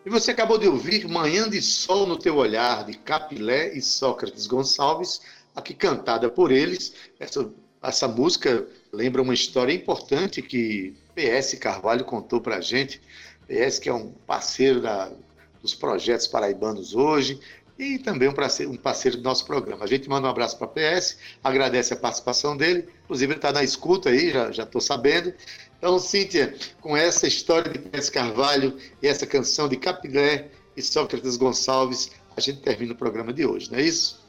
E 0.04 0.10
você 0.10 0.32
acabou 0.32 0.58
de 0.58 0.68
ouvir 0.68 1.08
Manhã 1.08 1.48
de 1.48 1.62
Sol 1.62 2.06
no 2.06 2.18
Teu 2.18 2.36
Olhar, 2.36 2.84
de 2.84 2.98
Capilé 2.98 3.72
e 3.72 3.80
Sócrates 3.80 4.46
Gonçalves, 4.46 5.22
aqui 5.56 5.72
cantada 5.72 6.28
por 6.28 6.52
eles. 6.52 6.92
Essa, 7.18 7.50
essa 7.82 8.06
música 8.06 8.68
lembra 8.92 9.22
uma 9.22 9.32
história 9.32 9.72
importante 9.72 10.42
que 10.42 10.94
PS 11.14 11.54
Carvalho 11.54 12.04
contou 12.04 12.42
para 12.42 12.56
a 12.56 12.60
gente. 12.60 13.00
PS 13.46 13.78
que 13.78 13.88
é 13.88 13.94
um 13.94 14.12
parceiro 14.26 14.82
da, 14.82 15.10
dos 15.62 15.74
projetos 15.74 16.26
paraibanos 16.26 16.94
hoje 16.94 17.40
e 17.78 17.98
também 17.98 18.28
um 18.28 18.32
parceiro, 18.32 19.16
do 19.16 19.22
nosso 19.22 19.46
programa. 19.46 19.84
A 19.84 19.88
gente 19.88 20.08
manda 20.08 20.26
um 20.26 20.30
abraço 20.30 20.58
para 20.58 20.66
a 20.66 20.96
PS, 20.96 21.16
agradece 21.44 21.94
a 21.94 21.96
participação 21.96 22.56
dele, 22.56 22.88
inclusive 23.04 23.32
ele 23.32 23.38
está 23.38 23.52
na 23.52 23.62
escuta 23.62 24.10
aí, 24.10 24.30
já 24.30 24.64
estou 24.64 24.80
sabendo. 24.80 25.32
Então, 25.78 25.98
Cíntia, 25.98 26.56
com 26.80 26.96
essa 26.96 27.28
história 27.28 27.70
de 27.70 27.78
PS 27.78 28.10
Carvalho 28.10 28.76
e 29.00 29.06
essa 29.06 29.26
canção 29.26 29.68
de 29.68 29.76
Capilé 29.76 30.48
e 30.76 30.82
Sócrates 30.82 31.36
Gonçalves, 31.36 32.10
a 32.36 32.40
gente 32.40 32.60
termina 32.60 32.92
o 32.94 32.96
programa 32.96 33.32
de 33.32 33.46
hoje, 33.46 33.70
não 33.70 33.78
é 33.78 33.82
isso? 33.82 34.26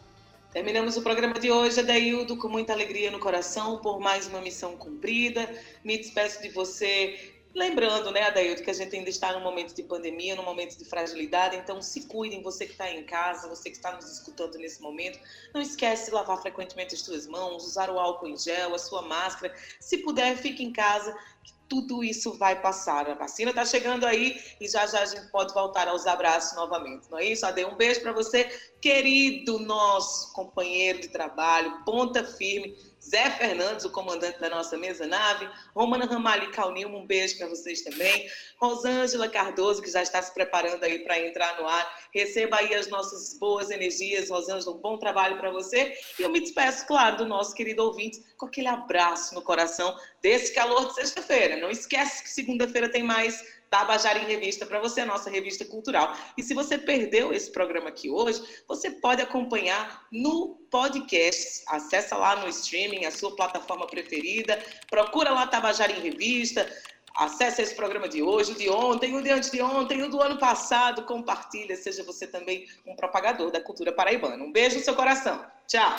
Terminamos 0.51 0.97
o 0.97 1.01
programa 1.01 1.39
de 1.39 1.51
hoje, 1.51 1.79
Adaildo, 1.79 2.35
com 2.37 2.49
muita 2.49 2.73
alegria 2.73 3.11
no 3.11 3.19
coração 3.19 3.77
por 3.77 3.99
mais 3.99 4.25
uma 4.25 4.41
missão 4.41 4.75
cumprida. 4.75 5.47
Me 5.83 5.95
despeço 5.97 6.41
de 6.41 6.49
você 6.49 7.38
Lembrando, 7.59 8.09
né, 8.11 8.23
Adaildo, 8.23 8.63
que 8.63 8.69
a 8.69 8.73
gente 8.73 8.95
ainda 8.95 9.09
está 9.09 9.33
num 9.33 9.41
momento 9.41 9.75
de 9.75 9.83
pandemia, 9.83 10.33
num 10.33 10.45
momento 10.45 10.77
de 10.77 10.85
fragilidade, 10.85 11.57
então 11.57 11.81
se 11.81 12.07
cuidem, 12.07 12.41
você 12.41 12.65
que 12.65 12.71
está 12.71 12.89
em 12.89 13.03
casa, 13.03 13.49
você 13.49 13.69
que 13.69 13.75
está 13.75 13.91
nos 13.91 14.09
escutando 14.09 14.57
nesse 14.57 14.81
momento, 14.81 15.19
não 15.53 15.61
esquece 15.61 16.05
de 16.05 16.11
lavar 16.11 16.41
frequentemente 16.41 16.95
as 16.95 17.01
suas 17.01 17.27
mãos, 17.27 17.65
usar 17.65 17.89
o 17.89 17.99
álcool 17.99 18.29
em 18.29 18.37
gel, 18.37 18.73
a 18.73 18.79
sua 18.79 19.01
máscara, 19.01 19.53
se 19.77 19.97
puder, 19.97 20.37
fique 20.37 20.63
em 20.63 20.71
casa, 20.71 21.13
que 21.43 21.51
tudo 21.67 22.01
isso 22.01 22.31
vai 22.37 22.61
passar. 22.61 23.09
A 23.09 23.13
vacina 23.13 23.49
está 23.49 23.65
chegando 23.65 24.05
aí 24.05 24.41
e 24.61 24.65
já 24.65 24.87
já 24.87 25.01
a 25.01 25.05
gente 25.05 25.29
pode 25.29 25.53
voltar 25.53 25.89
aos 25.89 26.07
abraços 26.07 26.55
novamente, 26.55 27.11
não 27.11 27.19
é 27.19 27.25
isso? 27.25 27.45
Ade, 27.45 27.65
um 27.65 27.75
beijo 27.75 27.99
para 27.99 28.13
você, 28.13 28.45
querido 28.79 29.59
nosso 29.59 30.31
companheiro 30.31 31.01
de 31.01 31.09
trabalho, 31.09 31.83
ponta 31.83 32.23
firme, 32.23 32.73
Zé 33.09 33.31
Fernandes, 33.31 33.85
o 33.85 33.89
comandante 33.89 34.39
da 34.39 34.49
nossa 34.49 34.77
mesa 34.77 35.07
nave, 35.07 35.49
Romana 35.75 36.05
Ramalho 36.05 36.51
e 36.77 36.85
um 36.85 37.07
beijo 37.07 37.37
para 37.39 37.47
vocês 37.47 37.81
também. 37.81 38.29
Rosângela 38.61 39.27
Cardoso, 39.27 39.81
que 39.81 39.89
já 39.89 40.03
está 40.03 40.21
se 40.21 40.31
preparando 40.31 40.83
aí 40.83 40.99
para 40.99 41.19
entrar 41.19 41.59
no 41.59 41.67
ar. 41.67 42.09
Receba 42.13 42.57
aí 42.57 42.75
as 42.75 42.87
nossas 42.87 43.35
boas 43.39 43.71
energias. 43.71 44.29
Rosângela, 44.29 44.75
um 44.75 44.79
bom 44.79 44.99
trabalho 44.99 45.37
para 45.37 45.49
você. 45.49 45.97
E 46.19 46.21
eu 46.21 46.29
me 46.29 46.39
despeço, 46.39 46.85
claro, 46.85 47.17
do 47.17 47.25
nosso 47.25 47.55
querido 47.55 47.83
ouvinte, 47.83 48.23
com 48.37 48.45
aquele 48.45 48.67
abraço 48.67 49.33
no 49.33 49.41
coração 49.41 49.97
desse 50.21 50.53
calor 50.53 50.87
de 50.87 50.93
sexta-feira. 50.93 51.57
Não 51.57 51.71
esquece 51.71 52.21
que 52.21 52.29
segunda-feira 52.29 52.89
tem 52.89 53.01
mais 53.01 53.43
Tabajara 53.69 54.19
em 54.19 54.25
Revista 54.25 54.65
para 54.65 54.79
você, 54.79 55.01
a 55.01 55.05
nossa 55.05 55.29
revista 55.29 55.63
cultural. 55.63 56.15
E 56.37 56.43
se 56.43 56.53
você 56.53 56.77
perdeu 56.77 57.31
esse 57.31 57.51
programa 57.51 57.89
aqui 57.89 58.09
hoje, 58.09 58.41
você 58.67 58.89
pode 58.89 59.21
acompanhar 59.21 60.07
no 60.11 60.59
podcast. 60.71 61.63
Acessa 61.67 62.17
lá 62.17 62.35
no 62.37 62.49
streaming, 62.49 63.05
a 63.05 63.11
sua 63.11 63.35
plataforma 63.35 63.85
preferida. 63.85 64.59
Procura 64.89 65.31
lá 65.31 65.45
Tabajara 65.47 65.91
em 65.91 66.01
Revista. 66.01 66.67
Acesse 67.15 67.61
esse 67.61 67.75
programa 67.75 68.07
de 68.07 68.21
hoje, 68.21 68.53
o 68.53 68.55
de 68.55 68.69
ontem, 68.69 69.15
o 69.15 69.21
de 69.21 69.29
antes 69.29 69.51
de 69.51 69.61
ontem, 69.61 70.01
o 70.01 70.09
do 70.09 70.21
ano 70.21 70.37
passado. 70.37 71.03
Compartilha, 71.03 71.75
seja 71.75 72.03
você 72.03 72.25
também 72.25 72.67
um 72.87 72.95
propagador 72.95 73.51
da 73.51 73.61
cultura 73.61 73.91
paraibana. 73.91 74.43
Um 74.43 74.51
beijo 74.51 74.77
no 74.77 74.83
seu 74.83 74.95
coração. 74.95 75.45
Tchau. 75.67 75.95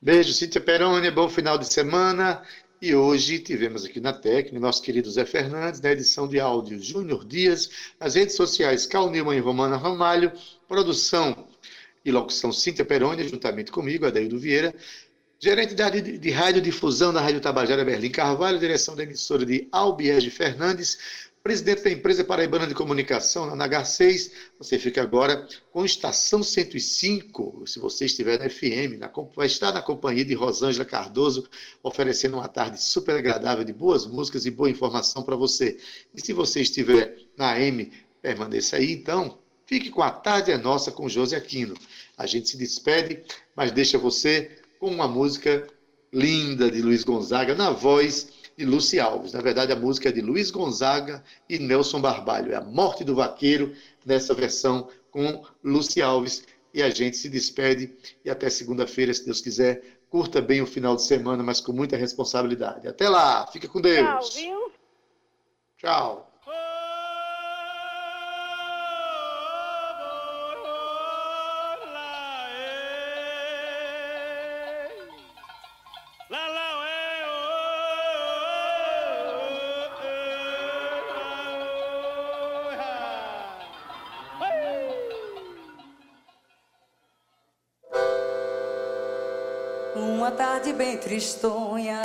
Beijo, 0.00 0.32
Cíntia 0.32 0.60
Peroni. 0.60 1.10
Bom 1.10 1.28
final 1.28 1.58
de 1.58 1.66
semana. 1.66 2.42
E 2.86 2.94
hoje 2.94 3.38
tivemos 3.38 3.86
aqui 3.86 3.98
na 3.98 4.12
técnica 4.12 4.60
nosso 4.60 4.82
querido 4.82 5.10
Zé 5.10 5.24
Fernandes, 5.24 5.80
na 5.80 5.90
edição 5.92 6.28
de 6.28 6.38
áudio 6.38 6.78
Júnior 6.78 7.24
Dias, 7.24 7.70
nas 7.98 8.14
redes 8.14 8.36
sociais 8.36 8.84
Cal 8.84 9.08
Nilman 9.08 9.38
e 9.38 9.40
Romana 9.40 9.78
Ramalho, 9.78 10.30
produção 10.68 11.48
e 12.04 12.12
locução 12.12 12.52
Cíntia 12.52 12.84
Peroni, 12.84 13.26
juntamente 13.26 13.72
comigo, 13.72 14.04
Adaildo 14.04 14.38
Vieira, 14.38 14.74
gerente 15.40 15.74
de, 15.74 16.18
de 16.18 16.30
radiodifusão 16.30 17.10
da 17.10 17.22
Rádio 17.22 17.40
Tabajara 17.40 17.86
Berlim 17.86 18.10
Carvalho, 18.10 18.58
direção 18.58 18.94
da 18.94 19.02
emissora 19.02 19.46
de 19.46 19.66
Albiege 19.72 20.28
Fernandes, 20.28 21.32
presidente 21.44 21.82
da 21.82 21.90
empresa 21.90 22.24
paraibana 22.24 22.66
de 22.66 22.74
comunicação, 22.74 23.54
na 23.54 23.68
NH6. 23.68 24.32
Você 24.58 24.78
fica 24.78 25.02
agora 25.02 25.46
com 25.70 25.84
Estação 25.84 26.42
105, 26.42 27.64
se 27.66 27.78
você 27.78 28.06
estiver 28.06 28.38
na 28.38 28.48
FM, 28.48 28.98
na, 28.98 29.12
vai 29.36 29.46
estar 29.46 29.70
na 29.70 29.82
companhia 29.82 30.24
de 30.24 30.32
Rosângela 30.32 30.86
Cardoso, 30.86 31.46
oferecendo 31.82 32.38
uma 32.38 32.48
tarde 32.48 32.82
super 32.82 33.16
agradável 33.16 33.62
de 33.62 33.74
boas 33.74 34.06
músicas 34.06 34.46
e 34.46 34.50
boa 34.50 34.70
informação 34.70 35.22
para 35.22 35.36
você. 35.36 35.76
E 36.14 36.24
se 36.24 36.32
você 36.32 36.62
estiver 36.62 37.14
na 37.36 37.52
AM, 37.52 37.92
permaneça 38.22 38.76
aí, 38.76 38.92
então, 38.92 39.38
fique 39.66 39.90
com 39.90 40.02
a 40.02 40.10
Tarde 40.10 40.50
é 40.50 40.56
Nossa 40.56 40.90
com 40.90 41.10
José 41.10 41.36
Aquino. 41.36 41.74
A 42.16 42.24
gente 42.24 42.48
se 42.48 42.56
despede, 42.56 43.22
mas 43.54 43.70
deixa 43.70 43.98
você 43.98 44.62
com 44.80 44.90
uma 44.90 45.06
música 45.06 45.66
linda 46.10 46.70
de 46.70 46.80
Luiz 46.80 47.04
Gonzaga, 47.04 47.54
na 47.54 47.70
voz 47.70 48.32
de 48.56 48.64
Luci 48.64 48.98
Alves. 49.00 49.32
Na 49.32 49.40
verdade, 49.40 49.72
a 49.72 49.76
música 49.76 50.08
é 50.08 50.12
de 50.12 50.20
Luiz 50.20 50.50
Gonzaga 50.50 51.22
e 51.48 51.58
Nelson 51.58 52.00
Barbalho. 52.00 52.52
É 52.52 52.56
a 52.56 52.60
Morte 52.60 53.04
do 53.04 53.14
Vaqueiro, 53.14 53.74
nessa 54.04 54.34
versão 54.34 54.88
com 55.10 55.44
Luci 55.62 56.00
Alves. 56.00 56.44
E 56.72 56.82
a 56.82 56.90
gente 56.90 57.16
se 57.16 57.28
despede 57.28 57.96
e 58.24 58.30
até 58.30 58.50
segunda-feira, 58.50 59.14
se 59.14 59.24
Deus 59.24 59.40
quiser. 59.40 59.82
Curta 60.10 60.40
bem 60.40 60.60
o 60.60 60.66
final 60.66 60.94
de 60.96 61.02
semana, 61.02 61.42
mas 61.42 61.60
com 61.60 61.72
muita 61.72 61.96
responsabilidade. 61.96 62.86
Até 62.86 63.08
lá, 63.08 63.46
fica 63.48 63.68
com 63.68 63.80
Deus. 63.80 64.30
Tchau, 64.30 64.42
viu? 64.42 64.72
Tchau. 65.78 66.33
Bem 90.74 90.96
tristonha, 90.96 92.02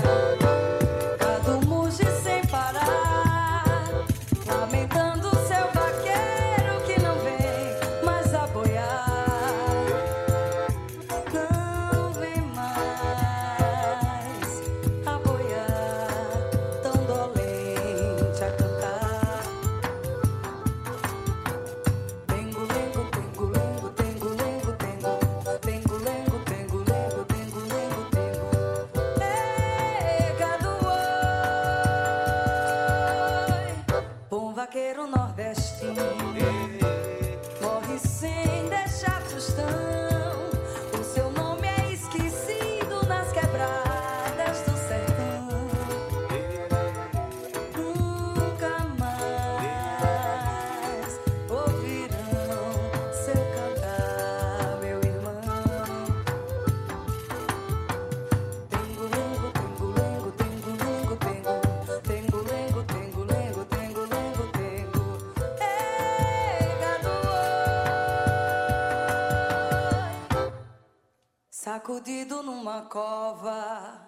cova 72.84 74.08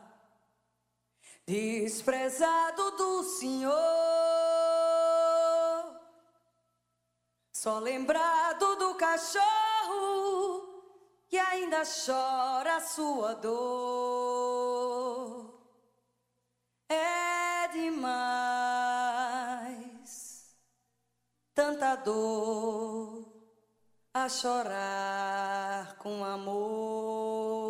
desprezado 1.45 2.91
do 2.91 3.23
Senhor, 3.23 3.73
só 7.51 7.79
lembrado 7.79 8.75
do 8.77 8.95
cachorro 8.95 9.41
que 11.27 11.37
ainda 11.37 11.83
chora 11.83 12.77
a 12.77 12.81
sua 12.81 13.33
dor. 13.35 14.71
É 16.89 17.67
demais 17.69 19.01
tanta 21.53 21.95
dor 21.95 23.31
a 24.13 24.27
chorar 24.27 25.95
com 25.97 26.23
amor. 26.25 27.60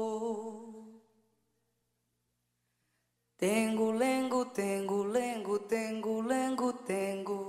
Tengu, 3.42 3.92
lengu, 3.92 4.46
tengu, 4.54 5.04
lengu, 5.04 5.58
tengu, 5.68 6.22
lengu, 6.22 6.74
tengo, 6.86 7.40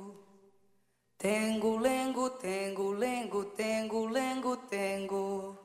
Tengu, 1.18 1.78
lengu, 1.78 2.30
tengu, 2.40 2.94
lengu, 2.94 3.44
tengu, 3.56 4.08
lengu, 4.08 4.56
tengo. 4.70 5.61